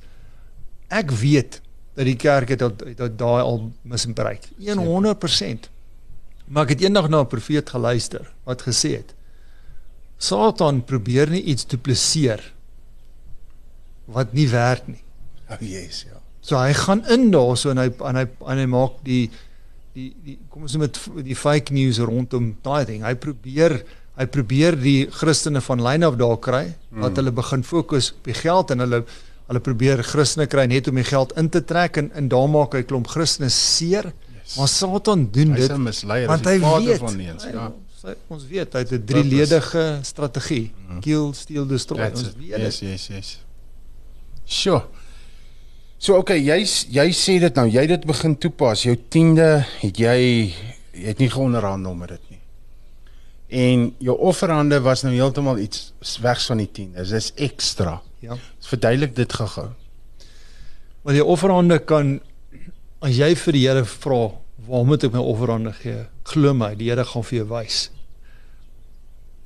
ek 0.90 1.12
weet 1.12 1.62
dat 1.96 2.06
die 2.06 2.16
kerk 2.18 2.50
het 2.50 2.60
dat 2.60 2.84
dat 2.98 3.18
daai 3.18 3.42
al 3.42 3.72
misbruik. 3.82 4.50
100%. 4.60 5.70
Maar 6.48 6.64
ek 6.64 6.70
het 6.76 6.82
eendag 6.82 7.10
na 7.10 7.22
'n 7.22 7.28
profeet 7.28 7.70
geluister 7.70 8.32
wat 8.44 8.62
gesê 8.62 8.98
het 8.98 9.14
Satan 10.18 10.84
probeer 10.84 11.30
nie 11.30 11.42
iets 11.42 11.66
dupliseer 11.68 12.54
wat 14.06 14.34
nie 14.34 14.48
werk 14.50 14.88
nie. 14.88 15.02
Oh 15.50 15.60
yes, 15.60 16.04
ja. 16.08 16.20
So 16.42 16.58
hy 16.60 16.74
gaan 16.74 17.06
in 17.08 17.32
daarso 17.32 17.72
en 17.72 17.78
hy 17.78 17.90
en 18.04 18.16
hy 18.16 18.26
en 18.52 18.58
hy 18.58 18.66
maak 18.66 19.00
die 19.08 19.30
die 19.94 20.14
die 20.26 20.38
kom 20.50 20.64
ons 20.66 20.74
noem 20.74 20.88
dit 20.88 21.00
die 21.26 21.36
fake 21.36 21.74
news 21.74 22.00
rondom 22.00 22.56
daai 22.66 22.86
ding. 22.86 23.04
Hy 23.04 23.14
probeer 23.16 23.84
hy 24.18 24.26
probeer 24.30 24.76
die 24.78 25.08
Christene 25.10 25.62
van 25.62 25.82
lyn 25.82 26.04
af 26.04 26.16
daar 26.20 26.38
kry 26.38 26.76
dat 27.02 27.16
hulle 27.18 27.32
begin 27.32 27.64
fokus 27.64 28.12
op 28.14 28.24
die 28.30 28.34
geld 28.38 28.72
en 28.72 28.80
hulle 28.80 29.04
hulle 29.48 29.60
probeer 29.60 30.04
Christene 30.04 30.46
kry 30.48 30.66
net 30.70 30.88
om 30.88 30.96
die 30.96 31.04
geld 31.04 31.34
in 31.38 31.50
te 31.50 31.62
trek 31.62 31.98
en 31.98 32.12
in 32.16 32.30
daar 32.30 32.48
maak 32.50 32.74
hy 32.74 32.84
klomp 32.84 33.08
Christene 33.08 33.50
seer. 33.50 34.14
Yes. 34.44 34.58
Maar 34.58 34.68
Satan 34.68 35.32
doen 35.32 35.52
Hy's 35.56 35.68
dit 35.68 35.72
'n 35.78 35.84
misleier, 35.84 36.28
want 36.28 36.46
hy's 36.46 36.62
hy 36.62 36.86
weet 36.86 37.00
van 37.00 37.16
leens, 37.18 37.44
ja. 37.44 37.72
sy, 38.02 38.14
ons 38.28 38.46
weet 38.48 38.74
hy 38.74 38.80
het 38.80 38.92
'n 38.92 39.06
drieledige 39.06 40.00
strategie. 40.04 40.72
Kill, 41.02 41.34
steal, 41.34 41.66
destroy. 41.68 41.98
That's 42.00 42.24
Ons 42.24 42.36
weet 42.38 42.58
Yes, 42.60 42.80
dit. 42.80 42.90
yes, 42.90 43.08
yes. 43.08 43.40
Sure. 44.46 44.84
So 46.04 46.18
okay, 46.20 46.42
jy 46.44 46.66
jy 46.92 47.06
sê 47.16 47.38
dit 47.40 47.56
nou, 47.56 47.64
jy 47.72 47.86
dit 47.88 48.02
begin 48.04 48.34
toepas. 48.36 48.82
Jou 48.84 48.98
10de 49.16 49.46
het 49.80 50.00
jy 50.02 50.16
jy 50.20 51.06
het 51.06 51.22
nie 51.24 51.30
geonderhandel 51.32 51.94
met 51.96 52.12
dit 52.12 52.34
nie. 52.34 52.42
En 53.64 53.86
jou 54.04 54.16
offerhande 54.28 54.82
was 54.84 55.06
nou 55.06 55.14
heeltemal 55.14 55.62
iets 55.64 55.94
wegs 56.20 56.50
van 56.52 56.60
die 56.60 56.68
10. 56.68 56.90
Dis 56.98 57.14
is 57.16 57.30
ekstra. 57.48 58.02
Ja. 58.20 58.36
Verduidelik 58.68 59.16
dit 59.16 59.32
gou-gou. 59.40 59.70
Maar 61.04 61.16
die 61.16 61.24
offerhande 61.24 61.80
kan 61.88 62.18
as 63.00 63.16
jy 63.16 63.32
vir 63.40 63.56
die 63.56 63.64
Here 63.64 63.86
vra, 63.88 64.20
waar 64.68 64.84
moet 64.88 65.08
ek 65.08 65.16
my 65.16 65.24
offerhande 65.24 65.72
gee? 65.80 66.04
Glo 66.34 66.52
my, 66.52 66.74
die 66.80 66.92
Here 66.92 67.08
gaan 67.08 67.24
vir 67.30 67.40
jou 67.40 67.48
wys. 67.56 67.86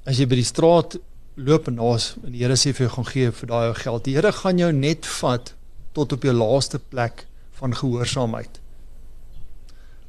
as 0.07 0.21
jy 0.21 0.25
by 0.25 0.37
die 0.39 0.47
straat 0.47 0.95
loop 1.35 1.67
en 1.67 1.77
daar's 1.81 2.13
en 2.23 2.31
die 2.31 2.41
Here 2.41 2.55
sê 2.57 2.71
vir 2.73 2.87
jou 2.87 2.93
gaan 2.95 3.09
gee 3.11 3.31
vir 3.43 3.49
daai 3.51 3.77
geld. 3.77 4.05
Die 4.07 4.15
Here 4.15 4.31
gaan 4.33 4.57
jou 4.57 4.71
net 4.73 5.05
vat 5.19 5.53
tot 5.97 6.13
op 6.13 6.25
jou 6.27 6.33
laaste 6.37 6.79
plek 6.93 7.25
van 7.59 7.73
gehoorsaamheid. 7.73 8.59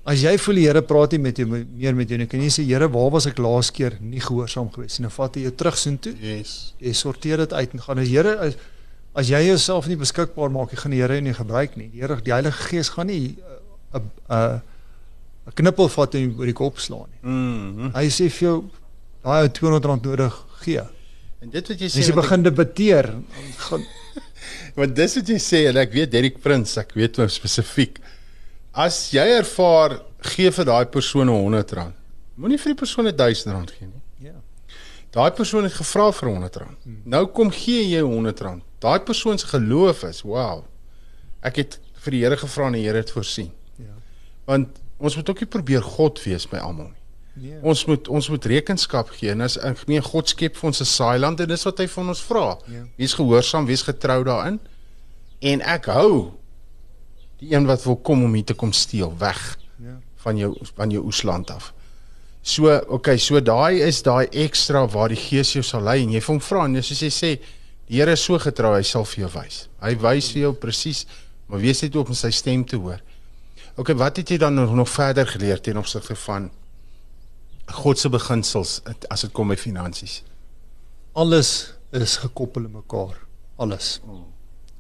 As 0.08 0.22
jy 0.24 0.34
voel 0.40 0.56
die 0.60 0.64
Here 0.68 0.80
praat 0.88 1.12
nie 1.12 1.20
met 1.26 1.36
jou 1.40 1.44
meer 1.48 1.96
met 1.96 2.08
jou 2.08 2.16
nie, 2.20 2.26
kan 2.30 2.40
jy 2.40 2.48
sê 2.52 2.64
Here, 2.64 2.88
waar 2.92 3.10
was 3.12 3.26
ek 3.28 3.40
laas 3.44 3.68
keer 3.76 3.98
nie 4.00 4.22
gehoorsaam 4.24 4.70
gewees 4.72 4.96
nie? 4.98 5.04
Nou 5.06 5.12
vat 5.12 5.36
hy 5.36 5.42
jou 5.46 5.52
terug 5.60 5.76
soontoe. 5.80 6.14
Yes. 6.24 6.54
Jy 6.80 6.94
sorteer 6.96 7.42
dit 7.44 7.52
uit 7.52 7.74
en 7.76 7.84
gaan 7.84 8.00
as 8.04 8.08
Here 8.12 8.32
as, 8.46 8.56
as 9.18 9.28
jy 9.32 9.42
jouself 9.50 9.88
nie 9.90 9.98
beskikbaar 10.00 10.52
maak, 10.54 10.72
jy 10.72 10.80
gaan 10.80 10.96
die 10.96 11.02
Here 11.02 11.20
nie 11.24 11.36
gebruik 11.36 11.76
nie. 11.76 11.90
Die 11.92 12.00
Here, 12.04 12.16
die 12.24 12.32
Heilige 12.32 12.68
Gees 12.70 12.92
gaan 12.94 13.08
nie 13.12 13.36
'n 13.92 14.00
'n 14.30 14.60
'n 15.48 15.52
knippel 15.56 15.88
vat 15.88 16.14
en 16.14 16.34
oor 16.38 16.46
die 16.46 16.56
kop 16.56 16.78
slaan 16.80 17.08
nie. 17.12 17.20
Mhm. 17.30 17.92
Hy 17.96 18.06
sê 18.08 18.30
vir 18.32 18.48
jou 18.48 18.56
daai 19.24 19.42
ou 19.44 19.48
200 19.48 19.84
rand 19.84 20.02
nodig 20.04 20.34
gee. 20.64 20.82
En 21.42 21.50
dit 21.50 21.68
wat 21.68 21.78
jy 21.80 21.86
sê 21.88 22.00
jy 22.00 22.14
wat 22.14 22.16
ek- 22.16 22.22
begin 22.22 22.42
debatteer, 22.42 23.14
gaan 23.68 23.84
Want 24.78 24.96
dis 24.96 25.16
wat 25.18 25.28
jy 25.28 25.38
sê 25.42 25.64
en 25.70 25.76
ek 25.80 25.92
weet 25.92 26.12
Derek 26.12 26.38
Prins, 26.42 26.76
ek 26.80 26.94
weet 26.98 27.18
nou 27.18 27.26
spesifiek. 27.32 27.98
As 28.72 29.08
jy 29.14 29.24
ervaar 29.38 29.98
gee 30.34 30.50
vir 30.54 30.68
daai 30.68 30.86
persoon 30.92 31.30
100 31.32 31.72
rand. 31.78 31.94
Moenie 32.38 32.58
vir 32.62 32.74
die 32.74 32.78
persoon 32.78 33.08
1000 33.10 33.54
rand 33.54 33.72
gee 33.74 33.88
nie. 33.88 34.02
ja. 34.30 34.36
Daai 35.14 35.30
persoon 35.34 35.64
het 35.66 35.72
gevra 35.74 36.10
vir 36.12 36.28
100 36.30 36.56
rand. 36.62 36.88
Nou 37.08 37.24
kom 37.34 37.50
gee 37.50 37.82
jy 37.88 38.02
100 38.04 38.42
rand. 38.46 38.62
Daai 38.84 39.00
persoon 39.02 39.38
se 39.38 39.46
geloof 39.50 40.04
is, 40.06 40.22
wow. 40.22 40.62
Ek 41.42 41.56
het 41.62 41.78
vir 42.04 42.14
die 42.14 42.20
Here 42.22 42.36
gevra 42.38 42.68
en 42.68 42.76
die 42.78 42.84
Here 42.84 43.00
het 43.02 43.10
voorsien. 43.10 43.50
Ja. 43.78 43.96
Want 44.46 44.78
ons 44.98 45.16
moet 45.18 45.30
ook 45.30 45.40
nie 45.42 45.50
probeer 45.50 45.82
God 45.82 46.20
wees 46.22 46.46
by 46.50 46.60
almal 46.62 46.92
nie. 46.92 46.97
Nee. 47.40 47.58
Ons 47.62 47.84
moet 47.86 48.08
ons 48.08 48.28
moet 48.28 48.44
rekenskap 48.44 49.10
gee 49.14 49.30
en 49.30 49.40
as 49.46 49.56
ek 49.58 49.84
meen 49.86 50.02
God 50.02 50.28
skep 50.28 50.56
vir 50.56 50.66
ons 50.70 50.80
'n 50.80 50.84
saailand 50.84 51.40
en 51.40 51.48
dis 51.48 51.64
wat 51.64 51.78
hy 51.78 51.86
van 51.88 52.08
ons 52.08 52.20
vra. 52.22 52.58
Ja. 52.66 52.84
Wees 52.96 53.14
gehoorsaam, 53.14 53.66
wees 53.66 53.82
getrou 53.82 54.24
daarin. 54.24 54.58
En 55.40 55.60
ek 55.60 55.86
hou 55.86 56.32
die 57.38 57.54
een 57.54 57.66
wat 57.66 57.84
wil 57.84 57.96
kom 57.96 58.24
om 58.24 58.34
hier 58.34 58.44
te 58.44 58.54
kom 58.54 58.72
steel 58.72 59.14
weg 59.18 59.56
Ja. 59.82 60.00
van 60.16 60.36
jou 60.36 60.56
van 60.74 60.90
jou 60.90 61.04
oesland 61.04 61.50
af. 61.50 61.72
So, 62.42 62.80
okay, 62.88 63.18
so 63.18 63.40
daai 63.40 63.80
is 63.82 64.02
daai 64.02 64.26
ekstra 64.32 64.86
waar 64.88 65.08
die 65.08 65.16
Gees 65.16 65.52
jou 65.52 65.62
sal 65.62 65.82
lei 65.82 66.02
en 66.02 66.10
jy 66.10 66.20
vir 66.20 66.32
hom 66.34 66.40
vra 66.40 66.64
en 66.64 66.82
soos 66.82 67.00
jy 67.00 67.10
sê, 67.10 67.38
die 67.88 67.96
Here 68.00 68.12
is 68.12 68.22
so 68.24 68.38
getrou, 68.38 68.74
hy 68.74 68.82
sal 68.82 69.04
vir 69.04 69.28
jou 69.28 69.40
wys. 69.40 69.68
Hy 69.80 69.94
wys 69.94 70.30
vir 70.32 70.42
jou 70.42 70.52
presies, 70.52 71.06
maar 71.48 71.60
wees 71.60 71.82
net 71.82 71.96
oop 71.96 72.08
om 72.08 72.14
sy 72.14 72.30
stem 72.30 72.64
te 72.64 72.76
hoor. 72.76 73.00
Okay, 73.76 73.94
wat 73.94 74.16
het 74.16 74.28
jy 74.28 74.38
dan 74.38 74.54
nog, 74.54 74.74
nog 74.74 74.88
verder 74.88 75.26
geleer 75.26 75.60
ten 75.60 75.76
opsigte 75.78 76.14
van 76.16 76.50
God 77.68 77.98
se 78.00 78.08
beginsels 78.08 78.78
as 79.10 79.24
dit 79.26 79.32
kom 79.36 79.52
by 79.52 79.56
finansies? 79.60 80.22
Alles 81.18 81.74
is 81.92 82.16
gekoppel 82.22 82.68
aan 82.68 82.78
mekaar. 82.78 83.16
Alles. 83.58 83.98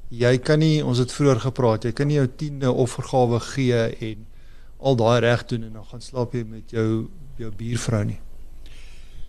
Jy 0.08 0.38
kan 0.40 0.62
nie, 0.62 0.80
ons 0.84 1.00
het 1.02 1.12
vroeër 1.12 1.42
gepraat, 1.48 1.84
jy 1.84 1.92
kan 1.92 2.08
nie 2.08 2.16
jou 2.16 2.28
10de 2.44 2.70
offergawe 2.72 3.40
gee 3.50 3.80
en 4.08 4.24
al 4.78 4.96
daai 4.96 5.18
reg 5.24 5.44
doen 5.50 5.66
en 5.66 5.80
dan 5.80 5.88
gaan 5.90 6.04
slaap 6.04 6.36
jy 6.36 6.44
met 6.48 6.72
jou 6.72 7.08
jou 7.38 7.50
buurvrou 7.54 8.02
nie. 8.08 8.20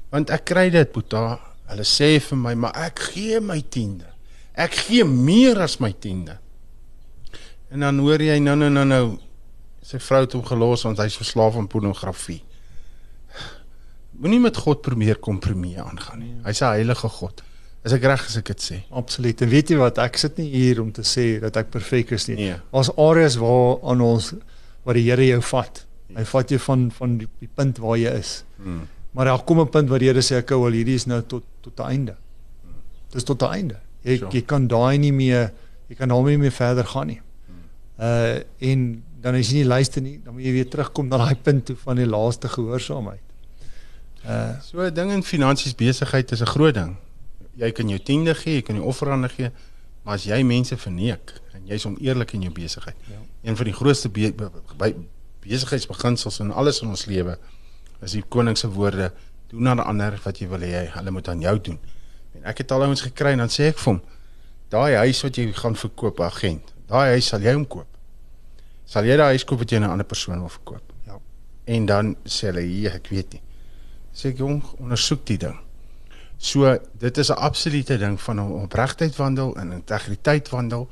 Want 0.10 0.32
ek 0.34 0.48
kry 0.50 0.70
dit, 0.74 0.92
Boeta. 0.94 1.38
Hulle 1.70 1.86
sê 1.86 2.16
vir 2.24 2.40
my, 2.42 2.56
maar 2.58 2.78
ek 2.88 3.02
gee 3.12 3.38
my 3.46 3.60
10de. 3.62 4.08
Ek 4.58 4.74
gee 4.88 5.06
meer 5.06 5.60
as 5.62 5.78
my 5.84 5.92
10de. 5.94 6.40
En 7.70 7.86
dan 7.86 8.00
hoor 8.02 8.24
jy 8.26 8.40
nou 8.42 8.56
nou 8.58 8.72
nou 8.74 8.86
nou 8.90 9.04
sy 9.86 10.00
vrou 10.02 10.24
het 10.24 10.34
hom 10.34 10.46
gelos 10.46 10.86
want 10.86 11.02
hy's 11.02 11.18
verslaaf 11.18 11.58
aan 11.58 11.70
pornografie. 11.70 12.42
Moenie 14.20 14.40
met 14.40 14.58
God 14.58 14.82
probeer 14.82 15.16
kompromie 15.18 15.78
aangaan 15.82 16.20
nie. 16.20 16.34
Hy's 16.44 16.62
'n 16.62 16.74
heilige 16.76 17.10
God. 17.10 17.44
Is 17.86 17.94
ek 17.94 18.04
reg 18.04 18.26
as 18.26 18.38
ek 18.38 18.46
dit 18.46 18.62
sê? 18.62 18.78
Absoluut. 18.92 19.42
En 19.42 19.50
weet 19.50 19.70
jy 19.70 19.78
wat, 19.78 19.98
ek 19.98 20.18
sit 20.18 20.38
nie 20.38 20.50
hier 20.52 20.82
om 20.82 20.92
te 20.92 21.02
sê 21.02 21.40
dat 21.40 21.56
ek 21.58 21.70
perfek 21.72 22.12
is 22.12 22.28
nie. 22.28 22.36
Nee. 22.36 22.56
Ons 22.72 22.90
areas 22.98 23.36
waar 23.40 23.78
aan 23.84 24.02
ons 24.02 24.34
waar 24.84 24.94
die 24.94 25.06
Here 25.10 25.26
jou 25.26 25.42
vat. 25.42 25.86
Hy 26.16 26.24
vat 26.26 26.50
jou 26.50 26.60
van 26.60 26.92
van 26.92 27.18
die, 27.18 27.28
die 27.40 27.50
punt 27.56 27.78
waar 27.78 27.98
jy 27.98 28.12
is. 28.20 28.44
Hmm. 28.58 28.88
Maar 29.14 29.26
daar 29.26 29.44
kom 29.44 29.60
'n 29.60 29.70
punt 29.70 29.90
waar 29.90 30.00
die 30.00 30.08
Here 30.08 30.22
sê 30.22 30.36
ek 30.38 30.50
wel 30.50 30.72
hierdie 30.72 30.96
is 30.96 31.06
nou 31.06 31.22
tot 31.22 31.44
tot 31.62 31.80
'n 31.80 31.84
einde. 31.90 32.16
Dis 33.12 33.24
tot 33.24 33.42
'n 33.42 33.54
einde. 33.54 33.76
Jy 34.04 34.18
Sure. 34.18 34.32
jy 34.32 34.42
kan 34.42 34.68
daai 34.68 34.98
nie 34.98 35.12
meer 35.14 35.52
jy 35.90 35.96
kan 35.96 36.10
daarmee 36.10 36.38
nie 36.38 36.42
meer 36.50 36.52
verder 36.52 36.86
gaan 36.86 37.08
nie. 37.08 37.22
Uh 38.00 38.40
en 38.60 39.04
dan 39.22 39.36
as 39.36 39.50
jy 39.52 39.62
nie 39.62 39.68
luister 39.68 40.02
nie, 40.02 40.18
dan 40.24 40.34
moet 40.34 40.46
jy 40.48 40.54
weer 40.56 40.70
terugkom 40.70 41.10
na 41.12 41.20
daai 41.22 41.36
punt 41.36 41.66
toe 41.70 41.76
van 41.84 42.00
die 42.00 42.08
laaste 42.08 42.50
gehoorsaamheid. 42.52 43.26
Uh 44.26 44.60
So 44.64 44.82
'n 44.82 44.94
ding 44.94 45.12
in 45.12 45.24
finansies 45.24 45.76
besigheid 45.76 46.32
is 46.32 46.42
'n 46.42 46.46
groot 46.56 46.74
ding. 46.74 46.98
Jy 47.56 47.72
kan 47.72 47.90
jou 47.90 48.00
10de 48.00 48.36
gee, 48.36 48.54
jy 48.54 48.62
kan 48.62 48.76
jou 48.76 48.86
offerande 48.86 49.30
gee, 49.30 49.52
maar 50.04 50.16
as 50.16 50.24
jy 50.24 50.44
mense 50.44 50.78
verneek 50.78 51.34
en 51.54 51.66
jy's 51.66 51.86
oneerlik 51.86 52.34
in 52.34 52.42
jou 52.42 52.54
besigheid. 52.54 52.96
Ja. 53.08 53.20
Een 53.44 53.56
van 53.56 53.66
die 53.66 53.74
grootste 53.74 54.10
be 54.10 54.34
be 54.34 54.50
be 54.78 54.96
besigheidsbeginsels 55.40 56.40
in 56.40 56.52
alles 56.52 56.82
in 56.82 56.90
ons 56.90 57.06
lewe 57.06 57.38
is 58.02 58.12
die 58.12 58.24
koning 58.30 58.58
se 58.58 58.68
woorde: 58.68 59.12
doen 59.48 59.68
aan 59.68 59.80
ander 59.80 60.20
wat 60.24 60.40
jy 60.40 60.48
wil 60.48 60.60
hê 60.60 60.88
hulle 60.94 61.12
moet 61.12 61.28
aan 61.28 61.42
jou 61.42 61.60
doen. 61.62 61.80
En 62.36 62.44
ek 62.44 62.58
het 62.58 62.72
al 62.72 62.84
ouens 62.84 63.02
gekry 63.02 63.32
en 63.32 63.38
dan 63.38 63.50
sê 63.50 63.70
ek 63.74 63.80
vir 63.80 63.94
hom: 63.94 64.02
daai 64.70 64.96
huis 64.96 65.22
wat 65.26 65.36
jy 65.36 65.54
gaan 65.54 65.76
verkoop, 65.76 66.22
agent, 66.22 66.74
daai 66.88 67.10
huis 67.18 67.28
sal 67.28 67.42
jy 67.42 67.54
hom 67.54 67.66
koop. 67.68 67.99
Sal 68.90 69.06
jy 69.06 69.20
daai 69.20 69.36
huis 69.36 69.46
koop 69.46 69.62
wat 69.62 69.70
jy 69.70 69.78
aan 69.78 69.86
'n 69.86 69.92
ander 69.96 70.06
persoon 70.06 70.40
wil 70.40 70.50
verkoop? 70.50 70.94
Ja. 71.06 71.20
En 71.66 71.86
dan 71.86 72.16
sê 72.26 72.50
hulle: 72.50 72.62
"Nee, 72.62 72.90
ek 72.90 73.08
weet 73.10 73.34
nie." 73.34 73.42
Sê 74.14 74.30
ek: 74.30 74.38
"Jong, 74.38 74.64
ondersoek 74.80 75.26
die 75.26 75.38
ding." 75.38 75.60
So 76.38 76.78
dit 76.98 77.18
is 77.18 77.30
'n 77.30 77.38
absolute 77.38 77.98
ding 77.98 78.22
van 78.22 78.40
opregtheid 78.40 79.16
wandel 79.16 79.56
en 79.56 79.72
integriteit 79.72 80.50
wandel. 80.50 80.90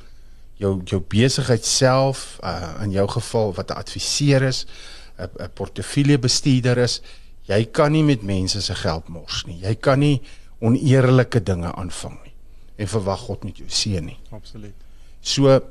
Jou 0.56 0.82
jou 0.84 1.02
besigheid 1.02 1.66
self, 1.66 2.39
uh 2.43 2.84
in 2.84 2.91
jou 2.91 3.08
geval 3.08 3.54
wat 3.54 3.70
'n 3.70 3.74
adviseur 3.78 4.41
is, 4.41 4.66
'n 5.18 5.30
'n 5.39 5.50
portefeuljebestuurder 5.54 6.78
is, 6.78 7.02
jy 7.43 7.66
kan 7.66 7.91
nie 7.91 8.04
met 8.04 8.22
mense 8.22 8.62
se 8.62 8.76
geld 8.76 9.08
mors 9.08 9.45
nie. 9.45 9.60
Jy 9.62 9.76
kan 9.76 10.00
nie 10.00 10.22
oneerlike 10.60 11.43
dinge 11.43 11.76
aanvang 11.76 12.24
nie 12.24 12.34
en 12.76 12.88
verwag 12.88 13.20
God 13.20 13.43
met 13.43 13.58
jou 13.58 13.70
seën 13.70 14.06
nie. 14.06 14.20
Absoluut. 14.32 14.76
So 15.22 15.62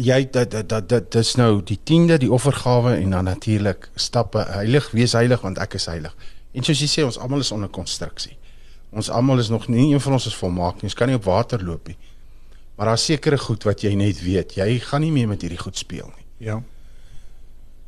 jy 0.00 0.30
dat 0.30 0.50
dat 0.50 0.68
dat 0.68 0.88
dit 0.88 1.12
dis 1.12 1.34
nou 1.36 1.62
die 1.62 1.78
10de 1.90 2.16
die 2.18 2.32
offergawe 2.32 2.94
en 2.94 3.10
dan 3.10 3.24
natuurlik 3.24 3.90
stappe 3.94 4.44
heilig 4.48 4.90
wees 4.90 5.12
heilig 5.12 5.40
want 5.40 5.58
ek 5.58 5.74
is 5.74 5.86
heilig. 5.86 6.14
En 6.52 6.64
soos 6.64 6.80
jy 6.80 6.88
sê 6.88 7.04
ons 7.04 7.18
almal 7.18 7.44
is 7.44 7.52
onder 7.52 7.68
konstruksie. 7.68 8.36
Ons 8.92 9.10
almal 9.10 9.38
is 9.38 9.48
nog 9.48 9.68
nie 9.68 9.92
een 9.92 10.00
van 10.00 10.12
ons 10.12 10.26
is 10.26 10.36
volmaak 10.36 10.80
nie. 10.80 10.90
Ons 10.90 10.96
kan 10.96 11.08
nie 11.08 11.16
op 11.16 11.24
water 11.24 11.64
loop 11.64 11.88
nie. 11.88 11.96
Maar 12.76 12.92
daar's 12.92 13.04
sekere 13.04 13.38
goed 13.38 13.64
wat 13.64 13.84
jy 13.84 13.94
net 13.94 14.20
weet. 14.24 14.56
Jy 14.56 14.78
gaan 14.84 15.00
nie 15.00 15.12
meer 15.12 15.28
met 15.28 15.40
hierdie 15.40 15.60
goed 15.60 15.76
speel 15.78 16.08
nie. 16.16 16.26
Ja. 16.48 16.62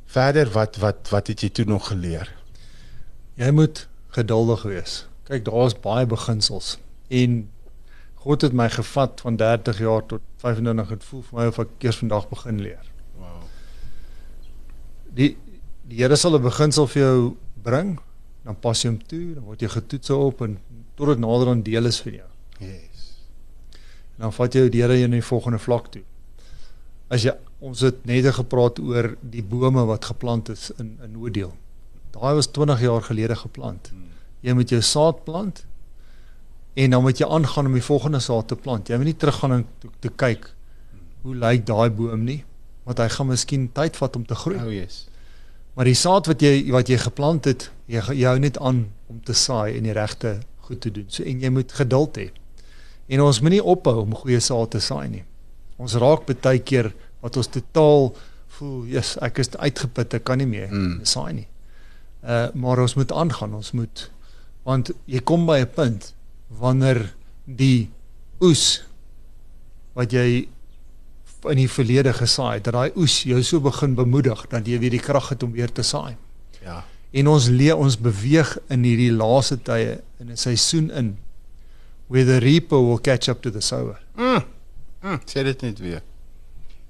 Verder 0.07 0.51
wat 0.53 0.77
wat 0.77 1.11
wat 1.13 1.33
het 1.33 1.41
jy 1.41 1.51
toe 1.51 1.65
nog 1.69 1.89
geleer? 1.89 2.31
Jy 3.41 3.51
moet 3.51 3.87
geduldig 4.15 4.63
wees. 4.63 5.05
Kyk, 5.25 5.45
daar's 5.45 5.75
baie 5.81 6.07
beginsels 6.07 6.77
en 7.09 7.49
God 8.25 8.41
het 8.41 8.55
my 8.57 8.71
gevat 8.73 9.21
van 9.21 9.37
30 9.37 9.79
jaar 9.85 10.07
tot 10.09 10.23
25 10.41 10.89
het 10.95 11.03
voel 11.05 11.23
vir 11.23 11.39
my 11.39 11.47
of 11.51 11.59
ek 11.61 11.73
eers 11.85 11.99
vandag 12.01 12.29
begin 12.31 12.61
leer. 12.65 12.87
Wow. 13.21 13.43
Die 15.19 15.35
die 15.85 16.01
Here 16.01 16.17
sal 16.17 16.39
'n 16.39 16.43
beginsel 16.43 16.87
vir 16.89 17.03
jou 17.03 17.37
bring, 17.63 17.99
dan 18.45 18.57
pas 18.57 18.83
jy 18.83 18.89
hom 18.89 19.03
toe, 19.07 19.35
dan 19.35 19.45
word 19.45 19.61
jy 19.61 19.69
getoets 19.69 20.11
op 20.11 20.41
en 20.41 20.59
tot 20.97 21.07
dit 21.07 21.19
nader 21.19 21.49
aan 21.49 21.63
deel 21.63 21.87
is 21.87 22.01
vir 22.01 22.13
jou. 22.13 22.31
Yes. 22.61 23.19
En 24.17 24.25
dan 24.25 24.33
vat 24.33 24.55
jy 24.55 24.69
die 24.69 24.81
Here 24.81 24.97
in 24.97 25.11
die 25.11 25.21
volgende 25.23 25.59
vlak 25.59 25.93
toe. 25.93 26.03
As 27.11 27.23
jy 27.23 27.37
ons 27.61 27.81
het 27.81 28.07
net 28.07 28.25
gepraat 28.25 28.81
oor 28.81 29.17
die 29.21 29.43
bome 29.43 29.85
wat 29.85 30.05
geplant 30.05 30.49
is 30.49 30.71
in 30.79 30.99
in 31.03 31.13
Noordeel. 31.13 31.53
Daai 32.13 32.35
was 32.35 32.47
20 32.47 32.81
jaar 32.81 33.03
gelede 33.03 33.37
geplant. 33.37 33.93
Jy 34.41 34.53
moet 34.53 34.71
jou 34.71 34.81
saad 34.81 35.25
plant 35.25 35.67
en 36.75 36.91
dan 36.91 37.03
moet 37.03 37.19
jy 37.19 37.27
aangaan 37.27 37.67
om 37.71 37.73
die 37.79 37.83
volgende 37.87 38.21
saad 38.21 38.49
te 38.51 38.57
plant. 38.57 38.89
Jy 38.89 38.97
moet 38.99 39.13
nie 39.13 39.17
teruggaan 39.17 39.53
en 39.53 39.67
te, 39.79 39.89
te 40.01 40.11
kyk 40.11 40.49
hoe 41.25 41.35
lyk 41.41 41.67
daai 41.67 41.91
boom 41.95 42.25
nie, 42.27 42.41
want 42.85 42.99
hy 43.01 43.09
gaan 43.09 43.31
miskien 43.31 43.69
tyd 43.73 43.97
vat 43.97 44.17
om 44.19 44.25
te 44.29 44.37
groei. 44.37 44.59
Oh 44.61 44.73
yes. 44.73 45.05
Maar 45.75 45.89
die 45.91 45.97
saad 45.99 46.29
wat 46.31 46.43
jy 46.43 46.71
wat 46.75 46.91
jy 46.91 46.99
geplant 47.03 47.47
het, 47.51 47.69
jy 47.91 48.03
jy 48.13 48.27
hou 48.29 48.39
net 48.43 48.59
aan 48.59 48.85
om 49.11 49.21
te 49.25 49.35
saai 49.35 49.77
en 49.79 49.87
die 49.89 49.95
regte 49.97 50.37
goed 50.67 50.81
te 50.85 50.91
doen. 50.91 51.07
So 51.09 51.25
en 51.25 51.41
jy 51.41 51.51
moet 51.55 51.73
geduld 51.73 52.19
hê. 52.21 52.29
En 53.09 53.21
ons 53.25 53.41
moenie 53.45 53.63
ophou 53.63 53.97
om 54.03 54.15
goeie 54.17 54.41
saad 54.41 54.71
te 54.75 54.81
saai 54.81 55.09
nie. 55.09 55.25
Ons 55.79 55.97
raak 56.01 56.27
baie 56.27 56.61
keer 56.63 56.93
wat 57.25 57.37
ons 57.37 57.49
totaal 57.49 58.15
voel, 58.57 58.85
"Jesus, 58.87 59.19
ek 59.23 59.39
is 59.39 59.51
uitgeput, 59.57 60.15
ek 60.15 60.25
kan 60.25 60.39
nie 60.39 60.47
meer 60.47 60.69
Mm. 60.71 60.79
mm. 60.79 61.05
saai 61.05 61.33
nie." 61.33 61.49
Uh 62.23 62.49
maar 62.55 62.79
ons 62.79 62.95
moet 62.95 63.13
aangaan, 63.13 63.55
ons 63.55 63.73
moet 63.73 64.11
want 64.65 64.91
jy 65.07 65.21
kom 65.21 65.47
by 65.47 65.59
'n 65.61 65.71
punt 65.75 66.15
wanneer 66.59 67.15
die 67.45 67.89
oes 68.41 68.83
wat 69.95 70.13
jy 70.13 70.49
in 71.51 71.59
die 71.61 71.69
verlede 71.69 72.13
gesaai 72.17 72.55
het, 72.57 72.65
dat 72.65 72.75
daai 72.75 72.93
oes 72.97 73.19
jou 73.29 73.43
so 73.45 73.61
begin 73.61 73.95
bemoedig 73.95 74.47
dat 74.53 74.67
jy 74.67 74.79
weer 74.81 74.95
die 74.97 75.03
krag 75.03 75.29
het 75.35 75.43
om 75.45 75.53
weer 75.53 75.69
te 75.73 75.83
saai. 75.85 76.17
Ja. 76.65 76.83
En 77.13 77.29
ons 77.29 77.49
leef 77.53 77.75
ons 77.77 77.97
beweeg 78.01 78.55
in 78.73 78.83
hierdie 78.87 79.13
laaste 79.13 79.59
tye 79.63 80.01
in 80.21 80.31
'n 80.33 80.37
seisoen 80.37 80.91
in 80.91 81.17
where 82.09 82.25
the 82.25 82.39
reaper 82.41 82.79
will 82.81 82.99
catch 82.99 83.29
up 83.29 83.43
to 83.43 83.51
the 83.51 83.61
sower. 83.61 84.01
Mm. 84.17 84.43
Mm, 85.03 85.21
sê 85.27 85.45
dit 85.45 85.63
net 85.63 85.79
weer. 85.79 86.03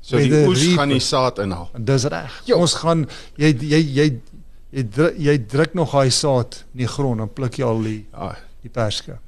So 0.00 0.16
Met 0.16 0.30
die 0.30 0.46
oes 0.46 0.60
reaper. 0.62 0.78
gaan 0.78 0.88
die 0.88 1.00
saad 1.00 1.38
inhaal. 1.38 1.70
Dis 1.78 2.04
reg. 2.04 2.42
Ons 2.54 2.74
gaan 2.74 3.06
jy 3.36 3.50
jy 3.60 3.80
jy 3.94 4.20
jy 4.70 4.82
druk, 4.88 5.14
jy 5.18 5.38
druk 5.46 5.74
nog 5.74 5.92
daai 5.92 6.10
saad 6.10 6.64
in 6.74 6.78
die 6.78 6.86
grond 6.88 7.20
en 7.20 7.28
pluk 7.32 7.54
jy 7.58 7.64
al 7.64 7.82
die 7.82 8.06
Ja, 8.12 8.36
die 8.62 8.68
perske. 8.70 9.18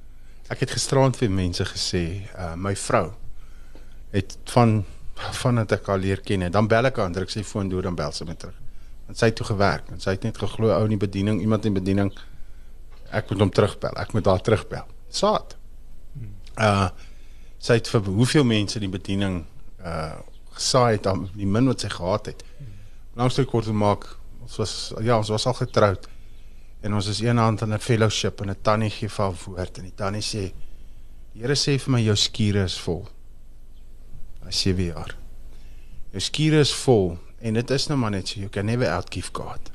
Ek 0.53 0.63
het 0.63 0.75
gisterand 0.77 1.17
vir 1.19 1.33
mense 1.33 1.65
gesê, 1.73 2.05
uh 2.37 2.55
my 2.57 2.75
vrou 2.79 3.09
het 4.13 4.37
van 4.53 4.79
vandat 5.41 5.73
ek 5.73 5.89
haar 5.91 5.99
leer 5.99 6.21
ken, 6.21 6.45
dan 6.53 6.69
bel 6.69 6.89
ek 6.91 7.01
haar, 7.01 7.09
en 7.09 7.17
druk 7.17 7.33
sy 7.33 7.43
foon 7.45 7.71
deur 7.73 7.87
dan 7.87 7.97
bel 7.97 8.13
sy 8.13 8.27
my 8.29 8.37
terug. 8.37 8.57
En 9.09 9.17
sy 9.17 9.31
het 9.31 9.37
toe 9.39 9.47
gewerk 9.49 9.89
en 9.95 10.01
sy 10.03 10.17
het 10.17 10.25
net 10.27 10.39
geglo 10.39 10.73
ou 10.75 10.85
in 10.85 10.97
die 10.97 11.01
bediening, 11.01 11.41
iemand 11.41 11.67
in 11.67 11.77
bediening 11.77 12.11
ek 13.15 13.31
moet 13.31 13.45
hom 13.45 13.53
terugbel. 13.55 13.95
Ek 14.03 14.15
moet 14.17 14.27
haar 14.27 14.43
terugbel. 14.43 14.89
Saad. 15.11 15.57
Uh 16.59 16.89
sy 17.67 17.79
het 17.79 17.89
vir 17.91 18.05
hoeveel 18.15 18.45
mense 18.47 18.77
in 18.79 18.85
die 18.85 18.93
bediening 18.93 19.41
uh 19.83 20.19
gesaai 20.57 20.97
het 20.97 21.07
die 21.37 21.49
min 21.49 21.67
wat 21.69 21.83
sy 21.85 21.91
gehad 21.93 22.31
het. 22.31 22.45
Langsy 23.17 23.45
kort 23.49 23.67
te 23.69 23.75
maak, 23.77 24.07
ons 24.45 24.57
was 24.61 24.75
ja, 25.05 25.17
ons 25.19 25.33
was 25.33 25.47
al 25.47 25.57
getroud. 25.59 26.07
En 26.87 26.95
ons 26.95 27.11
is 27.11 27.21
een 27.21 27.43
hand 27.43 27.61
in 27.67 27.75
'n 27.75 27.83
fellowship 27.83 28.41
en 28.41 28.51
'n 28.51 28.63
tannie 28.63 28.91
gee 28.91 29.09
vir 29.09 29.25
haar 29.25 29.39
woord 29.45 29.79
en 29.79 29.85
die 29.85 29.95
tannie 29.95 30.23
sê 30.23 30.53
die 30.53 30.67
Here 31.37 31.53
sê 31.53 31.77
vir 31.77 31.93
my 31.93 32.01
jou 32.01 32.17
skure 32.17 32.63
is 32.65 32.79
vol. 32.81 33.03
Hy 34.47 34.53
sê 34.57 34.73
weer 34.77 34.95
jaar. 34.95 35.13
Jou 36.15 36.23
skure 36.25 36.63
is 36.65 36.73
vol 36.87 37.19
en 37.45 37.59
dit 37.59 37.73
is 37.77 37.89
nou 37.91 37.99
maar 38.01 38.15
net 38.15 38.31
so 38.31 38.41
you 38.41 38.49
can 38.53 38.65
never 38.71 38.89
outgive 38.89 39.35
God. 39.37 39.71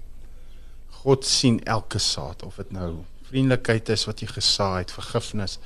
God 1.03 1.25
sien 1.25 1.59
elke 1.69 1.99
saad 2.01 2.41
of 2.43 2.57
dit 2.57 2.71
nou 2.73 3.03
vriendelikheid 3.29 3.89
is 3.93 4.07
wat 4.09 4.23
jy 4.23 4.27
gesaai 4.31 4.79
het, 4.79 4.93
vergifnis. 4.95 5.59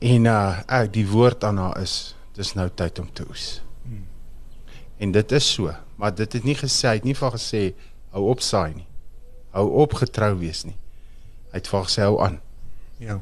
En 0.00 0.24
uh 0.26 0.62
ek 0.68 0.92
die 0.96 1.06
woord 1.08 1.44
aan 1.44 1.60
haar 1.60 1.82
is 1.82 2.14
dis 2.34 2.54
nou 2.56 2.70
tyd 2.74 2.98
om 2.98 3.12
te 3.12 3.28
oes. 3.28 3.60
En 4.98 5.12
dit 5.12 5.32
is 5.32 5.52
so, 5.52 5.74
maar 5.96 6.14
dit 6.14 6.32
het 6.32 6.44
nie 6.44 6.56
gesê, 6.56 6.88
hy 6.88 6.94
het 6.94 7.04
nie 7.04 7.16
van 7.18 7.32
gesê 7.36 7.74
hou 8.14 8.30
op 8.30 8.40
saai 8.40 8.74
nie. 8.74 8.86
Hou 9.52 9.66
op 9.84 9.94
getrou 10.00 10.32
wees 10.40 10.64
nie. 10.64 10.76
Hy 11.52 11.60
het 11.60 11.68
van 11.68 11.84
gesê 11.84 12.06
hou 12.06 12.16
aan. 12.24 12.40
Ja. 13.02 13.20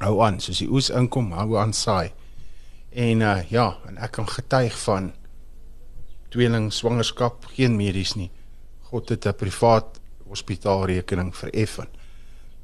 Hou 0.00 0.18
aan, 0.24 0.40
soos 0.40 0.62
die 0.62 0.70
oes 0.70 0.88
inkom, 0.94 1.32
hou 1.36 1.58
aan 1.60 1.74
saai. 1.76 2.12
En 2.90 3.20
uh 3.20 3.40
ja, 3.50 3.70
en 3.88 3.98
ek 4.00 4.16
kan 4.16 4.28
getuig 4.28 4.76
van 4.86 5.12
tweeling 6.32 6.70
swangerskap, 6.72 7.44
geen 7.56 7.76
medies 7.76 8.14
nie. 8.16 8.30
God 8.88 9.08
het 9.08 9.26
'n 9.26 9.36
privaat 9.36 10.00
hospitaalrekening 10.28 11.36
vereffen. 11.36 11.88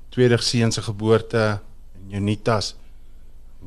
Tweede 0.08 0.38
seun 0.38 0.72
se 0.72 0.82
geboorte 0.82 1.60
en 1.94 2.08
Jonitas 2.08 2.74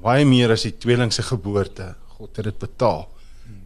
baie 0.01 0.25
meer 0.25 0.53
as 0.53 0.65
die 0.67 0.77
tweeling 0.77 1.13
se 1.13 1.23
geboorte. 1.25 1.95
God 2.17 2.35
het 2.35 2.45
dit 2.45 2.59
betaal. 2.59 3.07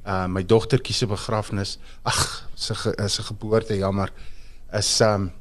Uh 0.06 0.26
my 0.28 0.44
dogtertjie 0.44 0.96
se 0.96 1.08
begrafnis, 1.08 1.78
ag, 2.04 2.50
sy 2.56 2.74
ge, 2.74 2.94
sy 3.08 3.24
geboorte 3.24 3.78
jammer 3.78 4.12
is 4.74 4.90
um 5.06 5.32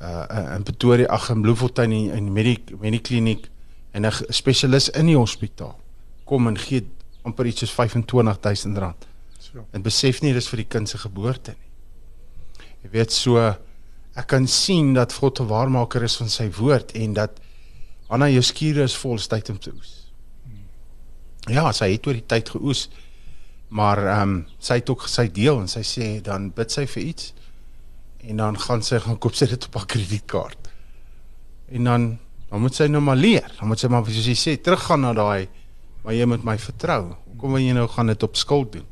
uh 0.00 0.54
in 0.56 0.62
Pretoria 0.62 1.08
ag 1.08 1.30
in 1.30 1.42
Bloemfontein 1.42 1.92
in 1.92 2.10
in 2.10 2.34
die 2.34 2.68
medikliniek 2.80 3.48
en 3.92 4.06
'n 4.06 4.12
spesialis 4.28 4.88
in 4.90 5.06
die 5.06 5.16
hospitaal 5.16 5.78
kom 6.24 6.46
en 6.48 6.58
gee 6.58 6.86
amper 7.22 7.46
iets 7.46 7.64
soos 7.64 7.72
R25000 7.72 8.78
rand. 8.78 9.06
So. 9.38 9.66
En 9.72 9.82
besef 9.82 10.20
nie 10.22 10.32
dis 10.32 10.48
vir 10.48 10.56
die 10.56 10.68
kind 10.68 10.88
se 10.88 10.98
geboorte 10.98 11.54
nie. 11.54 11.70
Jy 12.82 12.90
weet 12.90 13.12
so 13.12 13.38
ek 14.14 14.26
kan 14.26 14.46
sien 14.46 14.94
dat 14.94 15.12
God 15.12 15.40
'n 15.40 15.48
waarmaker 15.48 16.02
is 16.02 16.16
van 16.16 16.28
sy 16.28 16.50
woord 16.50 16.92
en 16.92 17.12
dat 17.12 17.40
Anna 18.08 18.28
jou 18.28 18.42
skure 18.42 18.82
is 18.82 18.96
vol 18.96 19.16
tyd 19.16 19.48
om 19.50 19.58
te 19.58 19.72
oes. 19.72 20.04
Ja, 21.48 21.72
sy 21.72 21.92
het 21.92 22.06
oor 22.06 22.12
die 22.12 22.26
tyd 22.26 22.48
geoes. 22.48 22.88
Maar 23.68 23.98
ehm 23.98 24.22
um, 24.22 24.46
sy 24.58 24.74
het 24.74 24.90
ook 24.90 25.08
sy 25.08 25.28
deel 25.32 25.60
en 25.60 25.68
sy 25.68 25.82
sê 25.82 26.20
dan 26.22 26.50
bid 26.54 26.70
sy 26.70 26.86
vir 26.86 27.02
iets 27.02 27.32
en 28.28 28.36
dan 28.36 28.58
gaan 28.58 28.82
sy 28.82 28.98
gaan 28.98 29.18
koop 29.18 29.34
sy 29.34 29.46
dit 29.46 29.64
op 29.66 29.74
haar 29.74 29.86
kredietkaart. 29.86 30.70
En 31.68 31.84
dan 31.84 32.18
dan 32.50 32.60
moet 32.60 32.74
sy 32.74 32.86
nou 32.86 33.00
maar 33.02 33.16
leer. 33.16 33.50
Dan 33.58 33.68
moet 33.68 33.78
sy 33.80 33.88
maar 33.88 34.04
soos 34.06 34.26
jy 34.26 34.34
sê 34.38 34.60
teruggaan 34.62 35.00
na 35.00 35.12
daai 35.12 35.48
maar 36.04 36.12
jy 36.14 36.24
moet 36.26 36.44
my 36.44 36.58
vertrou. 36.58 37.16
Hoekom 37.32 37.52
wil 37.56 37.60
jy 37.64 37.72
nou 37.72 37.88
gaan 37.88 38.06
dit 38.06 38.22
op 38.22 38.36
skuld 38.36 38.72
doen? 38.72 38.84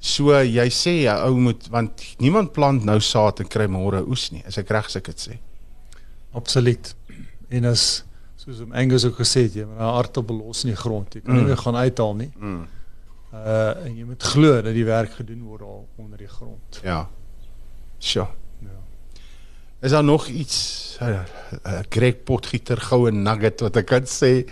So 0.00 0.30
jy 0.42 0.68
sê 0.70 1.04
'n 1.10 1.18
ou 1.26 1.34
moet 1.36 1.66
want 1.70 2.14
niemand 2.18 2.52
plant 2.52 2.84
nou 2.84 3.00
saad 3.00 3.40
en 3.40 3.48
kry 3.48 3.66
môre 3.66 4.06
oes 4.08 4.30
nie. 4.30 4.42
Is 4.46 4.56
ek 4.58 4.68
reg 4.70 4.86
as 4.86 4.96
ek 4.96 5.04
dit 5.04 5.20
sê? 5.28 5.38
Absoluut. 6.34 6.94
En 7.50 7.64
as 7.64 8.04
soos 8.36 8.60
om 8.60 8.72
Angus 8.72 9.04
ook 9.04 9.16
gesê 9.18 9.42
het, 9.42 9.54
jy 9.54 9.64
moet 9.64 9.76
'n 9.78 9.82
aardappel 9.82 10.36
los 10.36 10.64
in 10.64 10.70
die 10.70 10.76
grond. 10.76 11.14
Jy 11.14 11.20
kan 11.20 11.34
nie 11.34 11.40
Mm. 11.42 11.46
meer 11.48 11.56
gaan 11.56 11.76
uithaal 11.76 12.14
nie. 12.14 12.30
Mm. 12.38 12.66
Uh 13.32 13.84
en 13.86 13.96
jy 13.96 14.04
moet 14.04 14.22
glo 14.22 14.62
dat 14.62 14.72
die 14.74 14.84
werk 14.84 15.12
gedoen 15.12 15.42
word 15.42 15.62
al 15.62 15.88
onder 15.96 16.18
die 16.18 16.28
grond. 16.28 16.80
Ja. 16.82 17.08
Sjoe. 17.98 18.22
Ja. 18.22 18.30
Is 19.80 19.90
daar 19.90 20.04
nog 20.04 20.26
iets 20.26 20.96
'n 21.00 21.04
uh, 21.04 21.20
uh, 21.66 21.78
Greg 21.88 22.22
Potgieter 22.24 22.80
goue 22.80 23.10
nugget 23.10 23.60
wat 23.60 23.76
ek 23.76 23.86
kan 23.86 24.02
sê 24.06 24.44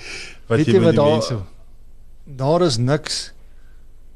wat 0.47 0.59
Weet 0.59 0.67
jy 0.67 0.79
met 0.79 0.95
die 0.95 0.97
daar- 1.01 1.11
mense 1.11 1.39
Daar 2.25 2.63
is 2.63 2.77
niks. 2.77 3.33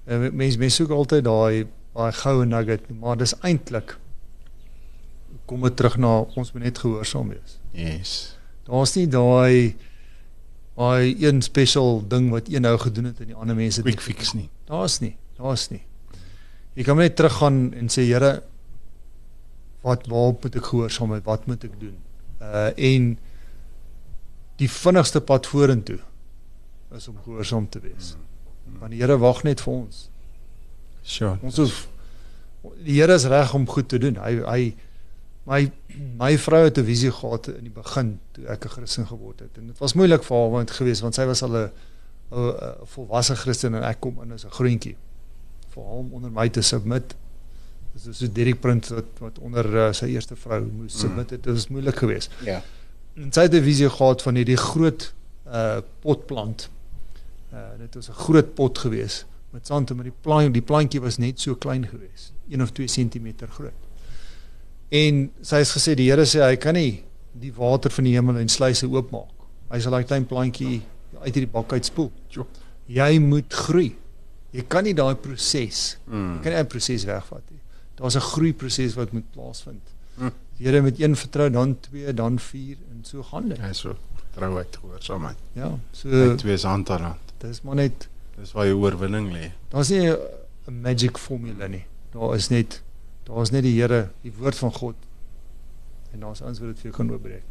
Uh, 0.07 0.31
mense 0.33 0.59
mense 0.59 0.77
soek 0.77 0.91
altyd 0.91 1.25
daai 1.25 1.67
daai 1.95 2.13
goue 2.13 2.45
nugget, 2.47 2.91
maar 3.01 3.17
dis 3.17 3.35
eintlik 3.43 3.97
kom 5.47 5.63
dit 5.63 5.77
terug 5.77 5.97
na 5.99 6.19
ons 6.37 6.53
moet 6.53 6.63
net 6.63 6.79
gehoorsaam 6.79 7.29
wees. 7.29 7.59
Yes. 7.73 8.37
Daar's 8.65 8.95
nie 8.95 9.07
daai 9.09 9.75
daai 10.77 11.17
een 11.27 11.43
special 11.43 12.05
ding 12.09 12.31
wat 12.31 12.49
een 12.49 12.63
nou 12.63 12.79
gedoen 12.79 13.05
het 13.05 13.21
en 13.21 13.27
die 13.27 13.35
ander 13.35 13.57
mense 13.57 13.83
Quick 13.83 14.01
fix 14.01 14.33
nie. 14.33 14.49
Daar's 14.67 15.01
nie, 15.01 15.17
daar's 15.39 15.69
nie. 15.71 15.83
Jy 16.75 16.83
kan 16.85 16.97
net 16.97 17.17
teruggaan 17.17 17.75
en 17.75 17.89
sê 17.91 18.03
Here 18.07 18.43
wat 19.83 20.07
waarop 20.07 20.43
moet 20.43 20.57
ek 20.57 20.65
gehoorsaam 20.65 21.15
wees? 21.15 21.25
Wat 21.25 21.47
moet 21.47 21.65
ek 21.65 21.81
doen? 21.81 21.97
Uh 22.41 22.71
en 22.77 23.19
die 24.61 24.69
vinnigste 24.69 25.21
pad 25.25 25.47
vorentoe 25.47 25.99
is 26.97 27.09
om 27.09 27.17
gehoorsaam 27.25 27.69
te 27.69 27.81
wees. 27.81 28.15
Want 28.79 28.93
die 28.93 29.01
Here 29.01 29.17
wag 29.19 29.43
net 29.47 29.63
vir 29.65 29.73
ons. 29.73 30.09
Sure. 31.03 31.39
Ons 31.43 31.57
hoef 31.63 31.89
die 32.85 32.99
Here 32.99 33.15
is 33.17 33.27
reg 33.31 33.55
om 33.57 33.67
goed 33.69 33.89
te 33.89 33.99
doen. 33.99 34.19
Hy 34.21 34.41
hy 34.45 34.63
my 35.49 35.61
my 36.21 36.35
vrou 36.39 36.65
het 36.65 36.79
'n 36.79 36.85
visie 36.85 37.11
gehad 37.11 37.49
in 37.49 37.65
die 37.65 37.77
begin 37.83 38.19
toe 38.33 38.47
ek 38.47 38.65
'n 38.65 38.69
Christen 38.69 39.07
geword 39.07 39.41
het. 39.41 39.57
En 39.59 39.67
dit 39.67 39.79
was 39.79 39.95
moeilik 39.95 40.23
vir 40.23 40.37
haar 40.37 40.51
want 40.51 40.71
gewees 40.71 41.01
want 41.01 41.15
sy 41.15 41.25
was 41.25 41.43
al 41.43 41.57
'n 41.57 41.71
'n 42.31 42.53
'n 42.53 42.87
volwasse 42.87 43.35
Christen 43.37 43.75
en 43.75 43.83
ek 43.83 44.01
kom 44.01 44.23
in 44.23 44.33
as 44.33 44.45
'n 44.45 44.51
groentjie. 44.51 44.97
Vir 45.69 45.83
hom 45.83 46.13
onder 46.13 46.31
my 46.31 46.49
te 46.49 46.63
submit. 46.63 47.17
Is 47.95 48.19
so 48.19 48.27
Derek 48.33 48.61
Print 48.61 48.89
wat 48.89 49.05
wat 49.19 49.39
onder 49.39 49.67
uh, 49.77 49.93
sy 49.93 50.07
eerste 50.15 50.37
vrou 50.37 50.61
moes 50.73 50.99
submit 51.01 51.31
het. 51.31 51.43
Dit 51.43 51.53
was 51.55 51.69
moeilik 51.69 51.97
geweest. 51.97 52.31
Ja. 52.45 52.63
En 53.17 53.33
sy 53.33 53.41
het 53.43 53.55
'n 53.55 53.63
visie 53.63 53.89
gehad 53.91 54.23
van 54.23 54.35
hierdie 54.35 54.57
groot 54.57 55.13
uh 55.47 55.81
potplant. 56.01 56.69
Uh 57.53 57.59
dit 57.79 57.95
was 57.95 58.09
'n 58.09 58.13
groot 58.13 58.55
pot 58.55 58.79
gewees 58.79 59.25
met 59.51 59.67
sand 59.67 59.91
en 59.91 59.97
met 59.97 60.05
die 60.05 60.15
plant 60.21 60.53
die 60.55 60.63
plantjie 60.63 61.01
was 61.01 61.19
net 61.19 61.41
so 61.41 61.55
klein 61.57 61.87
gewees, 61.87 62.33
1 62.49 62.63
of 62.63 62.71
2 62.73 62.87
cm 62.87 63.35
groot. 63.51 63.73
En 64.91 65.31
sy 65.43 65.57
het 65.63 65.69
gesê 65.71 65.95
die 65.95 66.09
Here 66.11 66.25
sê 66.27 66.41
hy 66.43 66.57
kan 66.57 66.75
nie 66.75 67.03
die 67.41 67.53
water 67.55 67.91
van 67.91 68.05
die 68.05 68.15
hemel 68.17 68.41
en 68.43 68.49
sluise 68.49 68.87
oopmaak. 68.91 69.31
Hy 69.71 69.79
sal 69.81 69.93
daai 69.95 70.05
klein 70.05 70.27
plantjie 70.27 70.81
uit 71.21 71.35
hierdie 71.35 71.51
bak 71.51 71.73
uitspoel. 71.73 72.11
Jo. 72.35 72.47
Jy 72.91 73.19
moet 73.23 73.53
groei. 73.55 73.93
Jy 74.53 74.65
kan 74.69 74.85
nie 74.85 74.95
daai 74.95 75.15
proses, 75.15 75.97
Mm. 76.07 76.37
jy 76.37 76.43
kan 76.43 76.53
nie 76.53 76.59
'n 76.61 76.67
proses 76.67 77.05
wegvat 77.05 77.43
nie. 77.51 77.61
Daar's 78.01 78.17
'n 78.17 78.21
groeiproses 78.33 78.95
wat 78.97 79.13
moet 79.13 79.31
plaasvind. 79.31 79.83
Mm. 80.17 80.31
Die 80.57 80.67
Here 80.67 80.81
met 80.83 81.01
een 81.01 81.17
vertrou, 81.17 81.51
dan 81.51 81.77
twee, 81.81 82.15
dan 82.15 82.39
vier 82.39 82.77
en 82.91 83.05
so 83.05 83.23
gaan 83.23 83.49
dit. 83.49 83.57
Ja, 83.59 83.73
so 83.73 83.95
trouheid 84.35 84.77
gehoorsaamheid. 84.81 85.37
Ja, 85.53 85.79
so 85.93 86.09
Hy 86.09 86.37
twee 86.37 86.57
se 86.57 86.67
hand 86.67 86.91
aan 86.91 87.01
hand. 87.03 87.19
dis 87.39 87.63
maar 87.63 87.75
net 87.75 88.09
Dis 88.39 88.53
waar 88.53 88.67
jou 88.67 88.77
oorwinning 88.81 89.33
lê. 89.33 89.51
daar's 89.69 89.89
nie 89.89 90.11
'n 90.11 90.81
magic 90.81 91.19
formule 91.19 91.69
nie. 91.69 91.85
Daar 92.13 92.35
is 92.35 92.49
net 92.49 92.83
daar 93.25 93.43
is 93.43 93.51
net 93.51 93.63
die 93.63 93.81
Here, 93.81 94.09
die 94.23 94.33
woord 94.39 94.55
van 94.57 94.73
God. 94.73 94.95
En 96.13 96.21
daar's 96.21 96.41
ons 96.41 96.59
wat 96.59 96.69
dit 96.69 96.77
vir 96.81 96.91
jou 96.91 96.95
kan 96.97 97.11
oopbreek. 97.11 97.43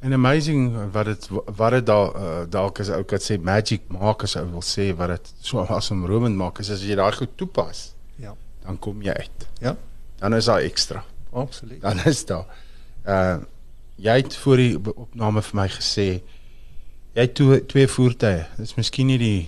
En 0.00 0.12
amazing 0.12 0.90
wat 0.92 1.04
dit 1.06 1.28
wat 1.56 1.70
dit 1.70 1.86
daar 1.86 2.14
uh, 2.16 2.44
dalk 2.48 2.80
as 2.80 2.88
ou 2.90 3.02
kan 3.02 3.18
sê 3.18 3.38
magic 3.40 3.80
maak 3.88 4.22
as 4.22 4.36
ou 4.36 4.50
wil 4.50 4.62
sê 4.62 4.94
wat 4.96 5.08
dit 5.08 5.32
so 5.40 5.58
asemrowend 5.60 6.36
maak 6.36 6.58
is 6.58 6.70
as 6.70 6.82
jy 6.82 6.94
daai 6.94 7.12
goed 7.12 7.36
toepas. 7.36 7.94
Ja. 8.16 8.34
Dan 8.64 8.78
kom 8.78 9.02
jy 9.02 9.12
uit. 9.12 9.48
Ja. 9.60 9.76
Dan 10.18 10.34
is 10.34 10.44
daar 10.44 10.60
ekstra. 10.64 11.04
Absoluut. 11.32 11.80
Dan 11.80 12.00
is 12.04 12.24
daar. 12.26 12.46
Uh 13.06 13.36
jy 13.96 14.16
het 14.18 14.34
voor 14.42 14.56
die 14.58 14.74
opname 14.94 15.42
vir 15.42 15.54
my 15.54 15.68
gesê 15.70 16.04
jy 17.14 17.20
het 17.20 17.34
twee, 17.38 17.60
twee 17.70 17.86
voertuie. 17.88 18.40
Dis 18.58 18.74
miskien 18.74 19.06
nie 19.06 19.18
die 19.18 19.42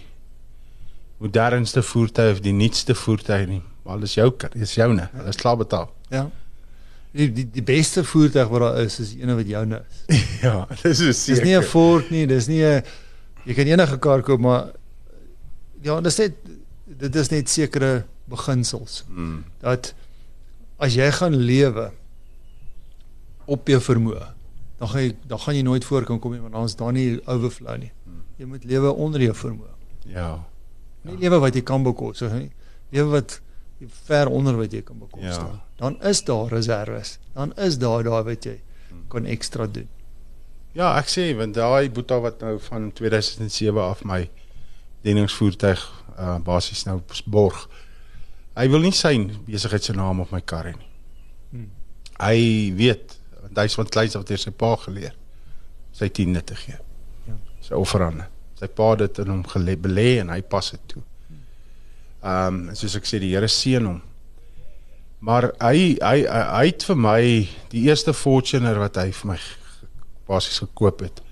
modernste 1.18 1.82
voertuig 1.82 2.36
of 2.36 2.42
die 2.44 2.52
nuutste 2.54 2.94
voertuig 2.94 3.46
nie, 3.48 3.62
maar 3.82 3.98
dis 3.98 4.14
jou 4.14 4.28
kar, 4.30 4.52
dis 4.54 4.74
joune. 4.76 5.08
Dit 5.16 5.30
is 5.32 5.40
klaar 5.40 5.56
betaal. 5.58 5.88
Ja. 6.12 6.26
Die 7.16 7.26
die, 7.32 7.46
die 7.50 7.64
beste 7.64 8.04
voertuig 8.04 8.48
wat 8.52 8.60
daar 8.66 8.80
is 8.84 9.00
is 9.02 9.14
die 9.16 9.24
ene 9.24 9.34
wat 9.38 9.48
joune 9.50 9.82
is. 9.88 10.22
Ja, 10.46 10.66
dis 10.82 11.00
is 11.00 11.24
Dis 11.24 11.40
nie 11.42 11.56
'n 11.56 11.62
Ford 11.64 12.10
nie, 12.10 12.26
dis 12.26 12.46
nie 12.46 12.62
'n 12.62 12.82
jy 13.46 13.54
kan 13.54 13.66
enige 13.66 13.98
kar 13.98 14.22
koop 14.22 14.40
maar 14.40 14.72
ja, 15.82 16.00
dis 16.00 16.18
net 16.18 16.34
dit 16.86 17.16
is 17.16 17.30
net 17.30 17.48
sekere 17.48 18.04
beginsels 18.28 19.04
Mm. 19.08 19.44
dat 19.60 19.94
as 20.78 20.94
jy 20.94 21.10
gaan 21.12 21.34
lewe 21.36 21.90
op 23.46 23.68
jou 23.68 23.80
vermoë, 23.80 24.26
dan 24.78 24.88
gaan 24.88 25.02
jy 25.06 25.14
dan 25.30 25.38
gaan 25.40 25.54
jy 25.56 25.62
nooit 25.62 25.84
voor 25.84 26.04
kan 26.04 26.18
kom 26.20 26.32
nie 26.34 26.40
want 26.42 26.52
dan 26.52 26.64
is 26.64 26.76
daar 26.76 26.92
nie 26.92 27.20
overflow 27.26 27.76
nie. 27.78 27.92
Jy 28.36 28.44
moet 28.46 28.64
lewe 28.64 28.90
onder 28.92 29.20
jou 29.22 29.34
vermoë. 29.34 29.72
Ja. 30.12 30.44
Nie 31.06 31.16
lewe 31.22 31.38
wat 31.40 31.54
jy 31.54 31.62
kan 31.62 31.82
bekostig 31.86 32.32
nie. 32.32 32.50
Lewe 32.92 33.08
wat 33.14 33.40
ver 34.06 34.28
onder 34.28 34.56
wat 34.56 34.72
jy 34.72 34.82
kan 34.82 34.98
bekostig. 34.98 35.30
Ja. 35.36 35.62
Dan 35.76 35.96
is 36.02 36.24
daar 36.24 36.48
reserves. 36.52 37.18
Dan 37.34 37.52
is 37.56 37.78
daar 37.78 38.02
daai 38.04 38.22
wat 38.24 38.44
jy 38.44 38.60
kan 39.08 39.24
ekstra 39.24 39.66
doen. 39.66 39.88
Ja, 40.76 40.90
ek 40.98 41.08
sê 41.08 41.30
want 41.36 41.54
daai 41.54 41.88
boeta 41.90 42.18
wat 42.20 42.40
nou 42.44 42.58
van 42.60 42.90
2007 42.92 43.80
af 43.80 44.04
my 44.04 44.26
dieningsvoertuig 45.06 45.86
uh 46.18 46.36
basies 46.44 46.84
nou 46.84 47.00
borg. 47.26 47.68
Hy 48.56 48.66
wil 48.72 48.86
nie 48.86 48.94
sy 48.96 49.12
besigheid 49.46 49.84
se 49.84 49.92
naam 49.96 50.22
op 50.24 50.32
my 50.32 50.40
kar 50.40 50.70
hê 50.70 50.74
nie. 50.76 50.90
Hmm. 51.52 51.70
Hy 52.20 52.38
weet 52.78 53.18
want 53.42 53.60
hy's 53.62 53.76
van 53.78 53.90
kleins 53.92 54.16
af 54.18 54.24
deur 54.28 54.40
sy 54.40 54.50
pa 54.50 54.72
geleer 54.86 55.14
sy 55.96 56.08
tiende 56.12 56.42
te 56.44 56.56
gee. 56.58 56.76
Ja. 57.28 57.36
Sy 57.64 57.76
offerande. 57.76 58.26
Sy 58.56 58.68
pa 58.72 58.90
het 58.94 59.04
dit 59.04 59.20
in 59.24 59.32
hom 59.32 59.44
gelê 59.48 59.76
belê 59.80 60.08
en 60.22 60.32
hy 60.32 60.40
pas 60.44 60.72
dit 60.72 60.82
toe. 60.92 61.04
Ehm 62.26 62.60
um, 62.68 62.74
soos 62.76 62.96
ek 62.98 63.08
sê 63.08 63.20
die 63.22 63.32
Here 63.34 63.48
seën 63.48 63.84
hom. 63.86 64.00
Maar 65.26 65.50
hy 65.60 65.96
hy 66.00 66.16
hy, 66.24 66.42
hy 66.52 66.64
het 66.68 66.84
vir 66.88 66.98
my 67.00 67.20
die 67.72 67.86
eerste 67.88 68.12
Fortuner 68.16 68.80
wat 68.80 68.98
hy 69.00 69.10
vir 69.14 69.32
my 69.32 69.38
basies 70.28 70.60
gekoop 70.64 71.04
het. 71.06 71.22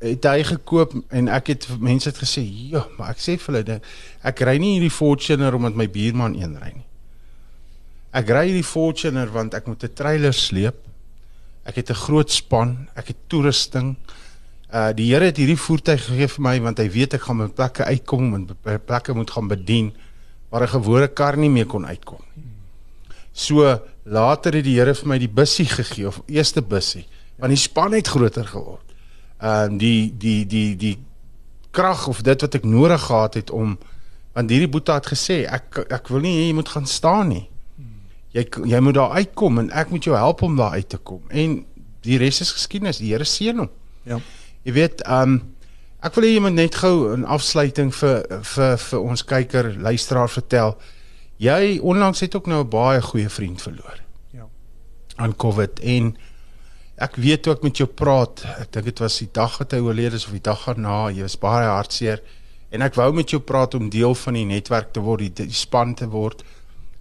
Het 0.00 0.24
hy 0.24 0.44
gekoop 0.48 0.94
en 1.12 1.28
ek 1.28 1.46
het 1.52 1.66
mense 1.78 2.08
het 2.08 2.18
gesê, 2.18 2.40
"Ja, 2.70 2.86
maar 2.98 3.10
ek 3.10 3.18
sê 3.18 3.36
vir 3.38 3.54
hulle 3.54 3.80
ek 4.24 4.40
ry 4.40 4.56
nie 4.56 4.78
hierdie 4.78 4.92
Fortuner 4.92 5.54
omdat 5.54 5.74
my 5.74 5.88
buurman 5.88 6.34
een 6.34 6.56
ry 6.60 6.72
nie. 6.74 6.86
Ek 8.12 8.28
ry 8.28 8.46
hierdie 8.48 8.66
Fortuner 8.66 9.30
want 9.30 9.54
ek 9.54 9.66
moet 9.66 9.84
'n 9.84 9.94
trailer 9.94 10.32
sleep. 10.32 10.74
Ek 11.64 11.76
het 11.76 11.90
'n 11.90 11.94
groot 11.94 12.30
span, 12.30 12.88
ek 12.96 13.08
het 13.08 13.16
toerusting. 13.28 13.96
Uh 14.72 14.92
die 14.92 15.12
Here 15.12 15.24
het 15.24 15.36
hierdie 15.36 15.58
voertuig 15.58 16.04
gegee 16.04 16.28
vir 16.28 16.42
my 16.42 16.60
want 16.60 16.78
hy 16.78 16.88
weet 16.88 17.14
ek 17.14 17.22
gaan 17.22 17.38
by 17.38 17.48
plekke 17.48 17.84
uitkom 17.84 18.34
en 18.34 18.46
by 18.46 18.78
plekke 18.78 19.14
moet 19.14 19.30
gaan 19.30 19.48
bedien 19.48 19.92
waar 20.50 20.62
'n 20.62 20.80
gewone 20.80 21.08
kar 21.08 21.36
nie 21.36 21.50
meer 21.50 21.66
kon 21.66 21.86
uitkom 21.86 22.20
nie. 22.34 22.44
So 23.32 23.80
later 24.04 24.52
het 24.54 24.64
die 24.64 24.78
Here 24.78 24.94
vir 24.94 25.08
my 25.08 25.18
die 25.18 25.28
bussie 25.28 25.66
gegee 25.66 26.06
of 26.06 26.22
eerste 26.26 26.62
bussie 26.62 27.06
want 27.38 27.50
die 27.50 27.56
span 27.56 27.92
het 27.92 28.08
groter 28.08 28.44
geword. 28.44 28.89
Ehm 29.40 29.76
die 29.78 30.12
die 30.18 30.46
die 30.46 30.76
die 30.76 30.98
krag 31.70 32.06
of 32.08 32.22
dit 32.22 32.40
wat 32.40 32.54
ek 32.54 32.64
nodig 32.64 33.00
gehad 33.06 33.34
het 33.34 33.50
om 33.50 33.78
want 34.34 34.50
hierdie 34.50 34.68
boeta 34.68 34.94
het 34.94 35.06
gesê 35.06 35.44
ek 35.48 35.78
ek 35.90 36.08
wil 36.08 36.20
nie 36.20 36.46
jy 36.46 36.52
moet 36.54 36.68
gaan 36.68 36.86
staan 36.86 37.28
nie. 37.28 37.46
Jy 38.32 38.44
jy 38.64 38.80
moet 38.80 38.94
daar 38.94 39.10
uitkom 39.18 39.58
en 39.58 39.70
ek 39.70 39.90
moet 39.90 40.04
jou 40.04 40.16
help 40.16 40.42
om 40.42 40.56
daar 40.56 40.70
uit 40.78 40.88
te 40.88 40.98
kom. 40.98 41.22
En 41.30 41.64
die 42.02 42.18
res 42.18 42.40
is 42.40 42.52
geskiedenis. 42.52 42.98
Die 42.98 43.10
Here 43.12 43.24
seën 43.24 43.58
hom. 43.58 43.70
Ja. 44.04 44.20
Jy 44.64 44.72
weet, 44.72 45.00
ehm 45.02 45.22
um, 45.40 45.40
ek 46.02 46.14
wil 46.16 46.24
hê 46.24 46.30
jy 46.34 46.40
moet 46.40 46.54
net 46.56 46.74
gou 46.80 47.12
'n 47.16 47.24
afsluiting 47.24 47.90
vir 47.94 48.22
vir 48.42 48.76
vir 48.78 49.00
ons 49.00 49.24
kyker, 49.24 49.74
luisteraar 49.80 50.28
vertel. 50.28 50.76
Jy 51.36 51.78
onlangs 51.82 52.20
het 52.20 52.34
ook 52.36 52.46
nou 52.46 52.62
'n 52.64 52.68
baie 52.68 53.02
goeie 53.02 53.28
vriend 53.28 53.62
verloor 53.62 53.98
Ja. 54.32 54.46
aan 55.16 55.36
COVID 55.36 55.80
en 55.80 56.16
ek 57.00 57.16
weet 57.16 57.42
toe 57.42 57.54
ek 57.54 57.64
met 57.64 57.80
jou 57.80 57.88
praat, 57.88 58.42
ek 58.60 58.72
dink 58.76 58.90
dit 58.90 59.02
was 59.02 59.18
die 59.22 59.30
dag 59.32 59.56
wat 59.58 59.72
hy 59.72 59.80
oorlede 59.80 60.20
is 60.20 60.26
of 60.28 60.36
die 60.36 60.44
dag 60.44 60.64
daarna, 60.68 61.08
jy 61.14 61.24
was 61.24 61.38
baie 61.40 61.68
hartseer 61.68 62.20
en 62.70 62.84
ek 62.86 62.94
wou 63.00 63.08
met 63.16 63.32
jou 63.32 63.40
praat 63.40 63.74
om 63.74 63.88
deel 63.90 64.14
van 64.14 64.36
die 64.36 64.46
netwerk 64.46 64.92
te 64.92 65.00
word, 65.00 65.24
die, 65.26 65.48
die 65.48 65.56
span 65.56 65.94
te 65.98 66.06
word 66.12 66.44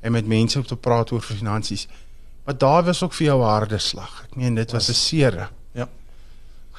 en 0.01 0.15
met 0.15 0.27
mense 0.27 0.59
op 0.59 0.67
te 0.69 0.79
praat 0.79 1.11
oor 1.11 1.21
finansies. 1.21 1.87
Maar 2.45 2.57
daar 2.57 2.83
was 2.87 3.03
ook 3.03 3.13
vir 3.13 3.25
jou 3.27 3.39
'n 3.41 3.49
harde 3.49 3.77
slag. 3.77 4.23
Ek 4.23 4.35
meen 4.35 4.55
dit 4.55 4.71
was 4.71 4.89
'n 4.89 4.93
seere. 4.93 5.49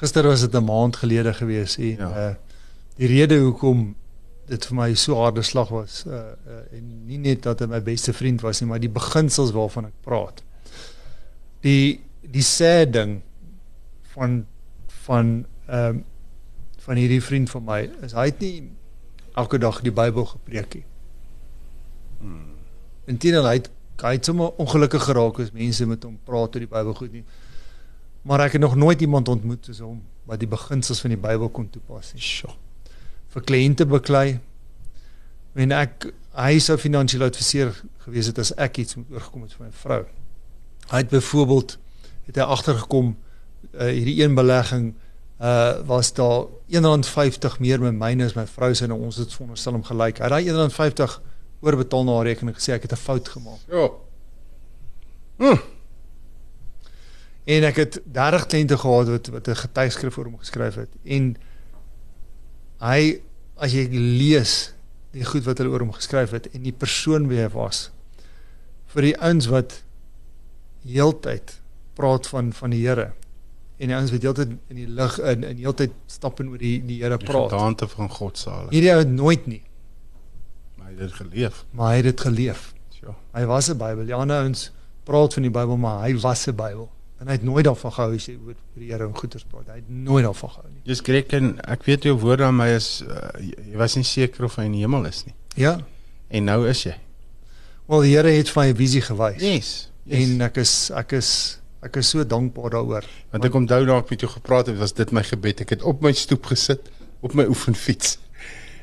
Gister 0.01 0.25
was 0.25 0.41
dit 0.41 0.55
'n 0.55 0.65
maand 0.65 0.95
gelede 0.95 1.33
gewees 1.33 1.77
en 1.77 1.97
Ja. 1.97 2.09
ja. 2.09 2.29
uh 2.29 2.35
die 2.97 3.07
rede 3.07 3.39
hoekom 3.39 3.95
dit 4.47 4.65
vir 4.65 4.75
my 4.75 4.93
so 4.93 5.15
harde 5.15 5.41
slag 5.41 5.69
was 5.69 6.03
uh, 6.07 6.13
uh 6.13 6.77
en 6.77 7.05
nie 7.05 7.17
net 7.17 7.43
dat 7.43 7.59
hy 7.59 7.65
my 7.65 7.81
beste 7.81 8.13
vriend 8.13 8.41
was 8.41 8.59
nie, 8.61 8.69
maar 8.69 8.79
die 8.79 8.89
beginsels 8.89 9.51
waarvan 9.51 9.85
ek 9.85 9.93
praat. 10.03 10.43
Die 11.61 12.01
die 12.21 12.45
sê 12.45 12.85
ding 12.89 13.19
van 14.13 14.45
van 15.05 15.45
ehm 15.67 15.95
um, 15.95 16.05
van 16.81 16.97
hierdie 16.97 17.21
vriend 17.21 17.49
van 17.49 17.63
my 17.63 17.81
is 18.01 18.15
hy 18.17 18.23
het 18.31 18.39
nie 18.41 18.71
elke 19.37 19.59
dag 19.61 19.81
die 19.85 19.93
Bybel 19.93 20.25
gepreek 20.25 20.73
nie. 20.73 20.83
Hmm. 22.19 22.55
Inteendeel 23.05 23.45
hy 23.45 23.53
het 23.59 23.69
hy 24.01 24.15
het 24.15 24.25
sommer 24.25 24.55
ongelukkig 24.57 25.03
geraak 25.05 25.39
as 25.43 25.51
mense 25.53 25.85
met 25.85 26.03
hom 26.07 26.15
praat 26.25 26.55
oor 26.55 26.63
die 26.63 26.71
Bybel 26.71 26.95
goed 26.97 27.11
nie. 27.13 27.23
Maar 28.25 28.47
ek 28.47 28.57
het 28.57 28.61
nog 28.61 28.75
nooit 28.75 29.01
iemand 29.01 29.29
ontmoet 29.29 29.69
soos 29.69 29.83
hom 29.85 29.99
wat 30.29 30.41
die 30.41 30.49
beginsels 30.49 31.01
van 31.05 31.13
die 31.13 31.21
Bybel 31.21 31.49
kon 31.53 31.69
toepas 31.69 32.13
nie. 32.15 32.21
Sjoe. 32.21 32.55
Vir 33.33 33.45
kliënte 33.45 33.85
beklei. 33.85 34.39
En 35.53 35.73
ek 35.75 36.09
hy 36.37 36.57
sou 36.63 36.77
finansiële 36.81 37.29
adviseur 37.29 37.75
gewees 38.05 38.31
het 38.31 38.41
as 38.41 38.53
ek 38.57 38.81
iets 38.81 38.97
moet 38.97 39.17
oorgekom 39.17 39.45
het 39.45 39.55
vir 39.57 39.67
my 39.67 39.71
vrou. 39.83 40.01
Hy 40.91 41.03
het 41.03 41.13
byvoorbeeld 41.13 41.77
het 42.31 42.39
hy 42.39 42.47
agtergekom 42.55 43.13
uh, 43.13 43.87
hierdie 43.91 44.21
een 44.23 44.35
belegging 44.37 44.93
uh 45.41 45.81
was 45.89 46.13
daar 46.13 46.45
R1.50 46.69 47.57
meer 47.59 47.81
met 47.81 47.97
myne 47.97 48.25
as 48.29 48.35
my 48.37 48.45
vrou 48.47 48.73
se 48.77 48.85
en 48.85 48.93
ons 48.93 49.17
het 49.17 49.33
veronderstel 49.33 49.73
om 49.73 49.83
gelyk. 49.83 50.21
Hy 50.21 50.29
het 50.29 50.53
daai 50.53 50.69
R1.50 50.69 51.15
oorbetaal 51.65 52.05
na 52.05 52.17
haar 52.19 52.29
rekening 52.29 52.57
gesê 52.57 52.75
ek 52.77 52.85
het 52.85 52.93
'n 52.93 53.01
fout 53.01 53.29
gemaak. 53.29 53.61
Ja. 53.67 53.89
Hm. 55.37 55.57
En 57.43 57.63
ek 57.63 57.75
het 57.75 58.01
30 58.05 58.45
kliënte 58.45 58.77
gehad 58.77 59.07
wat 59.07 59.27
wat 59.27 59.47
'n 59.47 59.55
getuigskrif 59.55 60.13
vir 60.13 60.25
hom 60.25 60.37
geskryf 60.37 60.75
het 60.75 60.89
en 61.03 61.35
hy 62.79 63.21
as 63.55 63.71
jy 63.71 63.87
lees 63.91 64.73
die 65.11 65.25
goed 65.25 65.43
wat 65.43 65.57
hulle 65.57 65.69
oor 65.69 65.79
hom 65.79 65.93
geskryf 65.93 66.31
het 66.31 66.49
en 66.51 66.63
die 66.63 66.73
persoon 66.73 67.27
wie 67.27 67.41
hy 67.41 67.49
was 67.49 67.91
vir 68.93 69.01
die 69.01 69.17
ouens 69.17 69.47
wat 69.47 69.83
heeltyd 70.85 71.60
praat 72.01 72.27
van 72.33 72.51
van 72.53 72.69
die 72.73 72.81
Here 72.87 73.11
en 73.81 73.87
die 73.89 73.95
ouens 73.97 74.11
wat 74.13 74.21
heeltyd 74.21 74.51
in 74.69 74.75
die 74.77 74.87
lig 74.87 75.17
in 75.31 75.43
in 75.43 75.57
heeltyd 75.57 75.91
stap 76.07 76.39
en 76.43 76.49
oor 76.53 76.57
die 76.61 76.75
die 76.85 76.99
Here 77.01 77.17
Die 77.17 77.25
praat. 77.27 77.49
gedaante 77.51 77.87
van 77.87 78.09
God 78.09 78.37
salig. 78.37 78.69
Hierdie 78.75 78.91
ou 78.93 78.99
het 78.99 79.09
nooit 79.09 79.47
nie, 79.47 79.61
Maar 80.77 80.87
hy 80.87 80.91
het 80.91 80.99
dit 81.07 81.13
geleef. 81.21 81.65
maar 81.71 81.89
hy 81.91 81.95
het 82.01 82.03
dit 82.11 82.21
geleef. 82.21 82.73
Ja. 83.01 83.15
Hy 83.33 83.45
was 83.49 83.69
'n 83.69 83.77
Bybel. 83.77 84.05
Die 84.05 84.13
ander 84.13 84.37
ouens 84.41 84.71
praat 85.03 85.33
van 85.33 85.43
die 85.43 85.51
Bybel, 85.51 85.77
maar 85.77 86.03
hy 86.05 86.15
was 86.21 86.45
'n 86.47 86.55
Bybel. 86.55 86.89
En 87.19 87.27
hy 87.27 87.33
het 87.33 87.43
nooit 87.43 87.65
daarvan 87.65 87.91
gehou 87.91 88.15
as 88.15 88.25
jy 88.25 88.37
oor 88.45 88.55
die 88.75 88.91
Here 88.91 89.05
en 89.07 89.15
goeders 89.15 89.43
praat. 89.43 89.67
Hy 89.67 89.75
het 89.75 89.89
nooit 89.89 90.23
daarvan 90.25 90.49
gehou 90.49 90.67
nie. 90.69 90.81
Dis 90.85 90.99
Greg 90.99 91.25
en 91.33 91.59
ek 91.67 91.83
weet 91.83 92.03
jou 92.03 92.17
woorde 92.19 92.43
aan 92.43 92.55
my 92.55 92.67
is 92.75 93.03
uh, 93.07 93.29
jy 93.71 93.77
was 93.77 93.95
nie 93.95 94.03
seker 94.03 94.43
of 94.45 94.55
hy 94.55 94.63
in 94.65 94.71
die 94.71 94.81
hemel 94.81 95.05
is 95.05 95.25
nie. 95.25 95.33
Ja. 95.55 95.79
En 96.29 96.43
nou 96.43 96.67
is 96.69 96.83
jy. 96.83 96.95
Wel 97.87 98.01
die 98.01 98.15
Here 98.15 98.29
het 98.29 98.49
vir 98.49 98.63
my 98.63 98.69
'n 98.69 98.75
visie 98.75 99.01
gewys. 99.01 99.41
Yes. 99.41 99.89
En 100.09 100.41
ek 100.41 100.57
is 100.57 100.89
ek 100.91 101.11
is 101.13 101.59
ek 101.81 101.97
is 102.01 102.11
so 102.13 102.23
dankbaar 102.23 102.75
daaroor. 102.75 103.07
Want 103.31 103.45
ek 103.45 103.57
onthou 103.57 103.81
nou 103.85 103.97
ek 104.01 104.13
met 104.13 104.25
jou 104.25 104.29
gepraat 104.31 104.69
het, 104.69 104.77
was 104.77 104.93
dit 104.93 105.11
my 105.11 105.23
gebed. 105.25 105.63
Ek 105.65 105.75
het 105.77 105.85
op 105.87 106.01
my 106.05 106.13
stoep 106.13 106.45
gesit 106.51 106.91
op 107.21 107.33
my 107.37 107.45
oefenfiets. 107.49 108.17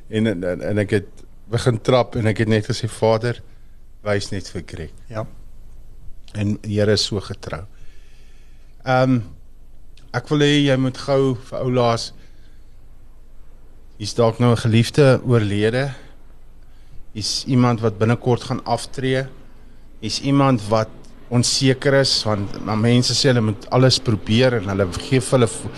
En 0.09 0.26
en, 0.26 0.44
en, 0.44 0.62
en 0.62 0.78
ek 0.78 0.94
het 0.99 1.24
begin 1.51 1.80
trap 1.80 2.16
en 2.16 2.26
ek 2.30 2.44
het 2.44 2.49
net 2.49 2.68
gesê 2.68 2.88
Vader, 2.90 3.40
wys 4.07 4.30
net 4.30 4.49
vir 4.53 4.62
Greg. 4.66 4.94
Ja. 5.11 5.26
En 6.34 6.59
Here 6.66 6.92
is 6.92 7.07
so 7.09 7.20
getrou. 7.24 7.64
Ehm 8.84 9.18
um, 9.18 9.18
ek 10.16 10.30
wil 10.32 10.40
hê 10.40 10.55
jy 10.64 10.74
moet 10.80 10.96
gou 10.96 11.34
vir 11.36 11.59
oulaas 11.61 12.07
Hier's 13.99 14.14
dalk 14.14 14.38
nou 14.38 14.53
'n 14.53 14.62
geliefde 14.62 15.20
oorlede. 15.26 15.90
Hier's 17.12 17.44
iemand 17.46 17.80
wat 17.80 17.99
binnekort 17.99 18.42
gaan 18.42 18.64
aftree. 18.64 19.26
Hier's 20.01 20.20
iemand 20.20 20.62
wat 20.68 20.88
onseker 21.31 21.95
is 22.01 22.12
want 22.24 22.61
maar 22.64 22.79
mense 22.81 23.14
sê 23.14 23.29
hulle 23.33 23.41
moet 23.51 23.66
alles 23.70 23.99
probeer 23.99 24.55
en 24.61 24.68
hulle 24.72 24.87
gee 24.99 25.20
vir 25.20 25.39
hulle 25.39 25.49
vo- 25.53 25.70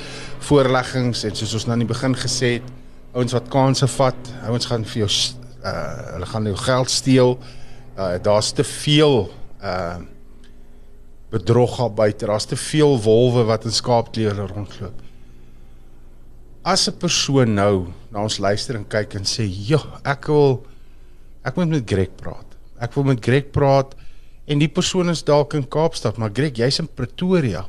voorleggings 0.47 1.25
en 1.25 1.35
soos 1.37 1.55
ons 1.55 1.67
nou 1.67 1.73
aan 1.75 1.83
die 1.85 1.91
begin 1.91 2.15
gesê 2.15 2.53
het, 2.59 2.69
ouens 3.15 3.33
wat 3.35 3.49
kansse 3.51 3.87
vat, 3.99 4.33
ouens 4.47 4.67
gaan 4.71 4.85
vir 4.85 5.03
jou 5.05 5.11
uh 5.61 6.15
hulle 6.15 6.27
gaan 6.27 6.47
jou 6.49 6.57
geld 6.57 6.91
steel. 6.91 7.35
Uh 7.99 8.17
daar's 8.23 8.53
te 8.57 8.65
veel 8.65 9.29
uh 9.63 9.99
bedrog 11.31 11.77
daar 11.79 11.93
buite. 11.95 12.27
Daar's 12.27 12.45
te 12.47 12.57
veel 12.57 12.97
wolwe 13.03 13.45
wat 13.47 13.65
in 13.65 13.73
skaapklere 13.73 14.47
rondloop. 14.51 15.03
As 16.65 16.89
'n 16.89 16.97
persoon 16.99 17.55
nou 17.55 17.87
na 18.11 18.23
ons 18.23 18.39
luister 18.39 18.77
en 18.77 18.85
kyk 18.89 19.15
en 19.15 19.25
sê, 19.25 19.45
"Ja, 19.69 19.81
ek 20.05 20.27
wil 20.27 20.67
ek 21.45 21.57
moet 21.57 21.69
met 21.69 21.83
Greg 21.87 22.09
praat. 22.17 22.47
Ek 22.81 22.95
wil 22.95 23.05
met 23.05 23.25
Greg 23.25 23.51
praat 23.51 23.95
En 24.51 24.59
die 24.59 24.69
persoon 24.69 25.13
is 25.13 25.23
dalk 25.23 25.55
in 25.55 25.69
Kaapstad, 25.71 26.17
maar 26.19 26.33
Greg, 26.35 26.57
jy's 26.59 26.81
in 26.83 26.89
Pretoria. 26.91 27.69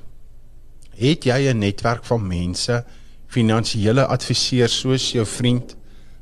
Het 0.98 1.26
jy 1.30 1.52
'n 1.52 1.60
netwerk 1.60 2.04
van 2.06 2.28
mense, 2.28 2.84
finansiële 3.28 4.06
adviseurs 4.06 4.80
soos 4.80 5.12
jou 5.12 5.26
vriend 5.26 5.76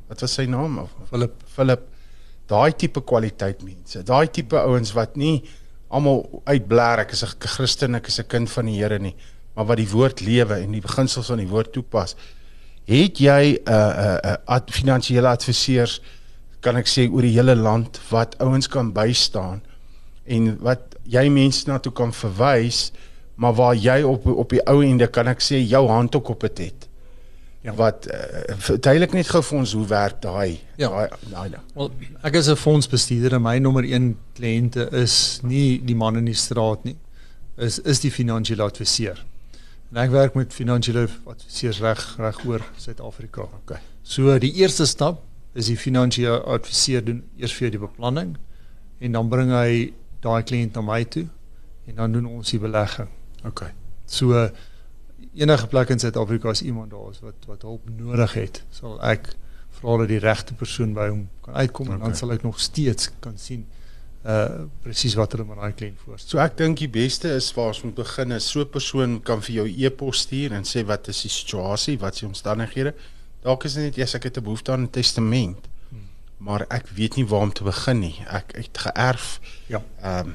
wat 0.10 0.22
was 0.22 0.34
sy 0.34 0.46
naam? 0.46 0.88
Philip 1.10 1.34
Philip. 1.46 1.82
Daai 2.50 2.74
tipe 2.74 3.02
kwaliteit 3.02 3.62
mense. 3.64 4.04
Daai 4.04 4.28
tipe 4.28 4.58
ouens 4.58 4.92
wat 4.94 5.16
nie 5.16 5.44
almal 5.88 6.42
uitblaar 6.46 7.00
ek 7.00 7.12
is 7.12 7.24
'n 7.24 7.38
Christen, 7.40 7.96
ek 7.96 8.08
is 8.08 8.20
'n 8.20 8.28
kind 8.28 8.50
van 8.50 8.66
die 8.66 8.78
Here 8.82 9.00
nie, 9.00 9.16
maar 9.56 9.66
wat 9.66 9.78
die 9.78 9.90
woord 9.90 10.22
lewe 10.22 10.56
en 10.56 10.72
die 10.72 10.82
beginsels 10.82 11.28
van 11.28 11.38
die 11.38 11.48
woord 11.48 11.72
toepas. 11.72 12.16
Het 12.86 13.18
jy 13.18 13.60
'n 13.66 13.70
uh, 13.70 13.74
'n 13.74 14.26
uh, 14.26 14.32
uh, 14.32 14.36
ad, 14.46 14.72
finansiële 14.72 15.28
adviseurs 15.28 16.02
kan 16.60 16.76
ek 16.76 16.88
sê 16.88 17.10
oor 17.10 17.22
die 17.22 17.38
hele 17.38 17.56
land 17.56 18.00
wat 18.10 18.36
ouens 18.40 18.68
kan 18.68 18.92
bystaan 18.94 19.62
en 20.30 20.50
wat 20.66 20.96
jy 21.10 21.26
mense 21.34 21.66
na 21.70 21.80
toe 21.82 21.92
kan 21.96 22.14
verwys, 22.14 22.90
maar 23.40 23.56
waar 23.58 23.76
jy 23.76 24.02
op 24.06 24.28
op 24.30 24.54
die 24.54 24.62
ou 24.70 24.82
ende 24.86 25.08
kan 25.08 25.28
ek 25.32 25.42
sê 25.42 25.62
jou 25.64 25.88
hand 25.90 26.16
ook 26.16 26.30
op 26.36 26.46
dit 26.48 26.58
het. 26.68 26.86
Ja. 27.62 27.74
Wat 27.76 28.08
uh, 28.08 28.56
verduidelik 28.64 29.14
net 29.18 29.28
gou 29.28 29.42
vir 29.44 29.58
ons 29.60 29.74
hoe 29.76 29.86
werk 29.90 30.22
daai 30.24 30.60
Ja. 30.80 30.90
daai 31.28 31.50
daai. 31.52 31.64
Wel, 31.76 31.90
ek 32.24 32.38
is 32.40 32.48
'n 32.48 32.56
fondsbestuurder 32.56 33.34
en 33.36 33.42
my 33.42 33.58
nommer 33.60 33.84
1 33.84 34.16
kliënte 34.38 34.88
is 34.96 35.40
nie 35.44 35.82
die 35.84 35.96
man 35.96 36.16
in 36.16 36.26
die 36.26 36.38
straat 36.38 36.84
nie. 36.84 36.96
Is 37.58 37.80
is 37.80 38.00
die 38.00 38.12
finansiële 38.12 38.64
adviseur. 38.64 39.26
En 39.92 39.98
ek 39.98 40.12
werk 40.12 40.36
met 40.36 40.54
finansiële 40.54 41.08
adviseurs 41.26 41.80
reg 41.82 42.16
reg 42.18 42.46
oor 42.46 42.62
Suid-Afrika. 42.78 43.42
Okay. 43.42 43.80
So 44.04 44.40
die 44.40 44.54
eerste 44.54 44.86
stap 44.86 45.22
is 45.54 45.68
die 45.68 45.78
finansiële 45.78 46.40
adviseur 46.44 47.04
doen 47.04 47.24
eers 47.38 47.54
vir 47.54 47.68
jou 47.68 47.72
die 47.72 47.88
beplanning 47.88 48.38
en 49.00 49.12
dan 49.12 49.30
bring 49.30 49.52
hy 49.52 49.94
daai 50.24 50.44
kliënt 50.44 50.76
na 50.76 50.82
my 50.82 51.04
toe 51.06 51.28
en 51.90 51.96
dan 51.96 52.12
doen 52.12 52.26
ons 52.26 52.50
die 52.50 52.60
belegging. 52.60 53.10
Okay. 53.48 53.72
So 54.06 54.50
enige 55.34 55.68
plek 55.68 55.90
in 55.90 56.00
Suid-Afrika 56.00 56.50
as 56.50 56.62
iemand 56.62 56.92
daar 56.92 57.12
is 57.12 57.20
wat 57.24 57.48
wat 57.48 57.62
hulp 57.62 57.90
nodig 57.90 58.34
het, 58.34 58.64
sal 58.70 59.00
ek 59.06 59.32
vra 59.80 59.98
dat 60.02 60.12
die 60.12 60.22
regte 60.24 60.56
persoon 60.58 60.94
by 60.98 61.10
hom 61.12 61.28
kan 61.46 61.56
uitkom 61.56 61.88
okay. 61.88 61.98
en 61.98 62.08
dan 62.08 62.16
sal 62.18 62.34
ek 62.36 62.44
nog 62.44 62.60
steeds 62.60 63.12
kan 63.24 63.38
sien 63.38 63.68
uh 64.28 64.66
presies 64.84 65.16
wat 65.16 65.32
hulle 65.32 65.46
met 65.48 65.62
daai 65.62 65.76
kliënt 65.80 66.02
voorstel. 66.04 66.34
So 66.34 66.44
ek 66.44 66.58
dink 66.60 66.82
die 66.82 66.92
beste 66.92 67.32
is 67.38 67.48
waar 67.56 67.72
ons 67.72 67.86
moet 67.86 67.96
begin 67.96 68.36
is 68.36 68.50
so 68.52 68.62
'n 68.62 68.70
persoon 68.70 69.22
kan 69.24 69.42
vir 69.42 69.56
jou 69.56 69.68
e-pos 69.68 70.26
stuur 70.26 70.52
en 70.52 70.68
sê 70.68 70.84
wat 70.86 71.08
is 71.08 71.22
die 71.22 71.32
situasie, 71.32 71.98
wat 72.00 72.14
is 72.14 72.20
die 72.20 72.28
omstandighede. 72.28 72.94
Dalk 73.42 73.64
is 73.64 73.74
dit 73.74 73.84
net 73.84 73.98
eers 73.98 74.16
ek 74.16 74.24
het 74.24 74.38
'n 74.38 74.44
behoefte 74.44 74.72
aan 74.72 74.84
'n 74.84 74.92
testament. 74.92 75.69
Maar 76.40 76.64
ek 76.72 76.88
weet 76.96 77.16
nie 77.20 77.28
waar 77.28 77.42
om 77.50 77.54
te 77.54 77.64
begin 77.68 78.00
nie. 78.00 78.16
Ek 78.32 78.52
het 78.56 78.78
geërf. 78.88 79.40
Ja. 79.68 79.82
Ehm 80.02 80.28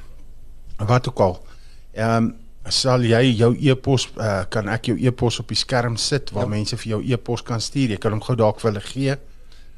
um, 0.78 0.86
wat 0.86 1.08
ook 1.08 1.18
al. 1.20 1.46
Ehm 1.92 2.16
um, 2.16 2.34
sal 2.72 3.00
jy 3.04 3.20
jou 3.36 3.52
e-pos 3.60 4.06
uh, 4.16 4.44
kan 4.48 4.68
ek 4.72 4.84
jou 4.88 4.96
e-pos 5.00 5.36
op 5.40 5.48
die 5.52 5.56
skerm 5.60 5.96
sit 6.00 6.30
waar 6.32 6.44
Ja. 6.48 6.54
mense 6.56 6.76
vir 6.76 6.88
jou 6.94 7.02
e-pos 7.12 7.42
kan 7.44 7.60
stuur. 7.60 7.88
Jy 7.92 7.96
kan 8.00 8.12
hom 8.12 8.22
gou 8.24 8.36
dalk 8.36 8.60
vir 8.60 8.70
hulle 8.72 8.80
gee. 8.84 9.16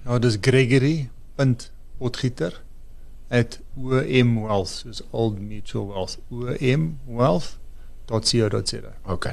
Nou 0.05 0.19
dis 0.23 0.37
gregory.potgieter 0.41 2.61
at 3.31 3.59
OM 3.77 4.37
Wealth, 4.45 4.69
soos 4.85 5.03
Old 5.11 5.39
Mutual 5.43 5.87
Wealth, 5.91 6.19
OM 6.31 6.99
Wealth.co.za. 7.11 8.93
OK. 9.11 9.27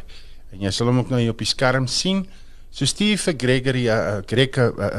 En 0.53 0.59
jy 0.65 0.71
sal 0.73 0.87
hom 0.89 0.99
ook 1.03 1.09
nou 1.13 1.21
hier 1.21 1.33
op 1.33 1.41
die 1.41 1.49
skerm 1.49 1.85
sien. 1.87 2.25
So 2.73 2.85
stuur 2.89 3.17
vir 3.21 3.35
Gregory 3.37 3.83
'n 3.85 3.89
uh, 3.93 4.21
Greg 4.25 4.57
'n 4.57 4.61
uh, 4.61 4.67
uh, 4.81 4.81
uh, 4.81 4.89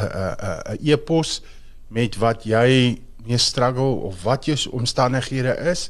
uh, 0.70 0.78
e-pos 0.92 1.42
met 1.94 2.18
wat 2.18 2.44
jy 2.48 2.98
mee 3.24 3.38
struggle 3.40 4.02
of 4.08 4.22
wat 4.26 4.48
jou 4.50 4.58
omstandighede 4.74 5.54
is. 5.70 5.88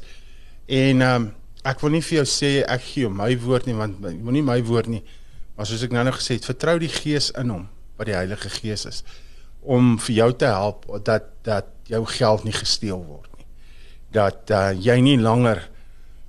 En 0.65 1.01
ehm 1.01 1.25
um, 1.25 1.33
ek 1.65 1.79
wil 1.81 1.95
nie 1.95 2.03
vir 2.05 2.19
jou 2.19 2.25
sê 2.29 2.49
ek 2.61 2.83
gee 2.85 3.07
jou 3.07 3.09
my 3.09 3.31
woord 3.41 3.65
nie 3.65 3.73
want 3.73 3.97
moenie 3.97 4.43
my 4.45 4.59
woord 4.67 4.85
nie. 4.91 5.01
Maar 5.57 5.65
soos 5.65 5.81
ek 5.81 5.95
nou 5.95 6.03
nou 6.05 6.13
gesê 6.13 6.37
het, 6.37 6.45
vertrou 6.45 6.75
die 6.77 6.91
Gees 6.93 7.31
in 7.41 7.49
hom, 7.49 7.63
wat 7.97 8.05
die 8.05 8.13
Heilige 8.13 8.51
Gees 8.53 8.85
is 8.85 9.01
om 9.65 9.95
vir 9.97 10.13
jou 10.19 10.27
te 10.37 10.45
help 10.45 10.85
dat 11.05 11.31
dat 11.45 11.71
jou 11.89 12.03
geld 12.09 12.43
nie 12.45 12.53
gesteel 12.53 13.01
word 13.01 13.29
nie. 13.37 13.47
Dat 14.13 14.51
uh, 14.53 14.71
jy 14.73 14.99
nie 15.01 15.17
langer 15.17 15.69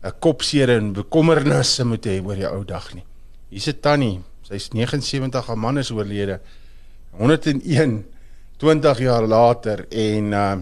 'n 0.05 0.13
kopseer 0.21 0.71
en 0.71 0.93
bekommernisse 0.93 1.85
moet 1.85 2.07
hê 2.07 2.21
oor 2.25 2.37
jou 2.37 2.53
ou 2.57 2.65
dag 2.65 2.95
nie. 2.95 3.05
Hier's 3.51 3.69
'n 3.69 3.81
tannie, 3.81 4.21
sy's 4.43 4.71
79, 4.73 5.47
haar 5.47 5.59
man 5.59 5.79
is 5.79 5.91
oorlede. 5.91 6.41
101 7.19 8.05
20 8.63 9.03
jaar 9.05 9.27
later 9.27 9.85
en 9.91 10.33
uh 10.33 10.57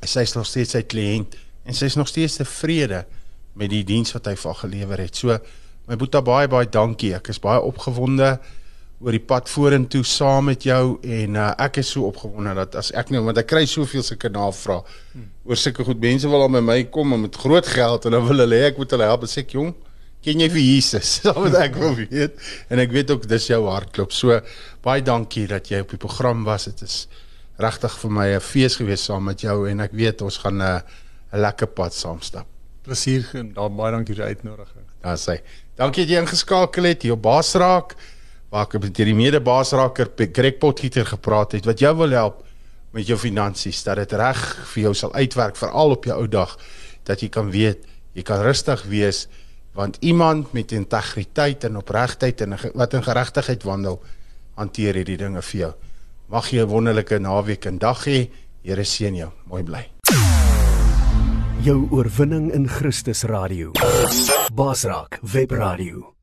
sy's 0.00 0.32
nog 0.32 0.46
steeds 0.48 0.70
sy 0.72 0.80
kliënt 0.88 1.34
en 1.68 1.76
sy's 1.76 1.96
nog 1.98 2.08
steeds 2.08 2.38
tevrede 2.38 3.02
met 3.52 3.68
die 3.68 3.82
diens 3.84 4.14
wat 4.16 4.30
hy 4.30 4.32
vir 4.38 4.48
haar 4.48 4.60
gelewer 4.62 5.02
het. 5.02 5.18
So 5.18 5.36
my 5.90 5.98
boetie 6.00 6.22
baie 6.24 6.48
baie 6.48 6.68
dankie. 6.70 7.12
Ek 7.18 7.28
is 7.28 7.40
baie 7.42 7.60
opgewonde 7.60 8.38
oor 9.00 9.16
die 9.16 9.22
pad 9.24 9.48
vorentoe 9.48 10.02
saam 10.04 10.50
met 10.50 10.64
jou 10.68 10.98
en 11.00 11.36
uh, 11.40 11.50
ek 11.64 11.80
is 11.80 11.92
so 11.94 12.08
opgewonde 12.10 12.52
dat 12.58 12.74
as 12.76 12.90
ek 12.96 13.12
nou 13.14 13.22
want 13.24 13.38
ek 13.40 13.48
kry 13.48 13.62
soveel 13.68 14.04
sulke 14.04 14.28
navrae 14.32 14.82
hmm. 15.14 15.28
oor 15.48 15.60
sulke 15.60 15.86
goed 15.86 16.02
mense 16.02 16.28
wil 16.28 16.44
aan 16.44 16.58
by 16.58 16.62
my 16.66 16.76
kom 16.92 17.14
met 17.22 17.38
groot 17.40 17.64
geld 17.64 18.04
en 18.04 18.16
dan 18.16 18.26
wil 18.26 18.44
hulle 18.44 18.58
hê 18.60 18.68
ek 18.68 18.80
moet 18.80 18.92
hulle 18.92 19.08
help 19.08 19.24
en 19.24 19.32
sê 19.32 19.40
ek 19.46 19.54
jong 19.56 19.72
ken 20.24 20.40
jy 20.40 20.48
vir 20.52 20.62
Jesus? 20.62 21.10
Dis 21.24 21.36
wat 21.36 21.56
ek 21.60 21.76
wil 21.80 21.96
weet. 21.96 22.38
En 22.68 22.78
ek 22.82 22.92
weet 22.92 23.10
ook 23.10 23.26
dis 23.28 23.48
jou 23.50 23.62
hartklop. 23.68 24.12
So 24.12 24.40
baie 24.84 25.02
dankie 25.02 25.46
dat 25.50 25.70
jy 25.72 25.80
op 25.84 25.90
die 25.94 26.00
program 26.00 26.44
was. 26.44 26.68
Dit 26.70 26.82
is 26.86 27.06
regtig 27.60 27.98
vir 28.02 28.10
my 28.10 28.28
'n 28.36 28.40
fees 28.40 28.76
gewees 28.76 29.04
saam 29.04 29.24
met 29.24 29.40
jou 29.40 29.68
en 29.68 29.80
ek 29.80 29.92
weet 29.92 30.22
ons 30.22 30.38
gaan 30.38 30.62
'n 30.62 30.82
'n 31.32 31.40
lekker 31.40 31.66
pad 31.66 31.94
saam 31.94 32.20
stap 32.20 32.46
Plesier 32.82 33.26
en 33.34 33.52
daar 33.52 33.70
baie 33.70 33.92
dankie 33.92 34.14
vir 34.14 34.24
die 34.24 34.30
uitnodiging. 34.34 34.86
Daar 35.04 35.18
sê. 35.20 35.40
Dankie 35.76 36.06
dat 36.06 36.10
jy 36.14 36.22
ingeskakel 36.22 36.88
het 36.88 37.02
hier 37.02 37.12
op 37.12 37.22
Basraak 37.22 37.94
waar 38.50 38.66
ek 38.66 38.80
met 38.82 38.96
hierdie 38.96 39.14
mede-Basraaker 39.14 40.08
Greg 40.32 40.58
Potgieter 40.58 41.06
gepraat 41.06 41.52
het 41.52 41.68
wat 41.68 41.78
jou 41.78 41.92
wil 42.00 42.10
help 42.10 42.40
met 42.96 43.06
jou 43.06 43.18
finansies 43.20 43.84
dat 43.86 44.00
dit 44.00 44.12
reg 44.18 44.40
vir 44.72 44.82
jou 44.88 44.94
sal 44.98 45.12
uitwerk 45.14 45.56
veral 45.60 45.94
op 45.94 46.08
jou 46.08 46.16
ou 46.18 46.26
dag 46.26 46.56
dat 47.06 47.22
jy 47.22 47.28
kan 47.30 47.52
weet 47.54 47.86
jy 48.16 48.24
kan 48.26 48.42
rustig 48.42 48.82
wees 48.90 49.28
want 49.72 49.96
iemand 50.00 50.52
met 50.52 50.72
integriteit 50.72 51.64
en 51.64 51.76
opregtheid 51.76 52.40
en 52.40 52.56
wat 52.74 52.94
in 52.94 53.02
geregtigheid 53.02 53.62
wandel 53.62 54.00
hanteer 54.54 54.94
hierdie 54.94 55.18
dinge 55.20 55.42
vir 55.42 55.60
jou. 55.60 55.72
Mag 56.28 56.50
jy 56.50 56.62
'n 56.62 56.68
wonderlike 56.68 57.18
naweek 57.18 57.64
en 57.66 57.78
dag 57.78 58.04
hê. 58.06 58.30
Here 58.62 58.84
seën 58.84 59.14
jou. 59.14 59.30
Mooi 59.46 59.62
bly. 59.62 59.90
Jou 61.62 61.88
oorwinning 61.90 62.52
in 62.52 62.68
Christus 62.68 63.22
radio. 63.22 63.72
Basraak 64.54 65.18
webradio. 65.22 66.14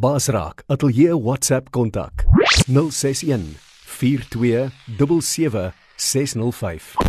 Basraak 0.00 0.62
atelier 0.66 1.16
WhatsApp 1.16 1.70
kontak 1.70 2.24
061 2.66 3.56
42 3.84 4.70
77 4.98 5.72
605. 5.96 7.07